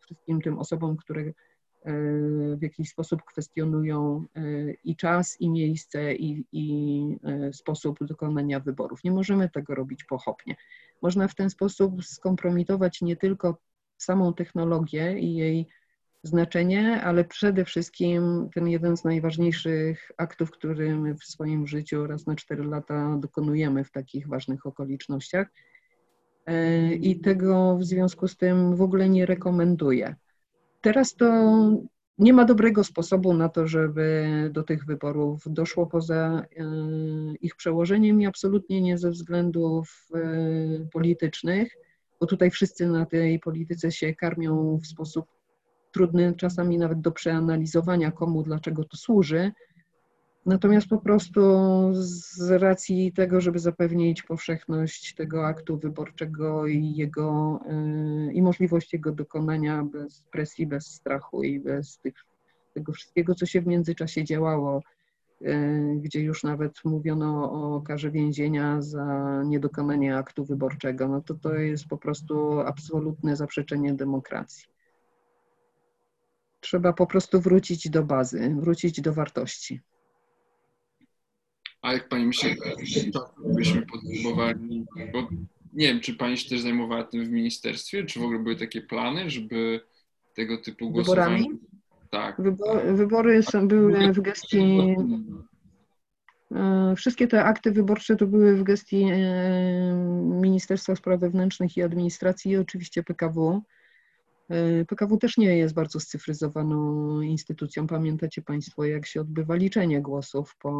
[0.00, 1.32] wszystkim tym osobom, które e,
[2.56, 4.24] w jakiś sposób kwestionują
[4.84, 7.18] i czas, i miejsce, i, i
[7.52, 9.04] sposób dokonania wyborów.
[9.04, 10.56] Nie możemy tego robić pochopnie.
[11.04, 13.58] Można w ten sposób skompromitować nie tylko
[13.96, 15.68] samą technologię i jej
[16.22, 22.26] znaczenie, ale przede wszystkim ten jeden z najważniejszych aktów, który my w swoim życiu raz
[22.26, 25.48] na cztery lata dokonujemy w takich ważnych okolicznościach.
[26.46, 30.14] E, I tego w związku z tym w ogóle nie rekomenduję.
[30.80, 31.26] Teraz to
[32.18, 36.64] nie ma dobrego sposobu na to, żeby do tych wyborów doszło poza e,
[37.40, 41.76] ich przełożeniem i absolutnie nie ze względów e, politycznych,
[42.20, 45.26] bo tutaj wszyscy na tej polityce się karmią w sposób
[45.92, 49.52] trudny, czasami nawet do przeanalizowania, komu, dlaczego to służy.
[50.46, 51.40] Natomiast po prostu
[51.92, 59.12] z racji tego, żeby zapewnić powszechność tego aktu wyborczego i jego e, i możliwość jego
[59.12, 62.14] dokonania bez presji, bez strachu i bez tych,
[62.74, 64.82] tego wszystkiego, co się w międzyczasie działało
[65.96, 71.86] gdzie już nawet mówiono o karze więzienia za niedokonanie aktu wyborczego, no to to jest
[71.86, 74.66] po prostu absolutne zaprzeczenie demokracji.
[76.60, 79.80] Trzeba po prostu wrócić do bazy, wrócić do wartości.
[81.84, 82.56] A jak pani myśli,
[83.44, 85.28] byśmy potrzebowali, bo
[85.72, 88.80] nie wiem, czy pani się też zajmowała tym w ministerstwie, czy w ogóle były takie
[88.80, 89.80] plany, żeby
[90.34, 91.36] tego typu głosowanie...
[91.38, 91.58] Wyborami?
[92.10, 92.36] Tak.
[92.96, 94.96] wybory są, były w gestii...
[96.54, 99.94] E, wszystkie te akty wyborcze to były w gestii e,
[100.40, 103.62] Ministerstwa Spraw Wewnętrznych i Administracji i oczywiście PKW.
[104.50, 107.86] E, PKW też nie jest bardzo scyfryzowaną instytucją.
[107.86, 110.70] Pamiętacie Państwo, jak się odbywa liczenie głosów po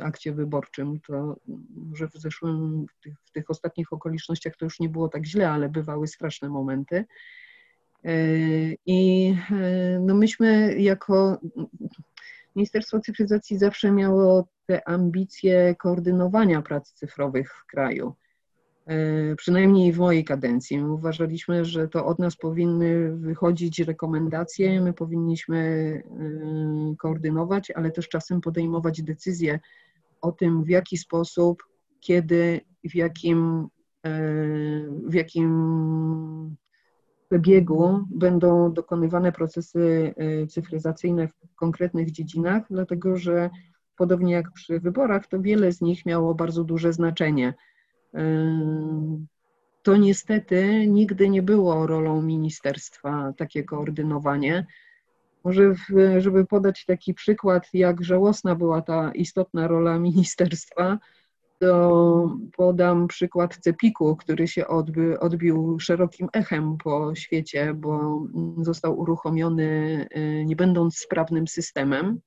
[0.00, 1.36] e, akcie wyborczym, to
[1.76, 2.86] może w zeszłym,
[3.24, 7.04] w tych, ostatnich okolicznościach to już nie było tak źle, ale bywały straszne momenty.
[8.04, 8.14] E,
[8.86, 9.34] I
[10.00, 11.38] no myśmy jako
[12.56, 18.14] Ministerstwo Cyfryzacji zawsze miało te ambicje koordynowania prac cyfrowych w kraju.
[18.86, 20.78] E, przynajmniej w mojej kadencji.
[20.78, 28.08] My uważaliśmy, że to od nas powinny wychodzić rekomendacje, my powinniśmy e, koordynować, ale też
[28.08, 29.60] czasem podejmować decyzje
[30.20, 31.62] o tym, w jaki sposób,
[32.00, 33.68] kiedy, w jakim,
[34.06, 34.20] e,
[35.06, 36.56] w jakim
[37.38, 40.14] biegu będą dokonywane procesy
[40.48, 43.50] cyfryzacyjne w konkretnych dziedzinach, dlatego że
[43.96, 47.54] podobnie jak przy wyborach, to wiele z nich miało bardzo duże znaczenie
[49.82, 54.66] to niestety nigdy nie było rolą ministerstwa takie koordynowanie.
[55.44, 55.74] Może,
[56.18, 60.98] żeby podać taki przykład, jak żałosna była ta istotna rola ministerstwa,
[61.58, 68.22] to podam przykład Cepiku, który się odby, odbił szerokim echem po świecie, bo
[68.58, 72.20] został uruchomiony y, nie będąc sprawnym systemem.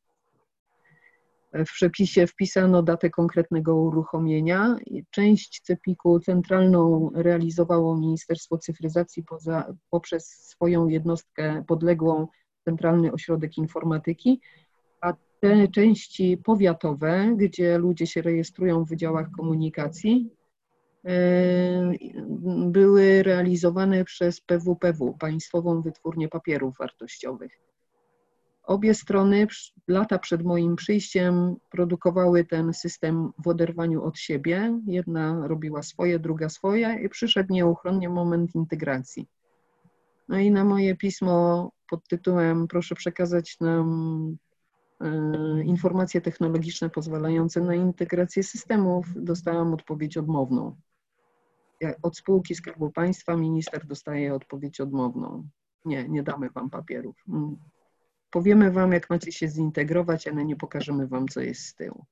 [1.54, 4.76] W przepisie wpisano datę konkretnego uruchomienia.
[5.12, 12.28] Część CEPIK-u centralną realizowało Ministerstwo Cyfryzacji poza, poprzez swoją jednostkę podległą
[12.66, 14.42] Centralny Ośrodek Informatyki,
[15.02, 20.30] a te części powiatowe, gdzie ludzie się rejestrują w wydziałach komunikacji,
[21.06, 21.92] e,
[22.72, 27.67] były realizowane przez PWPW, Państwową Wytwórnię Papierów Wartościowych.
[28.68, 29.48] Obie strony
[29.88, 34.80] lata przed moim przyjściem produkowały ten system w oderwaniu od siebie.
[34.86, 39.28] Jedna robiła swoje, druga swoje i przyszedł nieuchronnie moment integracji.
[40.30, 44.38] No i na moje pismo pod tytułem proszę przekazać nam
[45.02, 50.76] e, informacje technologiczne pozwalające na integrację systemów, dostałam odpowiedź odmowną.
[52.04, 55.48] Od spółki Skarbu Państwa minister dostaje odpowiedź odmowną.
[55.86, 57.24] Nie, nie damy wam papierów.
[58.30, 62.06] Powiemy Wam, jak macie się zintegrować, ale nie pokażemy Wam, co jest z tyłu.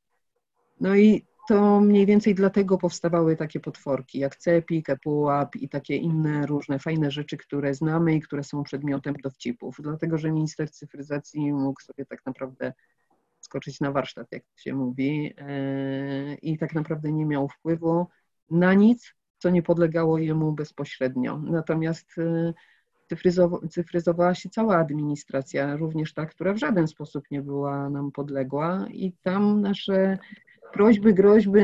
[0.80, 6.46] No i to mniej więcej dlatego powstawały takie potworki jak CEPIK, EPUAP i takie inne
[6.46, 9.78] różne fajne rzeczy, które znamy i które są przedmiotem dowcipów.
[9.80, 12.74] Dlatego, że minister cyfryzacji mógł sobie tak naprawdę
[13.40, 18.08] skoczyć na warsztat, jak się mówi, e, i tak naprawdę nie miał wpływu
[18.50, 21.38] na nic, co nie podlegało jemu bezpośrednio.
[21.38, 22.54] Natomiast e,
[23.69, 29.14] cyfryzowała się cała administracja, również ta, która w żaden sposób nie była nam podległa i
[29.23, 30.18] tam nasze
[30.76, 31.60] prośby, groźby,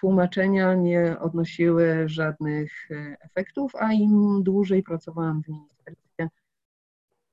[0.00, 6.28] tłumaczenia nie odnosiły żadnych e, efektów, a im dłużej pracowałam w ministerstwie,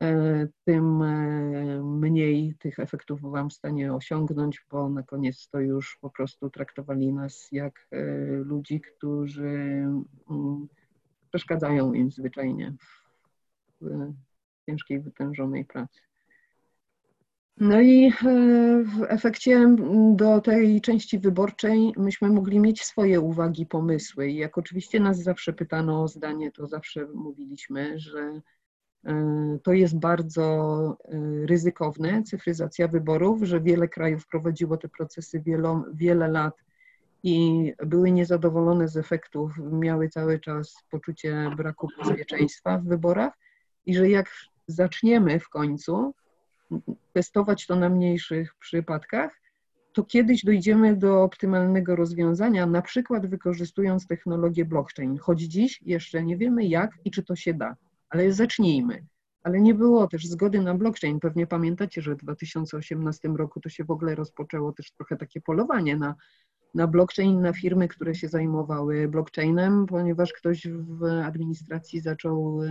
[0.03, 5.98] e, tym e, mniej tych efektów byłam w stanie osiągnąć, bo na koniec to już
[6.02, 7.88] po prostu traktowali nas jak
[8.44, 9.86] ludzi, którzy
[10.30, 10.68] mm,
[11.30, 12.73] przeszkadzają im zwyczajnie
[13.81, 14.14] w
[14.65, 15.99] ciężkiej, wytężonej pracy.
[17.60, 18.11] No i e,
[18.84, 19.76] w efekcie
[20.15, 24.27] do tej części wyborczej myśmy mogli mieć swoje uwagi, pomysły.
[24.27, 28.41] I jak oczywiście nas zawsze pytano o zdanie, to zawsze mówiliśmy, że
[29.06, 35.85] e, to jest bardzo e, ryzykowne, cyfryzacja wyborów, że wiele krajów prowadziło te procesy wielo,
[35.93, 36.64] wiele lat
[37.24, 43.34] i były niezadowolone z efektów, miały cały czas poczucie braku bezpieczeństwa w wyborach
[43.86, 44.32] i że jak
[44.68, 46.14] zaczniemy w końcu
[47.14, 49.41] testować to na mniejszych przypadkach,
[49.94, 55.18] to kiedyś dojdziemy do optymalnego rozwiązania, na przykład wykorzystując technologię blockchain.
[55.18, 57.76] Choć dziś jeszcze nie wiemy jak i czy to się da,
[58.10, 59.06] ale zacznijmy.
[59.44, 61.20] Ale nie było też zgody na blockchain.
[61.20, 65.98] Pewnie pamiętacie, że w 2018 roku to się w ogóle rozpoczęło też trochę takie polowanie
[65.98, 66.16] na
[66.76, 72.62] na blockchain, na firmy, które się zajmowały blockchainem, ponieważ ktoś w administracji zaczął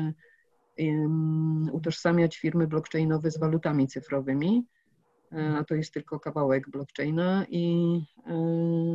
[1.73, 4.67] utożsamiać firmy blockchainowe z walutami cyfrowymi.
[5.59, 8.01] a to jest tylko kawałek blockchaina i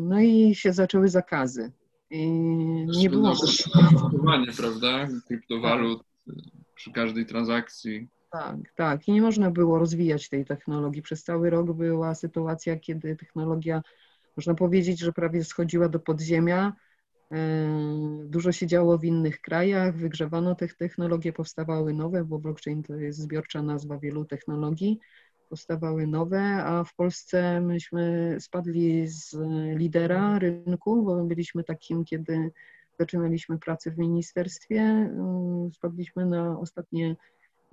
[0.01, 1.71] no i się zaczęły zakazy.
[2.09, 2.27] I
[2.97, 5.07] nie było kryptowanie, prawda?
[5.27, 6.35] Kryptowalut tak.
[6.75, 8.07] przy każdej transakcji.
[8.31, 9.07] Tak, tak.
[9.07, 11.01] I nie można było rozwijać tej technologii.
[11.01, 13.81] Przez cały rok była sytuacja, kiedy technologia,
[14.37, 16.73] można powiedzieć, że prawie schodziła do podziemia.
[18.25, 23.19] Dużo się działo w innych krajach, wygrzewano te technologie, powstawały nowe, bo blockchain to jest
[23.19, 24.99] zbiorcza nazwa wielu technologii.
[25.49, 29.35] Powstawały nowe, a w Polsce myśmy spadli z
[29.75, 32.51] lidera rynku, bo byliśmy takim, kiedy
[32.99, 37.15] zaczynaliśmy pracę w ministerstwie, mm, spadliśmy na ostatnie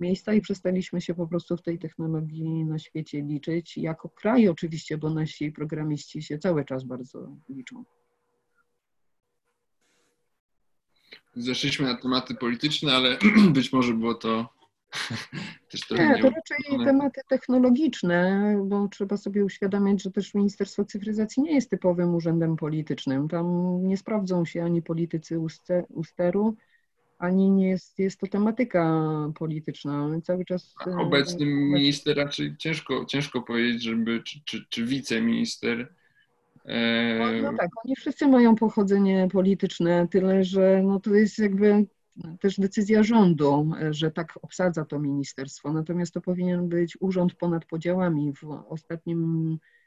[0.01, 3.77] miejsca i przestaliśmy się po prostu w tej technologii na świecie liczyć.
[3.77, 7.83] Jako kraj oczywiście, bo nasi programiści się cały czas bardzo liczą.
[11.35, 13.17] Zeszliśmy na tematy polityczne, ale
[13.55, 14.49] być może było to
[15.71, 21.53] też nie, to raczej tematy technologiczne, bo trzeba sobie uświadamiać, że też Ministerstwo Cyfryzacji nie
[21.55, 23.27] jest typowym urzędem politycznym.
[23.27, 25.39] Tam nie sprawdzą się ani politycy
[25.89, 26.55] usteru,
[27.21, 29.03] ani nie jest, jest to tematyka
[29.35, 30.09] polityczna.
[30.23, 30.73] Cały czas.
[30.79, 35.93] A obecny minister raczej ciężko, ciężko powiedzieć, żeby, czy, czy, czy wiceminister.
[36.65, 37.41] E...
[37.41, 41.85] No, no, tak, oni wszyscy mają pochodzenie polityczne, tyle że no to jest jakby
[42.39, 45.73] też decyzja rządu, że tak obsadza to ministerstwo.
[45.73, 48.33] Natomiast to powinien być urząd ponad podziałami.
[48.33, 49.80] W ostatnim e,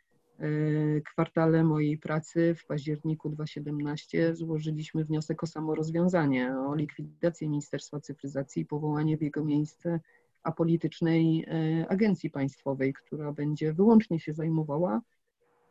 [1.13, 8.67] kwartale mojej pracy w październiku 2017 złożyliśmy wniosek o samorozwiązanie, o likwidację Ministerstwa Cyfryzacji i
[8.67, 10.01] powołanie w jego miejsce
[10.43, 15.01] apolitycznej e, agencji państwowej, która będzie wyłącznie się zajmowała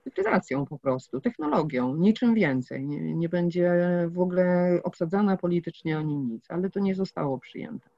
[0.04, 2.86] cyfryzacją po prostu, technologią, niczym więcej.
[2.86, 3.72] Nie, nie będzie
[4.12, 7.90] w ogóle obsadzana politycznie ani nic, ale to nie zostało przyjęte.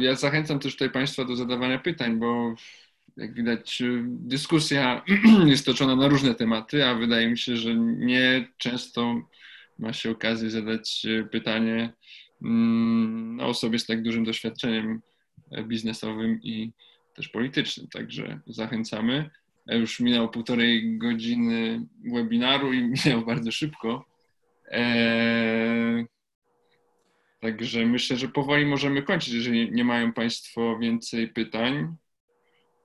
[0.00, 2.54] Ja zachęcam też tutaj Państwa do zadawania pytań, bo
[3.16, 5.04] jak widać dyskusja
[5.46, 9.22] jest toczona na różne tematy, a wydaje mi się, że nie często
[9.78, 11.92] ma się okazję zadać pytanie
[12.42, 15.00] mm, osobie z tak dużym doświadczeniem
[15.66, 16.72] biznesowym i,
[17.14, 19.30] też politycznym, także zachęcamy.
[19.66, 24.04] Już minęło półtorej godziny webinaru i minęło bardzo szybko.
[24.70, 26.06] Eee,
[27.42, 31.96] także myślę, że powoli możemy kończyć, jeżeli nie mają Państwo więcej pytań,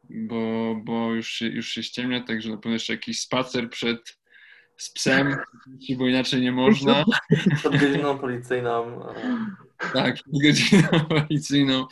[0.10, 4.18] bo, bo już, się, już się ściemnia, także na pewno jeszcze jakiś spacer przed
[4.78, 5.36] z psem,
[5.98, 7.06] bo inaczej nie można.
[7.56, 9.02] Przed godziną policyjną.
[9.94, 11.86] Tak, przed godziną policyjną.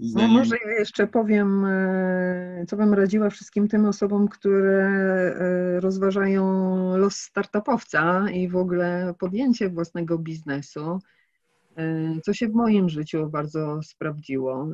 [0.00, 7.16] No może jeszcze powiem, e, co bym radziła wszystkim tym osobom, które e, rozważają los
[7.16, 11.00] startupowca i w ogóle podjęcie własnego biznesu,
[12.22, 14.68] co się w moim życiu bardzo sprawdziło.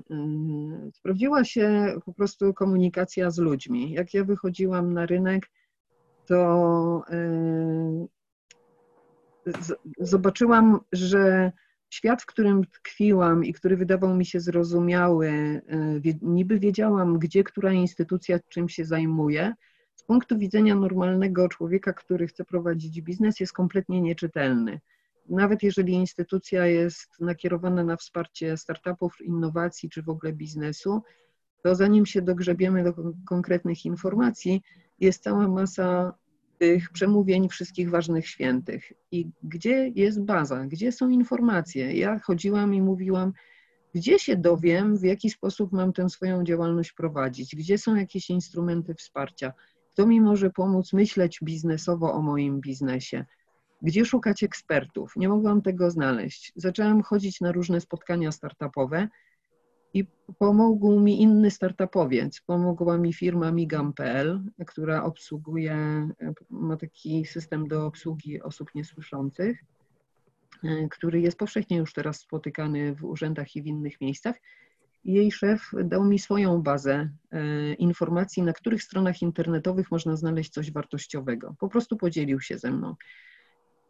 [0.92, 3.92] Sprawdziła się po prostu komunikacja z ludźmi.
[3.92, 5.50] Jak ja wychodziłam na rynek,
[6.26, 7.02] to
[10.00, 11.52] zobaczyłam, że
[11.90, 15.60] świat, w którym tkwiłam i który wydawał mi się zrozumiały,
[16.22, 19.54] niby wiedziałam, gdzie która instytucja czym się zajmuje,
[19.94, 24.80] z punktu widzenia normalnego człowieka, który chce prowadzić biznes, jest kompletnie nieczytelny.
[25.28, 31.02] Nawet jeżeli instytucja jest nakierowana na wsparcie startupów, innowacji czy w ogóle biznesu,
[31.62, 32.94] to zanim się dogrzebiemy do
[33.26, 34.62] konkretnych informacji,
[35.00, 36.14] jest cała masa
[36.58, 38.92] tych przemówień wszystkich ważnych świętych.
[39.10, 41.92] I gdzie jest baza, gdzie są informacje?
[41.96, 43.32] Ja chodziłam i mówiłam,
[43.94, 48.94] gdzie się dowiem, w jaki sposób mam tę swoją działalność prowadzić, gdzie są jakieś instrumenty
[48.94, 49.52] wsparcia,
[49.92, 53.24] kto mi może pomóc myśleć biznesowo o moim biznesie,
[53.82, 55.12] gdzie szukać ekspertów.
[55.16, 56.52] Nie mogłam tego znaleźć.
[56.56, 59.08] Zaczęłam chodzić na różne spotkania startupowe
[59.94, 60.04] i
[60.38, 62.40] pomógł mi inny startupowiec.
[62.40, 66.08] Pomogła mi firma Migam.pl, która obsługuje,
[66.50, 69.64] ma taki system do obsługi osób niesłyszących,
[70.90, 74.36] który jest powszechnie już teraz spotykany w urzędach i w innych miejscach.
[75.04, 80.72] Jej szef dał mi swoją bazę e, informacji, na których stronach internetowych można znaleźć coś
[80.72, 81.54] wartościowego.
[81.58, 82.94] Po prostu podzielił się ze mną.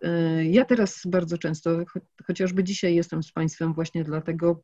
[0.07, 1.71] E, ja teraz bardzo często,
[2.27, 4.63] chociażby dzisiaj jestem z Państwem właśnie dlatego,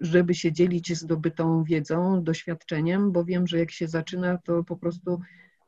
[0.00, 5.20] żeby się dzielić zdobytą wiedzą, doświadczeniem, bo wiem, że jak się zaczyna, to po prostu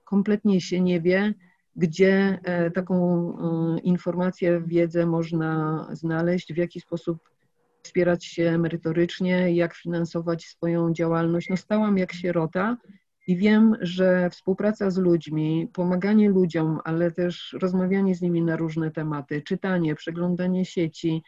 [0.04, 1.34] kompletnie się nie wie,
[1.76, 7.18] gdzie e, taką e, informację, wiedzę można znaleźć, w jaki sposób
[7.82, 11.48] wspierać się merytorycznie, jak finansować swoją działalność.
[11.48, 12.76] No stałam jak sierota
[13.26, 18.90] i wiem, że współpraca z ludźmi, pomaganie ludziom, ale też rozmawianie z nimi na różne
[18.90, 21.22] tematy, czytanie, przeglądanie sieci,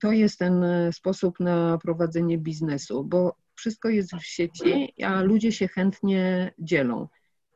[0.00, 5.68] to jest ten sposób na prowadzenie biznesu, bo wszystko jest w sieci, a ludzie się
[5.68, 7.08] chętnie dzielą.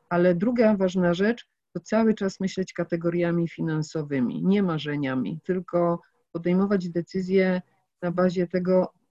[0.09, 6.01] Ale druga ważna rzecz to cały czas myśleć kategoriami finansowymi, nie marzeniami, tylko
[6.31, 7.61] podejmować decyzje
[8.01, 9.04] na bazie tego, e,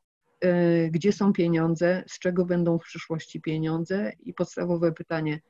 [0.91, 5.41] gdzie są pieniądze, z czego będą w przyszłości pieniądze i podstawowe pytanie,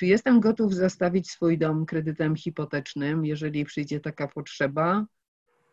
[0.00, 5.06] czy jestem gotów zastawić swój dom kredytem hipotecznym, jeżeli przyjdzie taka potrzeba,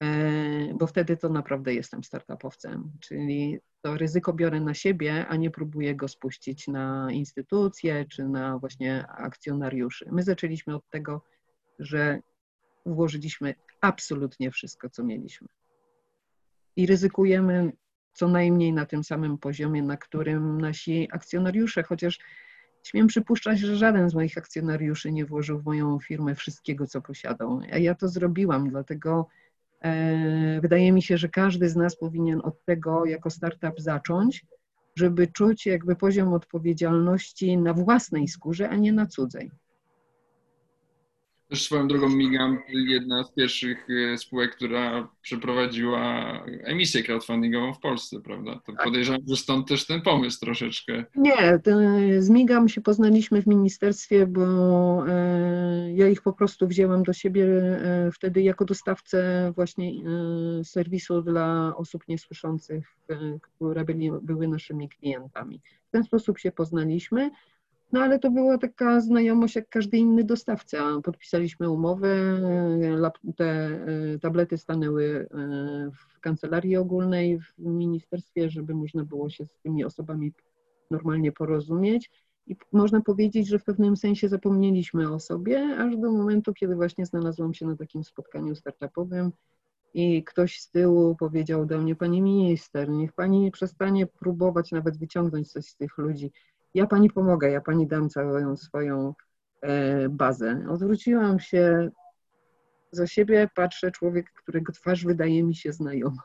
[0.04, 5.52] e, bo wtedy to naprawdę jestem startupowcem, czyli to ryzyko biorę na siebie, a nie
[5.52, 10.10] próbuję go spuścić na instytucje czy na właśnie akcjonariuszy.
[10.12, 11.22] My zaczęliśmy od tego,
[11.80, 12.20] że
[12.86, 15.48] włożyliśmy absolutnie wszystko, co mieliśmy.
[16.76, 17.72] I ryzykujemy
[18.18, 22.20] co najmniej na tym samym poziomie, na którym nasi akcjonariusze, chociaż
[22.84, 27.62] śmiem przypuszczać, że żaden z moich akcjonariuszy nie włożył w moją firmę wszystkiego, co posiadał.
[27.72, 29.28] A ja to zrobiłam, dlatego
[29.82, 34.46] E, wydaje mi się, że każdy z nas powinien od tego jako startup zacząć,
[34.96, 39.52] żeby czuć jakby poziom odpowiedzialności na własnej skórze, a nie na cudzej.
[41.50, 46.34] Też swoją drogą Migam, jedna z pierwszych e, spółek, która przeprowadziła
[46.64, 48.62] emisję crowdfundingową w Polsce, prawda?
[48.66, 48.84] To tak.
[48.84, 51.06] podejrzewam, że stąd też ten pomysł troszeczkę.
[51.16, 51.60] Nie,
[52.20, 57.46] z Migam się poznaliśmy w ministerstwie, bo e, ja ich po prostu wzięłam do siebie
[57.46, 59.92] e, wtedy jako dostawcę właśnie
[60.64, 62.96] serwisu dla osób niesłyszących,
[63.42, 65.62] które byli, były naszymi klientami.
[65.88, 67.32] W ten sposób się poznaliśmy.
[67.92, 71.02] No ale to była taka znajomość jak każdy inny dostawca.
[71.04, 72.42] Podpisaliśmy umowę,
[73.36, 79.60] te e, tablety stanęły e, w kancelarii ogólnej w ministerstwie, żeby można było się z
[79.64, 80.34] tymi osobami
[80.92, 82.12] normalnie porozumieć.
[82.48, 87.06] I można powiedzieć, że w pewnym sensie zapomnieliśmy o sobie, aż do momentu, kiedy właśnie
[87.06, 89.32] znalazłam się na takim spotkaniu startupowym
[89.94, 95.52] i ktoś z tyłu powiedział do mnie, pani minister, niech pani przestanie próbować nawet wyciągnąć
[95.52, 96.32] coś z tych ludzi
[96.78, 99.14] ja pani pomogę, ja pani dam całą swoją
[99.62, 100.66] e, bazę.
[100.70, 101.90] Odwróciłam się
[102.92, 106.22] za siebie, patrzę, człowiek, którego twarz wydaje mi się znajoma.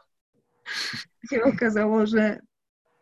[1.31, 2.39] się okazało, że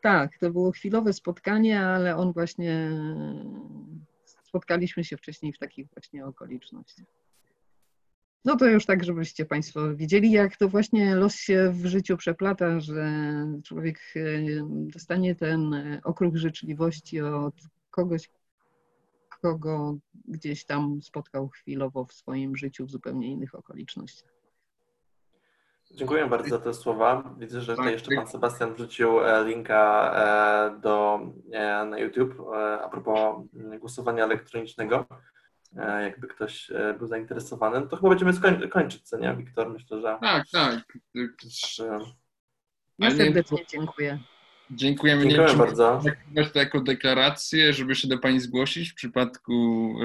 [0.02, 2.90] tak, to było chwilowe spotkanie, ale on właśnie,
[4.24, 7.06] spotkaliśmy się wcześniej w takich właśnie okolicznościach.
[8.44, 12.80] No to już tak, żebyście Państwo widzieli, jak to właśnie los się w życiu przeplata,
[12.80, 13.04] że
[13.64, 14.20] człowiek e,
[14.68, 17.54] dostanie ten okruch życzliwości od
[17.90, 18.30] kogoś,
[19.42, 19.96] kogo
[20.28, 24.30] gdzieś tam spotkał chwilowo w swoim życiu w zupełnie innych okolicznościach.
[25.94, 27.34] Dziękuję bardzo za te słowa.
[27.38, 31.20] Widzę, że tutaj jeszcze Pan Sebastian wrzucił e, linka e, do,
[31.90, 32.34] na YouTube
[32.82, 33.44] a propos
[33.80, 35.06] głosowania elektronicznego.
[35.76, 39.70] E, jakby ktoś e, był zainteresowany, no to chyba będziemy skoń- kończyć, co nie, Wiktor?
[39.70, 40.18] Myślę, że...
[40.20, 40.98] Tak, tak.
[42.98, 44.18] Ja serdecznie dziękuję.
[44.70, 45.22] Dziękujemy.
[45.22, 46.00] Dziękuję nie bardzo.
[46.02, 49.52] Traktować to jako deklarację, żeby się do Pani zgłosić w przypadku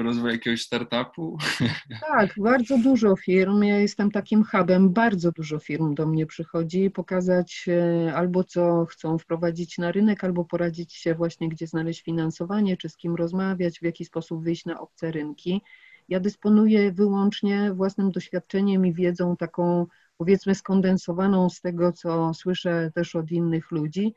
[0.02, 1.38] rozwoju jakiegoś startupu?
[2.08, 3.62] Tak, bardzo dużo firm.
[3.62, 4.92] Ja jestem takim hubem.
[4.92, 10.44] Bardzo dużo firm do mnie przychodzi pokazać e, albo co chcą wprowadzić na rynek, albo
[10.44, 14.80] poradzić się właśnie, gdzie znaleźć finansowanie, czy z kim rozmawiać, w jaki sposób wyjść na
[14.80, 15.62] obce rynki.
[16.08, 19.86] Ja dysponuję wyłącznie własnym doświadczeniem i wiedzą taką,
[20.18, 24.14] powiedzmy, skondensowaną z tego, co słyszę też od innych ludzi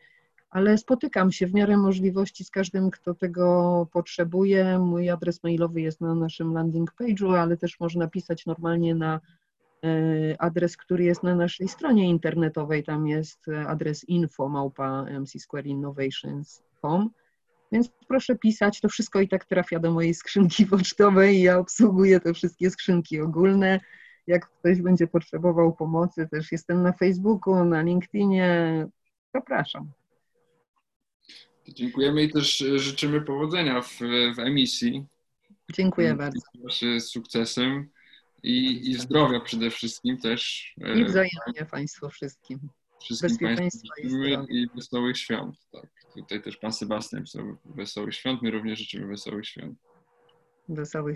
[0.50, 4.80] ale spotykam się w miarę możliwości z każdym, kto tego potrzebuje.
[4.80, 9.20] Mój adres mailowy jest na naszym landing page'u, ale też można pisać normalnie na
[9.84, 9.90] e,
[10.42, 12.84] adres, który jest na naszej stronie internetowej.
[12.84, 17.10] Tam jest adres info małpa mcsquareinnovations.com.
[17.72, 21.42] Więc proszę pisać, to wszystko i tak trafia do mojej skrzynki pocztowej.
[21.42, 23.80] Ja obsługuję te wszystkie skrzynki ogólne.
[24.28, 28.88] Jak ktoś będzie potrzebował pomocy, też jestem na Facebooku, na LinkedInie.
[29.34, 29.99] Zapraszam.
[31.74, 34.00] Dziękujemy i też e, życzymy powodzenia w,
[34.36, 35.06] w emisji.
[35.74, 36.40] Dziękuję bardzo.
[36.70, 37.90] Z sukcesem
[38.44, 40.74] i, i zdrowia przede wszystkim też.
[40.82, 42.60] E, I wzajemnie Państwu wszystkim.
[43.02, 43.96] Wszystkim Bezpieczeństwa
[44.50, 45.56] i, i wesołych świąt.
[45.72, 45.90] Tak.
[46.16, 47.24] Tutaj też Pan Sebastian
[47.66, 48.42] wesołych świąt.
[48.42, 49.80] My również życzymy wesołych świąt.
[50.70, 51.08] Wesołych